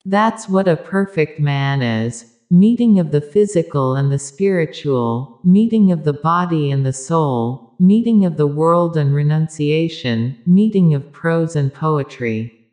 That's 0.04 0.48
what 0.48 0.68
a 0.68 0.76
perfect 0.76 1.40
man 1.40 1.82
is, 1.82 2.36
meeting 2.52 3.00
of 3.00 3.10
the 3.10 3.20
physical 3.20 3.96
and 3.96 4.12
the 4.12 4.18
spiritual, 4.20 5.40
meeting 5.42 5.90
of 5.90 6.04
the 6.04 6.12
body 6.12 6.70
and 6.70 6.86
the 6.86 6.92
soul, 6.92 7.74
meeting 7.80 8.24
of 8.24 8.36
the 8.36 8.46
world 8.46 8.96
and 8.96 9.12
renunciation, 9.12 10.38
meeting 10.46 10.94
of 10.94 11.10
prose 11.10 11.56
and 11.56 11.74
poetry. 11.74 12.70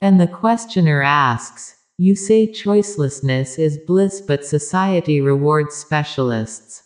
And 0.00 0.20
the 0.20 0.26
questioner 0.26 1.02
asks, 1.02 1.76
You 1.96 2.16
say 2.16 2.48
choicelessness 2.48 3.56
is 3.56 3.78
bliss, 3.86 4.20
but 4.20 4.44
society 4.44 5.20
rewards 5.20 5.76
specialists. 5.76 6.82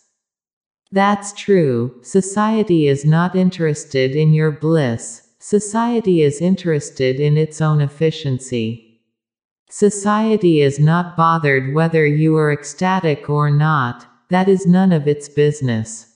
That's 0.95 1.33
true, 1.33 1.99
society 2.03 2.87
is 2.87 3.03
not 3.03 3.35
interested 3.35 4.15
in 4.15 4.31
your 4.31 4.49
bliss, 4.49 5.27
society 5.39 6.21
is 6.21 6.39
interested 6.39 7.19
in 7.19 7.35
its 7.35 7.59
own 7.59 7.81
efficiency. 7.81 9.01
Society 9.69 10.61
is 10.61 10.79
not 10.79 11.17
bothered 11.17 11.73
whether 11.73 12.05
you 12.05 12.37
are 12.37 12.49
ecstatic 12.49 13.29
or 13.29 13.51
not, 13.51 14.07
that 14.29 14.47
is 14.47 14.65
none 14.65 14.93
of 14.93 15.05
its 15.05 15.27
business. 15.27 16.15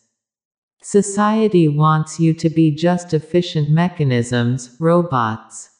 Society 0.81 1.67
wants 1.67 2.17
you 2.21 2.33
to 2.35 2.49
be 2.49 2.71
just 2.71 3.13
efficient 3.13 3.69
mechanisms, 3.69 4.77
robots. 4.79 5.71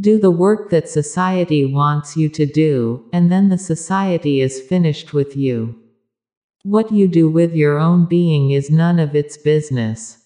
Do 0.00 0.18
the 0.18 0.32
work 0.32 0.70
that 0.70 0.88
society 0.88 1.64
wants 1.64 2.16
you 2.16 2.28
to 2.30 2.44
do, 2.44 3.08
and 3.12 3.30
then 3.30 3.50
the 3.50 3.58
society 3.58 4.40
is 4.40 4.60
finished 4.60 5.14
with 5.14 5.36
you. 5.36 5.76
What 6.70 6.92
you 6.92 7.08
do 7.08 7.30
with 7.30 7.54
your 7.54 7.78
own 7.78 8.04
being 8.04 8.50
is 8.50 8.70
none 8.70 8.98
of 8.98 9.14
its 9.14 9.38
business. 9.38 10.18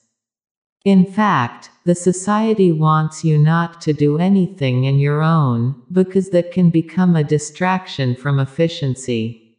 In 0.85 1.07
fact, 1.07 1.71
the 1.85 1.95
society 1.95 2.73
wants 2.73 3.25
you 3.25 3.39
not 3.39 3.81
to 3.83 3.93
do 3.93 4.19
anything 4.19 4.83
in 4.83 4.99
your 4.99 5.23
own, 5.23 5.81
because 5.93 6.31
that 6.31 6.51
can 6.51 6.69
become 6.69 7.15
a 7.15 7.23
distraction 7.23 8.17
from 8.17 8.41
efficiency. 8.41 9.57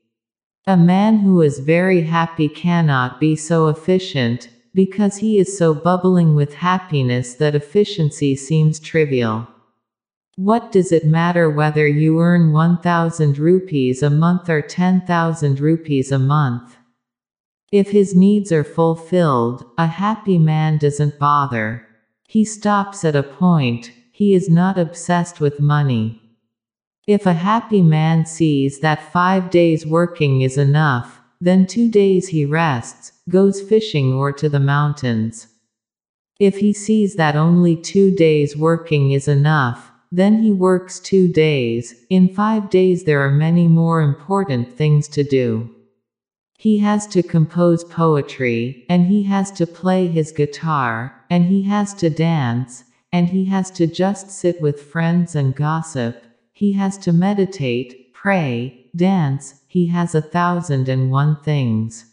A 0.67 0.75
man 0.75 1.19
who 1.19 1.41
is 1.41 1.59
very 1.59 2.01
happy 2.01 2.49
cannot 2.49 3.17
be 3.17 3.37
so 3.37 3.69
efficient, 3.69 4.49
because 4.73 5.15
he 5.15 5.39
is 5.39 5.57
so 5.57 5.73
bubbling 5.73 6.35
with 6.35 6.55
happiness 6.55 7.35
that 7.35 7.55
efficiency 7.55 8.35
seems 8.35 8.77
trivial. 8.77 9.47
What 10.35 10.71
does 10.71 10.91
it 10.91 11.05
matter 11.05 11.47
whether 11.47 11.87
you 11.87 12.19
earn 12.19 12.53
1000 12.53 13.37
rupees 13.37 14.01
a 14.01 14.09
month 14.09 14.49
or 14.49 14.63
10,000 14.63 15.59
rupees 15.59 16.11
a 16.11 16.17
month? 16.17 16.75
If 17.71 17.91
his 17.91 18.15
needs 18.15 18.51
are 18.51 18.63
fulfilled, 18.63 19.63
a 19.77 19.85
happy 19.85 20.39
man 20.39 20.79
doesn't 20.79 21.19
bother. 21.19 21.85
He 22.27 22.43
stops 22.45 23.05
at 23.05 23.15
a 23.15 23.21
point, 23.21 23.91
he 24.11 24.33
is 24.33 24.49
not 24.49 24.79
obsessed 24.79 25.39
with 25.39 25.59
money. 25.59 26.19
If 27.05 27.27
a 27.27 27.33
happy 27.33 27.83
man 27.83 28.25
sees 28.25 28.79
that 28.79 29.13
five 29.13 29.51
days 29.51 29.85
working 29.85 30.41
is 30.41 30.57
enough, 30.57 31.21
then 31.41 31.67
two 31.67 31.91
days 31.91 32.29
he 32.29 32.43
rests, 32.43 33.11
goes 33.29 33.61
fishing 33.61 34.13
or 34.13 34.31
to 34.31 34.49
the 34.49 34.59
mountains. 34.59 35.47
If 36.39 36.57
he 36.57 36.73
sees 36.73 37.17
that 37.17 37.35
only 37.35 37.75
two 37.75 38.09
days 38.15 38.57
working 38.57 39.11
is 39.11 39.27
enough, 39.27 39.91
then 40.15 40.43
he 40.43 40.53
works 40.53 40.99
two 40.99 41.27
days, 41.27 41.95
in 42.07 42.29
five 42.29 42.69
days 42.69 43.03
there 43.03 43.21
are 43.21 43.31
many 43.31 43.67
more 43.67 43.99
important 43.99 44.71
things 44.71 45.07
to 45.07 45.23
do. 45.23 45.67
He 46.59 46.77
has 46.77 47.07
to 47.07 47.23
compose 47.23 47.83
poetry, 47.83 48.85
and 48.87 49.07
he 49.07 49.23
has 49.23 49.49
to 49.53 49.65
play 49.65 50.05
his 50.05 50.31
guitar, 50.31 51.25
and 51.31 51.45
he 51.45 51.63
has 51.63 51.95
to 51.95 52.11
dance, 52.11 52.83
and 53.11 53.29
he 53.29 53.45
has 53.45 53.71
to 53.71 53.87
just 53.87 54.29
sit 54.29 54.61
with 54.61 54.83
friends 54.83 55.35
and 55.35 55.55
gossip, 55.55 56.23
he 56.51 56.73
has 56.73 56.99
to 56.99 57.11
meditate, 57.11 58.13
pray, 58.13 58.85
dance, 58.95 59.61
he 59.67 59.87
has 59.87 60.13
a 60.13 60.21
thousand 60.21 60.87
and 60.87 61.09
one 61.09 61.37
things. 61.41 62.05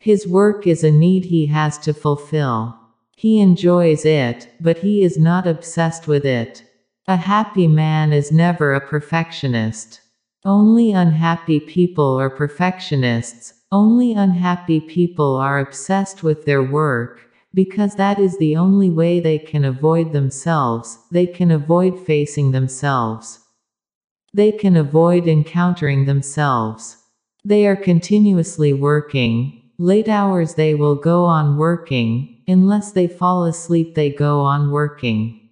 His 0.00 0.26
work 0.28 0.66
is 0.66 0.84
a 0.84 0.90
need 0.90 1.24
he 1.24 1.46
has 1.46 1.78
to 1.78 1.94
fulfill. 1.94 2.78
He 3.16 3.40
enjoys 3.40 4.04
it, 4.04 4.52
but 4.60 4.78
he 4.78 5.02
is 5.02 5.16
not 5.16 5.46
obsessed 5.46 6.06
with 6.06 6.26
it. 6.26 6.62
A 7.08 7.14
happy 7.14 7.68
man 7.68 8.12
is 8.12 8.32
never 8.32 8.74
a 8.74 8.80
perfectionist. 8.80 10.00
Only 10.44 10.90
unhappy 10.90 11.60
people 11.60 12.16
are 12.16 12.28
perfectionists, 12.28 13.54
only 13.70 14.12
unhappy 14.12 14.80
people 14.80 15.36
are 15.36 15.60
obsessed 15.60 16.24
with 16.24 16.46
their 16.46 16.64
work, 16.64 17.20
because 17.54 17.94
that 17.94 18.18
is 18.18 18.36
the 18.38 18.56
only 18.56 18.90
way 18.90 19.20
they 19.20 19.38
can 19.38 19.64
avoid 19.64 20.12
themselves, 20.12 20.98
they 21.12 21.28
can 21.28 21.52
avoid 21.52 21.96
facing 21.96 22.50
themselves. 22.50 23.38
They 24.34 24.50
can 24.50 24.76
avoid 24.76 25.28
encountering 25.28 26.06
themselves. 26.06 26.96
They 27.44 27.68
are 27.68 27.76
continuously 27.76 28.72
working, 28.72 29.70
late 29.78 30.08
hours 30.08 30.56
they 30.56 30.74
will 30.74 30.96
go 30.96 31.24
on 31.24 31.56
working, 31.56 32.42
unless 32.48 32.90
they 32.90 33.06
fall 33.06 33.44
asleep 33.44 33.94
they 33.94 34.10
go 34.10 34.40
on 34.40 34.72
working. 34.72 35.50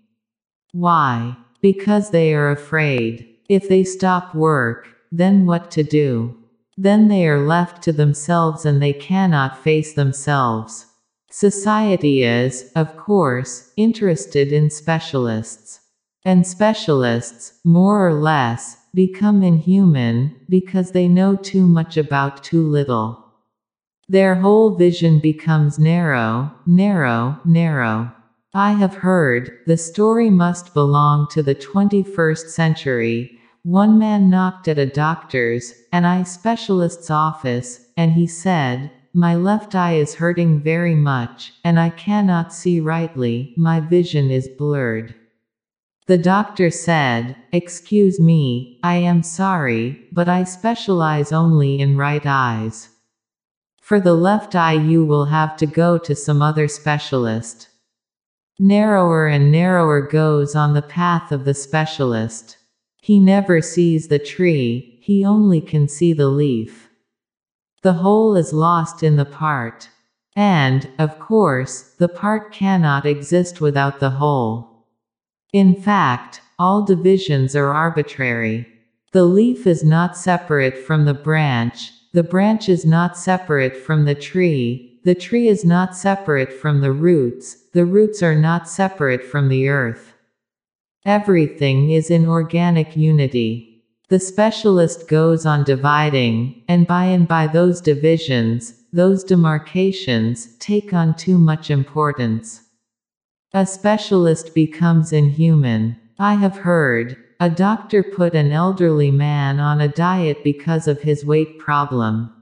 Why? 0.72 1.36
Because 1.64 2.10
they 2.10 2.34
are 2.34 2.50
afraid. 2.50 3.26
If 3.48 3.70
they 3.70 3.84
stop 3.84 4.34
work, 4.34 4.86
then 5.10 5.46
what 5.46 5.70
to 5.70 5.82
do? 5.82 6.36
Then 6.76 7.08
they 7.08 7.26
are 7.26 7.46
left 7.46 7.82
to 7.84 7.92
themselves 7.92 8.66
and 8.66 8.82
they 8.82 8.92
cannot 8.92 9.64
face 9.64 9.94
themselves. 9.94 10.84
Society 11.30 12.22
is, 12.22 12.70
of 12.76 12.98
course, 12.98 13.72
interested 13.78 14.52
in 14.52 14.68
specialists. 14.68 15.80
And 16.22 16.46
specialists, 16.46 17.54
more 17.64 18.06
or 18.06 18.12
less, 18.12 18.76
become 18.92 19.42
inhuman, 19.42 20.36
because 20.50 20.90
they 20.90 21.08
know 21.08 21.34
too 21.34 21.66
much 21.66 21.96
about 21.96 22.44
too 22.44 22.68
little. 22.68 23.24
Their 24.06 24.34
whole 24.34 24.76
vision 24.76 25.18
becomes 25.18 25.78
narrow, 25.78 26.52
narrow, 26.66 27.40
narrow. 27.46 28.12
I 28.56 28.74
have 28.74 28.94
heard, 28.94 29.58
the 29.66 29.76
story 29.76 30.30
must 30.30 30.74
belong 30.74 31.26
to 31.32 31.42
the 31.42 31.56
21st 31.56 32.50
century, 32.50 33.40
one 33.64 33.98
man 33.98 34.30
knocked 34.30 34.68
at 34.68 34.78
a 34.78 34.86
doctor's, 34.86 35.74
an 35.90 36.04
eye 36.04 36.22
specialist's 36.22 37.10
office, 37.10 37.86
and 37.96 38.12
he 38.12 38.28
said, 38.28 38.92
My 39.12 39.34
left 39.34 39.74
eye 39.74 39.94
is 39.94 40.14
hurting 40.14 40.60
very 40.60 40.94
much, 40.94 41.52
and 41.64 41.80
I 41.80 41.90
cannot 41.90 42.52
see 42.52 42.78
rightly, 42.78 43.54
my 43.56 43.80
vision 43.80 44.30
is 44.30 44.46
blurred. 44.46 45.16
The 46.06 46.18
doctor 46.18 46.70
said, 46.70 47.34
Excuse 47.50 48.20
me, 48.20 48.78
I 48.84 48.94
am 48.98 49.24
sorry, 49.24 50.00
but 50.12 50.28
I 50.28 50.44
specialize 50.44 51.32
only 51.32 51.80
in 51.80 51.96
right 51.96 52.24
eyes. 52.24 52.90
For 53.82 53.98
the 53.98 54.14
left 54.14 54.54
eye, 54.54 54.74
you 54.74 55.04
will 55.04 55.24
have 55.24 55.56
to 55.56 55.66
go 55.66 55.98
to 55.98 56.14
some 56.14 56.40
other 56.40 56.68
specialist. 56.68 57.70
Narrower 58.58 59.26
and 59.26 59.50
narrower 59.50 60.00
goes 60.00 60.54
on 60.54 60.74
the 60.74 60.82
path 60.82 61.32
of 61.32 61.44
the 61.44 61.54
specialist. 61.54 62.56
He 63.02 63.18
never 63.18 63.60
sees 63.60 64.08
the 64.08 64.18
tree, 64.20 64.98
he 65.02 65.24
only 65.24 65.60
can 65.60 65.88
see 65.88 66.12
the 66.12 66.28
leaf. 66.28 66.88
The 67.82 67.94
whole 67.94 68.36
is 68.36 68.52
lost 68.52 69.02
in 69.02 69.16
the 69.16 69.24
part. 69.24 69.88
And, 70.36 70.88
of 70.98 71.18
course, 71.18 71.94
the 71.98 72.08
part 72.08 72.52
cannot 72.52 73.04
exist 73.04 73.60
without 73.60 74.00
the 74.00 74.10
whole. 74.10 74.86
In 75.52 75.74
fact, 75.74 76.40
all 76.58 76.82
divisions 76.84 77.54
are 77.54 77.72
arbitrary. 77.72 78.66
The 79.12 79.24
leaf 79.24 79.66
is 79.66 79.84
not 79.84 80.16
separate 80.16 80.78
from 80.78 81.04
the 81.04 81.14
branch, 81.14 81.90
the 82.12 82.22
branch 82.22 82.68
is 82.68 82.84
not 82.84 83.16
separate 83.18 83.76
from 83.76 84.04
the 84.04 84.14
tree, 84.14 84.93
the 85.04 85.14
tree 85.14 85.48
is 85.48 85.64
not 85.64 85.94
separate 85.94 86.52
from 86.52 86.80
the 86.80 86.92
roots, 86.92 87.56
the 87.72 87.84
roots 87.84 88.22
are 88.22 88.34
not 88.34 88.68
separate 88.68 89.22
from 89.22 89.48
the 89.48 89.68
earth. 89.68 90.14
Everything 91.04 91.90
is 91.90 92.10
in 92.10 92.26
organic 92.26 92.96
unity. 92.96 93.84
The 94.08 94.18
specialist 94.18 95.06
goes 95.06 95.44
on 95.44 95.64
dividing, 95.64 96.62
and 96.68 96.86
by 96.86 97.04
and 97.04 97.28
by 97.28 97.46
those 97.46 97.82
divisions, 97.82 98.82
those 98.92 99.24
demarcations, 99.24 100.56
take 100.58 100.94
on 100.94 101.14
too 101.14 101.36
much 101.36 101.70
importance. 101.70 102.62
A 103.52 103.66
specialist 103.66 104.54
becomes 104.54 105.12
inhuman. 105.12 105.96
I 106.18 106.34
have 106.34 106.56
heard, 106.56 107.16
a 107.40 107.50
doctor 107.50 108.02
put 108.02 108.34
an 108.34 108.52
elderly 108.52 109.10
man 109.10 109.60
on 109.60 109.80
a 109.80 109.88
diet 109.88 110.42
because 110.42 110.88
of 110.88 111.02
his 111.02 111.26
weight 111.26 111.58
problem. 111.58 112.32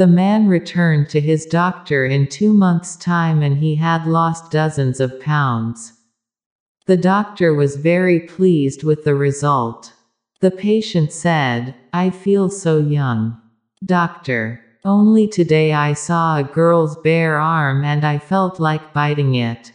The 0.00 0.06
man 0.06 0.48
returned 0.48 1.10
to 1.10 1.20
his 1.20 1.44
doctor 1.44 2.06
in 2.06 2.26
two 2.26 2.54
months' 2.54 2.96
time 2.96 3.42
and 3.42 3.58
he 3.58 3.74
had 3.74 4.06
lost 4.06 4.50
dozens 4.50 4.98
of 4.98 5.20
pounds. 5.20 5.92
The 6.86 6.96
doctor 6.96 7.52
was 7.52 7.76
very 7.76 8.18
pleased 8.20 8.82
with 8.82 9.04
the 9.04 9.14
result. 9.14 9.92
The 10.40 10.52
patient 10.52 11.12
said, 11.12 11.74
I 11.92 12.08
feel 12.08 12.48
so 12.48 12.78
young. 12.78 13.38
Doctor. 13.84 14.64
Only 14.86 15.28
today 15.28 15.74
I 15.74 15.92
saw 15.92 16.38
a 16.38 16.44
girl's 16.44 16.96
bare 16.96 17.36
arm 17.36 17.84
and 17.84 18.02
I 18.02 18.16
felt 18.16 18.58
like 18.58 18.94
biting 18.94 19.34
it. 19.34 19.70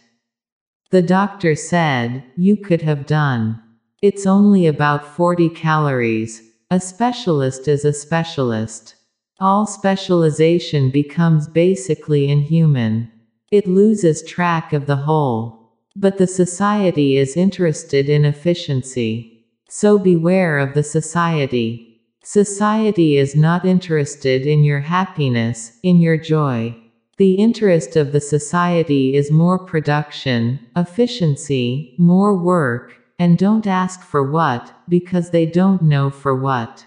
The 0.89 1.03
doctor 1.03 1.53
said, 1.53 2.23
You 2.35 2.57
could 2.57 2.81
have 2.81 3.05
done. 3.05 3.61
It's 4.01 4.25
only 4.25 4.65
about 4.65 5.05
40 5.05 5.49
calories. 5.49 6.41
A 6.71 6.79
specialist 6.79 7.67
is 7.67 7.85
a 7.85 7.93
specialist. 7.93 8.94
All 9.39 9.65
specialization 9.65 10.89
becomes 10.89 11.49
basically 11.49 12.29
inhuman. 12.29 13.11
It 13.51 13.67
loses 13.67 14.23
track 14.23 14.71
of 14.71 14.85
the 14.85 14.95
whole. 14.95 15.73
But 15.93 16.17
the 16.17 16.27
society 16.27 17.17
is 17.17 17.35
interested 17.35 18.07
in 18.07 18.23
efficiency. 18.23 19.45
So 19.67 19.99
beware 19.99 20.57
of 20.57 20.73
the 20.73 20.83
society. 20.83 22.01
Society 22.23 23.17
is 23.17 23.35
not 23.35 23.65
interested 23.65 24.45
in 24.45 24.63
your 24.63 24.79
happiness, 24.79 25.79
in 25.83 25.97
your 25.97 26.17
joy. 26.17 26.75
The 27.17 27.33
interest 27.33 27.97
of 27.97 28.13
the 28.13 28.21
society 28.21 29.15
is 29.15 29.31
more 29.31 29.59
production, 29.59 30.59
efficiency, 30.75 31.95
more 31.97 32.35
work, 32.35 32.95
and 33.19 33.37
don't 33.37 33.67
ask 33.67 34.01
for 34.01 34.29
what, 34.29 34.73
because 34.89 35.31
they 35.31 35.45
don't 35.45 35.81
know 35.81 36.09
for 36.09 36.35
what. 36.35 36.85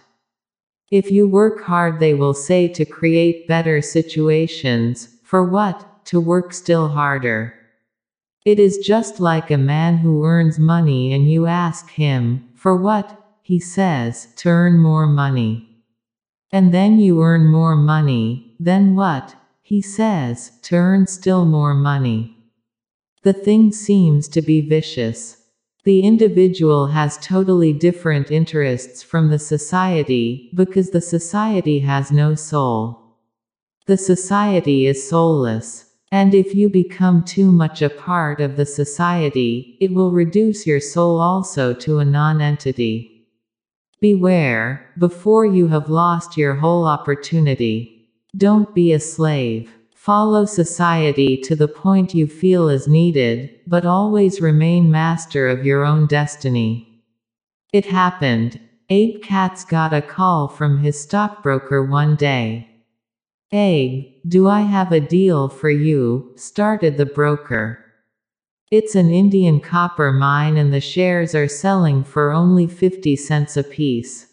If 0.90 1.10
you 1.10 1.28
work 1.28 1.64
hard, 1.64 2.00
they 2.00 2.14
will 2.14 2.34
say 2.34 2.68
to 2.68 2.84
create 2.84 3.46
better 3.46 3.82
situations. 3.82 5.08
For 5.22 5.44
what? 5.44 5.84
to 6.08 6.18
work 6.18 6.54
still 6.54 6.88
harder. 6.88 7.52
It 8.46 8.58
is 8.58 8.78
just 8.78 9.20
like 9.20 9.50
a 9.50 9.58
man 9.58 9.98
who 9.98 10.24
earns 10.24 10.58
money 10.58 11.12
and 11.12 11.30
you 11.30 11.44
ask 11.44 11.90
him, 11.90 12.48
for 12.54 12.74
what? 12.74 13.14
He 13.42 13.60
says, 13.60 14.28
to 14.36 14.48
earn 14.48 14.78
more 14.78 15.06
money. 15.06 15.68
And 16.50 16.72
then 16.72 16.98
you 16.98 17.22
earn 17.22 17.46
more 17.46 17.76
money, 17.76 18.56
then 18.58 18.96
what? 18.96 19.34
He 19.60 19.82
says, 19.82 20.52
to 20.62 20.76
earn 20.76 21.06
still 21.06 21.44
more 21.44 21.74
money. 21.74 22.38
The 23.22 23.34
thing 23.34 23.70
seems 23.70 24.28
to 24.28 24.40
be 24.40 24.62
vicious. 24.62 25.37
The 25.88 26.00
individual 26.00 26.88
has 26.88 27.16
totally 27.16 27.72
different 27.72 28.30
interests 28.30 29.02
from 29.02 29.30
the 29.30 29.38
society, 29.38 30.50
because 30.54 30.90
the 30.90 31.00
society 31.00 31.78
has 31.78 32.12
no 32.12 32.34
soul. 32.34 33.16
The 33.86 33.96
society 33.96 34.86
is 34.86 35.08
soulless. 35.08 35.86
And 36.12 36.34
if 36.34 36.54
you 36.54 36.68
become 36.68 37.24
too 37.24 37.50
much 37.50 37.80
a 37.80 37.88
part 37.88 38.38
of 38.38 38.56
the 38.56 38.66
society, 38.66 39.78
it 39.80 39.94
will 39.94 40.10
reduce 40.10 40.66
your 40.66 40.78
soul 40.78 41.22
also 41.22 41.72
to 41.72 42.00
a 42.00 42.04
non-entity. 42.04 43.26
Beware, 43.98 44.92
before 44.98 45.46
you 45.46 45.68
have 45.68 45.88
lost 45.88 46.36
your 46.36 46.56
whole 46.56 46.84
opportunity. 46.84 48.10
Don't 48.36 48.74
be 48.74 48.92
a 48.92 49.00
slave. 49.00 49.72
Follow 50.08 50.46
society 50.46 51.36
to 51.36 51.54
the 51.54 51.68
point 51.68 52.14
you 52.14 52.26
feel 52.26 52.70
is 52.70 52.88
needed, 52.88 53.50
but 53.66 53.84
always 53.84 54.40
remain 54.40 54.90
master 54.90 55.46
of 55.46 55.66
your 55.66 55.84
own 55.84 56.06
destiny. 56.06 57.04
It 57.74 57.84
happened. 57.84 58.58
Abe 58.88 59.22
Katz 59.22 59.66
got 59.66 59.92
a 59.92 60.00
call 60.00 60.48
from 60.48 60.78
his 60.78 60.98
stockbroker 60.98 61.84
one 61.84 62.16
day. 62.16 62.70
Abe, 63.52 64.06
do 64.26 64.48
I 64.48 64.62
have 64.62 64.92
a 64.92 64.98
deal 64.98 65.50
for 65.50 65.68
you? 65.68 66.32
started 66.36 66.96
the 66.96 67.04
broker. 67.04 67.84
It's 68.70 68.94
an 68.94 69.10
Indian 69.10 69.60
copper 69.60 70.10
mine 70.10 70.56
and 70.56 70.72
the 70.72 70.80
shares 70.80 71.34
are 71.34 71.48
selling 71.48 72.02
for 72.02 72.32
only 72.32 72.66
50 72.66 73.14
cents 73.16 73.58
apiece. 73.58 74.26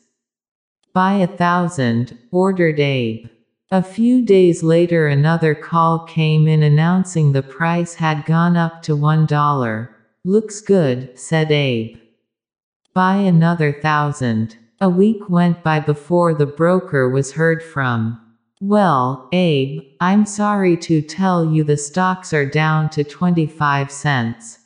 Buy 0.94 1.16
a 1.16 1.28
thousand, 1.28 2.18
ordered 2.32 2.80
Abe. 2.80 3.28
A 3.72 3.82
few 3.82 4.22
days 4.24 4.62
later 4.62 5.08
another 5.08 5.56
call 5.56 6.06
came 6.06 6.48
in 6.48 6.62
announcing 6.62 7.32
the 7.32 7.42
price 7.42 7.96
had 7.96 8.26
gone 8.26 8.56
up 8.56 8.84
to 8.84 8.96
one 8.96 9.26
dollar. 9.26 9.90
Looks 10.24 10.62
good, 10.62 11.18
said 11.18 11.52
Abe. 11.52 11.98
Buy 12.94 13.16
another 13.16 13.74
thousand. 13.74 14.58
A 14.80 14.88
week 14.90 15.30
went 15.30 15.64
by 15.64 15.80
before 15.80 16.36
the 16.36 16.46
broker 16.46 17.10
was 17.10 17.34
heard 17.34 17.64
from. 17.64 18.22
Well, 18.62 19.28
Abe, 19.32 19.82
I'm 20.00 20.28
sorry 20.28 20.78
to 20.78 21.02
tell 21.02 21.52
you 21.52 21.64
the 21.64 21.76
stocks 21.76 22.34
are 22.34 22.46
down 22.46 22.92
to 22.92 23.04
25 23.04 23.90
cents. 23.90 24.60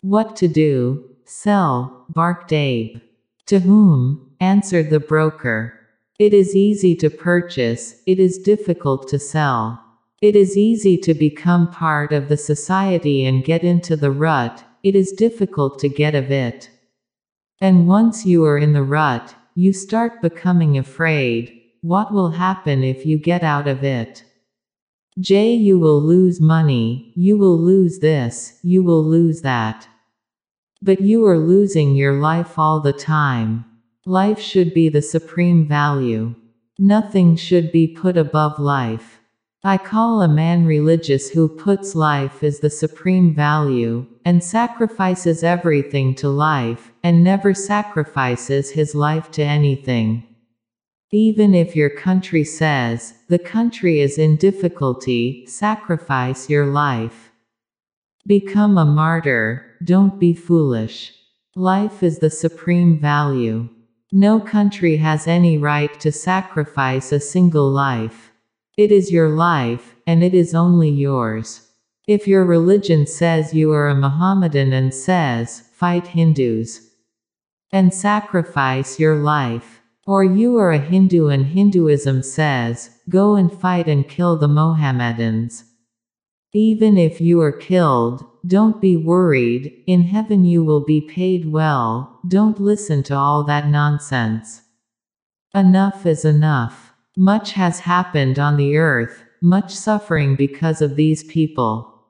What 0.00 0.36
to 0.36 0.48
do? 0.48 1.16
Sell, 1.26 2.06
barked 2.08 2.52
Abe. 2.52 2.98
To 3.46 3.60
whom? 3.60 4.32
answered 4.40 4.88
the 4.88 5.00
broker. 5.00 5.85
It 6.18 6.32
is 6.32 6.56
easy 6.56 6.96
to 6.96 7.10
purchase, 7.10 8.02
it 8.06 8.18
is 8.18 8.38
difficult 8.38 9.06
to 9.08 9.18
sell. 9.18 9.82
It 10.22 10.34
is 10.34 10.56
easy 10.56 10.96
to 10.98 11.12
become 11.12 11.70
part 11.70 12.10
of 12.10 12.28
the 12.28 12.38
society 12.38 13.26
and 13.26 13.44
get 13.44 13.62
into 13.62 13.96
the 13.96 14.10
rut, 14.10 14.64
it 14.82 14.96
is 14.96 15.12
difficult 15.12 15.78
to 15.80 15.90
get 15.90 16.14
of 16.14 16.30
it. 16.30 16.70
And 17.60 17.86
once 17.86 18.24
you 18.24 18.46
are 18.46 18.56
in 18.56 18.72
the 18.72 18.82
rut, 18.82 19.34
you 19.54 19.74
start 19.74 20.22
becoming 20.22 20.78
afraid, 20.78 21.52
what 21.82 22.12
will 22.12 22.30
happen 22.30 22.82
if 22.82 23.04
you 23.04 23.18
get 23.18 23.42
out 23.42 23.68
of 23.68 23.84
it? 23.84 24.24
J. 25.20 25.54
You 25.54 25.78
will 25.78 26.00
lose 26.00 26.40
money, 26.40 27.12
you 27.14 27.36
will 27.36 27.58
lose 27.58 27.98
this, 27.98 28.58
you 28.62 28.82
will 28.82 29.04
lose 29.04 29.42
that. 29.42 29.86
But 30.80 31.02
you 31.02 31.26
are 31.26 31.38
losing 31.38 31.94
your 31.94 32.14
life 32.14 32.58
all 32.58 32.80
the 32.80 32.92
time. 32.92 33.66
Life 34.08 34.38
should 34.38 34.72
be 34.72 34.88
the 34.88 35.02
supreme 35.02 35.66
value. 35.66 36.36
Nothing 36.78 37.34
should 37.34 37.72
be 37.72 37.88
put 37.88 38.16
above 38.16 38.60
life. 38.60 39.18
I 39.64 39.78
call 39.78 40.22
a 40.22 40.28
man 40.28 40.64
religious 40.64 41.30
who 41.30 41.48
puts 41.48 41.96
life 41.96 42.44
as 42.44 42.60
the 42.60 42.70
supreme 42.70 43.34
value, 43.34 44.06
and 44.24 44.44
sacrifices 44.44 45.42
everything 45.42 46.14
to 46.16 46.28
life, 46.28 46.92
and 47.02 47.24
never 47.24 47.52
sacrifices 47.52 48.70
his 48.70 48.94
life 48.94 49.32
to 49.32 49.42
anything. 49.42 50.22
Even 51.10 51.52
if 51.52 51.74
your 51.74 51.90
country 51.90 52.44
says, 52.44 53.14
the 53.28 53.40
country 53.40 53.98
is 53.98 54.18
in 54.18 54.36
difficulty, 54.36 55.44
sacrifice 55.48 56.48
your 56.48 56.66
life. 56.66 57.32
Become 58.24 58.78
a 58.78 58.84
martyr, 58.84 59.66
don't 59.82 60.20
be 60.20 60.32
foolish. 60.32 61.12
Life 61.56 62.04
is 62.04 62.20
the 62.20 62.30
supreme 62.30 63.00
value. 63.00 63.68
No 64.12 64.38
country 64.38 64.98
has 64.98 65.26
any 65.26 65.58
right 65.58 65.98
to 65.98 66.12
sacrifice 66.12 67.10
a 67.10 67.18
single 67.18 67.68
life. 67.68 68.30
It 68.76 68.92
is 68.92 69.10
your 69.10 69.30
life, 69.30 69.96
and 70.06 70.22
it 70.22 70.32
is 70.32 70.54
only 70.54 70.90
yours. 70.90 71.68
If 72.06 72.28
your 72.28 72.44
religion 72.44 73.06
says 73.08 73.52
you 73.52 73.72
are 73.72 73.88
a 73.88 73.96
Mohammedan 73.96 74.72
and 74.72 74.94
says, 74.94 75.60
fight 75.72 76.06
Hindus 76.06 76.88
and 77.72 77.92
sacrifice 77.92 79.00
your 79.00 79.16
life, 79.16 79.80
or 80.06 80.22
you 80.22 80.56
are 80.56 80.70
a 80.70 80.78
Hindu 80.78 81.26
and 81.28 81.46
Hinduism 81.46 82.22
says, 82.22 82.90
go 83.08 83.34
and 83.34 83.52
fight 83.52 83.88
and 83.88 84.08
kill 84.08 84.36
the 84.36 84.46
Mohammedans. 84.46 85.64
Even 86.58 86.96
if 86.96 87.20
you 87.20 87.42
are 87.42 87.52
killed, 87.52 88.24
don't 88.46 88.80
be 88.80 88.96
worried, 88.96 89.84
in 89.86 90.04
heaven 90.04 90.46
you 90.46 90.64
will 90.64 90.82
be 90.82 91.02
paid 91.02 91.52
well, 91.52 92.18
don't 92.26 92.58
listen 92.58 93.02
to 93.02 93.14
all 93.14 93.44
that 93.44 93.68
nonsense. 93.68 94.62
Enough 95.54 96.06
is 96.06 96.24
enough. 96.24 96.94
Much 97.14 97.52
has 97.52 97.80
happened 97.80 98.38
on 98.38 98.56
the 98.56 98.78
earth, 98.78 99.22
much 99.42 99.70
suffering 99.70 100.34
because 100.34 100.80
of 100.80 100.96
these 100.96 101.24
people. 101.24 102.06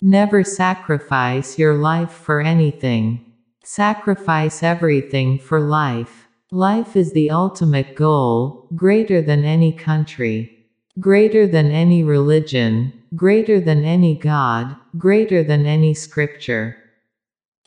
Never 0.00 0.42
sacrifice 0.42 1.58
your 1.58 1.74
life 1.74 2.10
for 2.10 2.40
anything. 2.40 3.34
Sacrifice 3.64 4.62
everything 4.62 5.38
for 5.38 5.60
life. 5.60 6.26
Life 6.50 6.96
is 6.96 7.12
the 7.12 7.30
ultimate 7.30 7.96
goal, 7.96 8.66
greater 8.74 9.20
than 9.20 9.44
any 9.44 9.74
country, 9.74 10.70
greater 10.98 11.46
than 11.46 11.70
any 11.70 12.02
religion, 12.02 12.94
greater 13.14 13.60
than 13.60 13.84
any 13.84 14.14
God, 14.16 14.76
greater 14.98 15.44
than 15.44 15.66
any 15.66 15.94
scripture. 15.94 16.76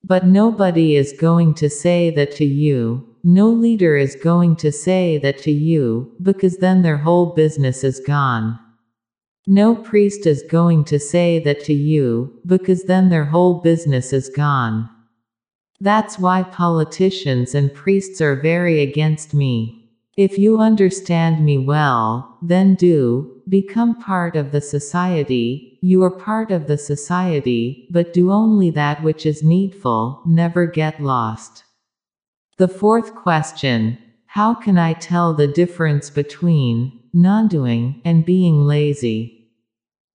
But 0.04 0.26
nobody 0.26 0.96
is 0.96 1.14
going 1.14 1.54
to 1.56 1.70
say 1.70 2.10
that 2.12 2.32
to 2.38 2.46
you, 2.46 3.16
no 3.24 3.50
leader 3.50 3.98
is 3.98 4.16
going 4.16 4.56
to 4.58 4.72
say 4.72 5.18
that 5.18 5.38
to 5.40 5.52
you, 5.52 6.16
because 6.22 6.58
then 6.58 6.82
their 6.82 6.98
whole 6.98 7.34
business 7.34 7.84
is 7.84 8.00
gone. 8.00 8.60
No 9.46 9.76
priest 9.76 10.26
is 10.26 10.44
going 10.44 10.84
to 10.86 11.00
say 11.00 11.40
that 11.40 11.64
to 11.66 11.74
you, 11.74 12.40
because 12.46 12.84
then 12.84 13.10
their 13.10 13.26
whole 13.26 13.62
business 13.62 14.14
is 14.14 14.30
gone. 14.30 14.90
That's 15.80 16.18
why 16.18 16.44
politicians 16.44 17.54
and 17.54 17.74
priests 17.74 18.20
are 18.22 18.36
very 18.36 18.82
against 18.82 19.34
me. 19.34 19.87
If 20.18 20.40
you 20.40 20.58
understand 20.58 21.46
me 21.46 21.60
well, 21.60 22.40
then 22.42 22.74
do, 22.74 23.44
become 23.48 23.96
part 24.02 24.36
of 24.36 24.52
the 24.52 24.62
society, 24.62 25.78
you 25.82 26.02
are 26.04 26.10
part 26.10 26.50
of 26.52 26.66
the 26.66 26.78
society, 26.80 27.88
but 27.92 28.14
do 28.14 28.32
only 28.32 28.72
that 28.72 29.04
which 29.04 29.28
is 29.28 29.44
needful, 29.44 30.24
never 30.26 30.66
get 30.66 31.00
lost. 31.00 31.64
The 32.58 32.68
fourth 32.68 33.16
question 33.16 34.00
How 34.26 34.56
can 34.56 34.78
I 34.78 34.94
tell 34.94 35.36
the 35.36 35.48
difference 35.48 36.10
between 36.10 37.00
non 37.14 37.48
doing 37.48 38.02
and 38.04 38.26
being 38.26 38.66
lazy? 38.66 39.52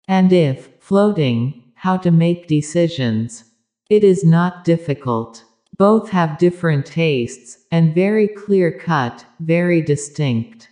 And 0.08 0.32
if 0.32 0.70
floating, 0.80 1.62
how 1.76 1.96
to 1.98 2.10
make 2.10 2.48
decisions? 2.48 3.44
It 3.88 4.04
is 4.04 4.24
not 4.24 4.64
difficult. 4.64 5.44
Both 5.78 6.10
have 6.10 6.38
different 6.38 6.86
tastes, 6.86 7.58
and 7.70 7.94
very 7.94 8.28
clear 8.28 8.70
cut, 8.70 9.24
very 9.40 9.80
distinct. 9.80 10.68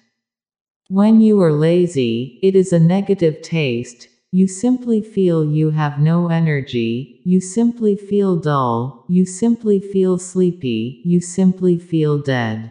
When 0.89 1.21
you 1.21 1.41
are 1.41 1.53
lazy, 1.53 2.39
it 2.43 2.55
is 2.55 2.73
a 2.73 2.81
negative 2.81 3.43
taste, 3.43 4.09
you 4.33 4.47
simply 4.47 5.01
feel 5.01 5.45
you 5.45 5.71
have 5.71 5.99
no 5.99 6.29
energy, 6.29 7.21
you 7.25 7.41
simply 7.41 7.97
feel 7.97 8.37
dull, 8.37 9.05
you 9.09 9.25
simply 9.27 9.81
feel 9.81 10.19
sleepy, 10.19 11.01
you 11.05 11.21
simply 11.21 11.79
feel 11.79 12.19
dead. 12.19 12.71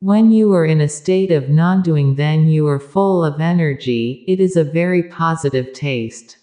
When 0.00 0.30
you 0.30 0.52
are 0.54 0.64
in 0.64 0.80
a 0.80 0.88
state 0.88 1.32
of 1.32 1.48
non 1.48 1.82
doing, 1.82 2.14
then 2.14 2.48
you 2.48 2.68
are 2.68 2.78
full 2.78 3.24
of 3.24 3.40
energy, 3.40 4.24
it 4.28 4.40
is 4.40 4.56
a 4.56 4.64
very 4.64 5.02
positive 5.02 5.72
taste. 5.72 6.36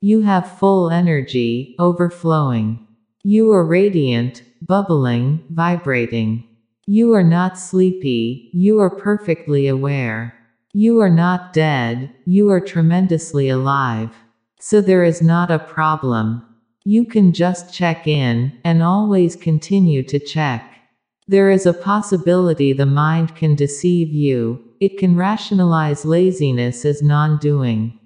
You 0.00 0.22
have 0.22 0.58
full 0.58 0.90
energy, 0.90 1.74
overflowing. 1.78 2.86
You 3.24 3.52
are 3.52 3.64
radiant, 3.64 4.42
bubbling, 4.60 5.44
vibrating. 5.50 6.42
You 6.86 7.14
are 7.14 7.22
not 7.22 7.56
sleepy, 7.56 8.50
you 8.52 8.80
are 8.80 8.90
perfectly 8.90 9.68
aware. 9.68 10.34
You 10.72 11.00
are 11.00 11.10
not 11.10 11.52
dead, 11.52 12.12
you 12.26 12.50
are 12.50 12.60
tremendously 12.60 13.48
alive. 13.48 14.10
So 14.58 14.80
there 14.80 15.04
is 15.04 15.22
not 15.22 15.52
a 15.52 15.60
problem. 15.60 16.42
You 16.84 17.04
can 17.04 17.32
just 17.32 17.72
check 17.72 18.08
in, 18.08 18.58
and 18.64 18.82
always 18.82 19.36
continue 19.36 20.02
to 20.02 20.18
check. 20.18 20.68
There 21.28 21.50
is 21.50 21.64
a 21.64 21.72
possibility 21.72 22.72
the 22.72 22.86
mind 22.86 23.36
can 23.36 23.54
deceive 23.54 24.08
you, 24.08 24.64
it 24.80 24.98
can 24.98 25.14
rationalize 25.14 26.04
laziness 26.04 26.84
as 26.84 27.02
non 27.02 27.38
doing. 27.38 28.00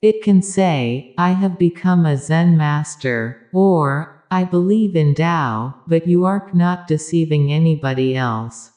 It 0.00 0.22
can 0.22 0.40
say, 0.40 1.14
I 1.18 1.32
have 1.32 1.58
become 1.58 2.06
a 2.06 2.16
Zen 2.16 2.56
master, 2.56 3.46
or, 3.52 4.19
I 4.30 4.44
believe 4.44 4.96
in 4.96 5.14
Tao, 5.14 5.74
but 5.86 6.06
you 6.06 6.24
are 6.24 6.50
not 6.54 6.86
deceiving 6.88 7.52
anybody 7.52 8.16
else. 8.16 8.70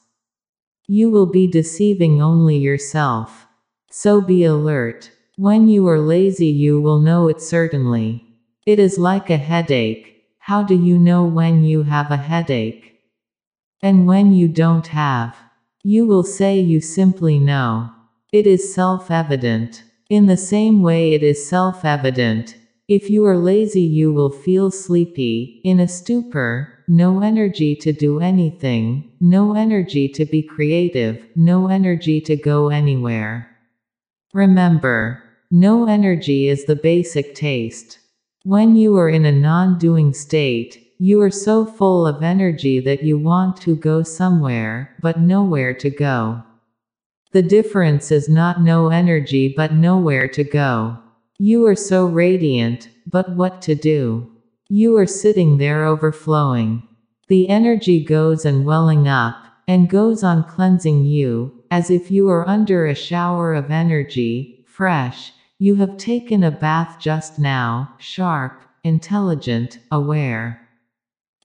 You 0.88 1.10
will 1.10 1.26
be 1.26 1.46
deceiving 1.46 2.22
only 2.22 2.56
yourself. 2.58 3.46
So 3.90 4.20
be 4.20 4.44
alert. 4.44 5.10
When 5.36 5.68
you 5.68 5.86
are 5.88 6.00
lazy, 6.00 6.48
you 6.48 6.80
will 6.80 7.00
know 7.00 7.28
it 7.28 7.40
certainly. 7.42 8.24
It 8.66 8.78
is 8.78 8.98
like 8.98 9.30
a 9.30 9.36
headache. 9.36 10.24
How 10.40 10.62
do 10.62 10.74
you 10.74 10.98
know 10.98 11.24
when 11.24 11.64
you 11.64 11.84
have 11.84 12.10
a 12.10 12.16
headache? 12.16 13.00
And 13.82 14.06
when 14.06 14.32
you 14.32 14.48
don't 14.48 14.88
have? 14.88 15.36
You 15.84 16.06
will 16.06 16.24
say 16.24 16.58
you 16.60 16.80
simply 16.80 17.38
know. 17.38 17.90
It 18.32 18.46
is 18.46 18.74
self 18.74 19.10
evident. 19.10 19.84
In 20.10 20.26
the 20.26 20.36
same 20.36 20.82
way, 20.82 21.12
it 21.12 21.22
is 21.22 21.48
self 21.48 21.84
evident. 21.84 22.56
If 22.86 23.08
you 23.08 23.24
are 23.24 23.38
lazy, 23.38 23.80
you 23.80 24.12
will 24.12 24.28
feel 24.28 24.70
sleepy, 24.70 25.62
in 25.64 25.80
a 25.80 25.88
stupor, 25.88 26.84
no 26.86 27.22
energy 27.22 27.74
to 27.76 27.94
do 27.94 28.20
anything, 28.20 29.10
no 29.22 29.54
energy 29.54 30.06
to 30.08 30.26
be 30.26 30.42
creative, 30.42 31.26
no 31.34 31.68
energy 31.68 32.20
to 32.20 32.36
go 32.36 32.68
anywhere. 32.68 33.48
Remember, 34.34 35.22
no 35.50 35.86
energy 35.88 36.46
is 36.48 36.66
the 36.66 36.76
basic 36.76 37.34
taste. 37.34 38.00
When 38.42 38.76
you 38.76 38.94
are 38.98 39.08
in 39.08 39.24
a 39.24 39.32
non 39.32 39.78
doing 39.78 40.12
state, 40.12 40.92
you 40.98 41.22
are 41.22 41.30
so 41.30 41.64
full 41.64 42.06
of 42.06 42.22
energy 42.22 42.80
that 42.80 43.02
you 43.02 43.18
want 43.18 43.56
to 43.62 43.76
go 43.76 44.02
somewhere, 44.02 44.94
but 45.00 45.20
nowhere 45.20 45.72
to 45.72 45.88
go. 45.88 46.42
The 47.32 47.42
difference 47.42 48.12
is 48.12 48.28
not 48.28 48.60
no 48.60 48.90
energy 48.90 49.54
but 49.56 49.72
nowhere 49.72 50.28
to 50.28 50.44
go. 50.44 50.98
You 51.46 51.66
are 51.66 51.76
so 51.76 52.06
radiant, 52.06 52.88
but 53.06 53.36
what 53.36 53.60
to 53.68 53.74
do? 53.74 54.32
You 54.70 54.96
are 54.96 55.06
sitting 55.06 55.58
there 55.58 55.84
overflowing. 55.84 56.88
The 57.28 57.50
energy 57.50 58.02
goes 58.02 58.46
and 58.46 58.64
welling 58.64 59.08
up, 59.08 59.36
and 59.68 59.90
goes 59.90 60.24
on 60.24 60.44
cleansing 60.44 61.04
you, 61.04 61.62
as 61.70 61.90
if 61.90 62.10
you 62.10 62.30
are 62.30 62.48
under 62.48 62.86
a 62.86 62.94
shower 62.94 63.52
of 63.52 63.70
energy, 63.70 64.64
fresh. 64.66 65.32
You 65.58 65.74
have 65.74 65.98
taken 65.98 66.42
a 66.42 66.50
bath 66.50 66.96
just 66.98 67.38
now, 67.38 67.94
sharp, 67.98 68.62
intelligent, 68.82 69.80
aware. 69.92 70.66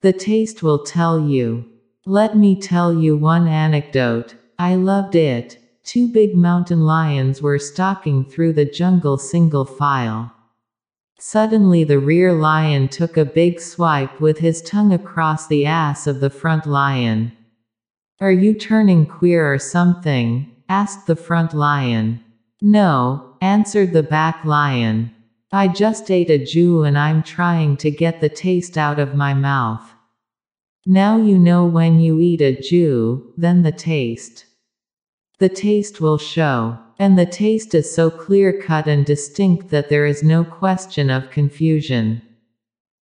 The 0.01 0.13
taste 0.13 0.63
will 0.63 0.85
tell 0.85 1.19
you. 1.19 1.65
Let 2.05 2.37
me 2.37 2.57
tell 2.57 2.93
you 2.93 3.17
one 3.17 3.49
anecdote. 3.49 4.35
I 4.57 4.75
loved 4.75 5.15
it. 5.15 5.58
Two 5.89 6.07
big 6.07 6.35
mountain 6.35 6.81
lions 6.81 7.41
were 7.41 7.57
stalking 7.57 8.23
through 8.23 8.53
the 8.53 8.63
jungle 8.63 9.17
single 9.17 9.65
file. 9.65 10.31
Suddenly, 11.17 11.83
the 11.83 11.97
rear 11.97 12.31
lion 12.31 12.89
took 12.89 13.17
a 13.17 13.25
big 13.25 13.59
swipe 13.59 14.21
with 14.21 14.37
his 14.37 14.61
tongue 14.61 14.93
across 14.93 15.47
the 15.47 15.65
ass 15.65 16.05
of 16.05 16.19
the 16.19 16.29
front 16.29 16.67
lion. 16.67 17.31
Are 18.21 18.31
you 18.31 18.53
turning 18.53 19.07
queer 19.07 19.51
or 19.51 19.57
something? 19.57 20.55
asked 20.69 21.07
the 21.07 21.15
front 21.15 21.55
lion. 21.55 22.23
No, 22.61 23.35
answered 23.41 23.91
the 23.91 24.03
back 24.03 24.45
lion. 24.45 25.09
I 25.51 25.69
just 25.69 26.11
ate 26.11 26.29
a 26.29 26.37
Jew 26.37 26.83
and 26.83 26.99
I'm 26.99 27.23
trying 27.23 27.77
to 27.77 27.89
get 27.89 28.21
the 28.21 28.29
taste 28.29 28.77
out 28.77 28.99
of 28.99 29.15
my 29.15 29.33
mouth. 29.33 29.91
Now 30.85 31.17
you 31.17 31.39
know 31.39 31.65
when 31.65 31.99
you 31.99 32.19
eat 32.19 32.41
a 32.41 32.61
Jew, 32.61 33.33
then 33.37 33.63
the 33.63 33.71
taste. 33.71 34.45
The 35.39 35.49
taste 35.49 36.01
will 36.01 36.17
show. 36.17 36.77
And 36.99 37.17
the 37.17 37.25
taste 37.25 37.73
is 37.73 37.95
so 37.95 38.09
clear 38.09 38.61
cut 38.61 38.85
and 38.85 39.05
distinct 39.05 39.69
that 39.69 39.87
there 39.87 40.05
is 40.05 40.21
no 40.21 40.43
question 40.43 41.09
of 41.09 41.31
confusion. 41.31 42.21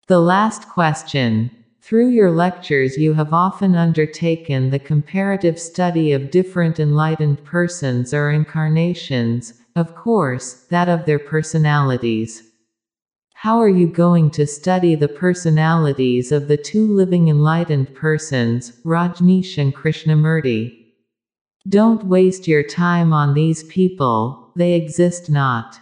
The 0.08 0.18
last 0.18 0.68
question. 0.68 1.52
Through 1.80 2.08
your 2.08 2.32
lectures, 2.32 2.98
you 2.98 3.14
have 3.14 3.32
often 3.32 3.76
undertaken 3.76 4.70
the 4.70 4.80
comparative 4.80 5.60
study 5.60 6.12
of 6.12 6.32
different 6.32 6.80
enlightened 6.80 7.44
persons 7.44 8.12
or 8.12 8.30
incarnations, 8.30 9.54
of 9.76 9.94
course, 9.94 10.54
that 10.70 10.88
of 10.88 11.06
their 11.06 11.20
personalities. 11.20 12.42
How 13.34 13.60
are 13.60 13.68
you 13.68 13.86
going 13.86 14.30
to 14.30 14.46
study 14.46 14.94
the 14.94 15.08
personalities 15.08 16.32
of 16.32 16.48
the 16.48 16.56
two 16.56 16.86
living 16.86 17.28
enlightened 17.28 17.94
persons, 17.94 18.72
Rajneesh 18.84 19.56
and 19.58 19.74
Krishnamurti? 19.74 20.83
Don't 21.66 22.04
waste 22.04 22.46
your 22.46 22.62
time 22.62 23.14
on 23.14 23.32
these 23.32 23.64
people, 23.64 24.50
they 24.54 24.74
exist 24.74 25.30
not. 25.30 25.80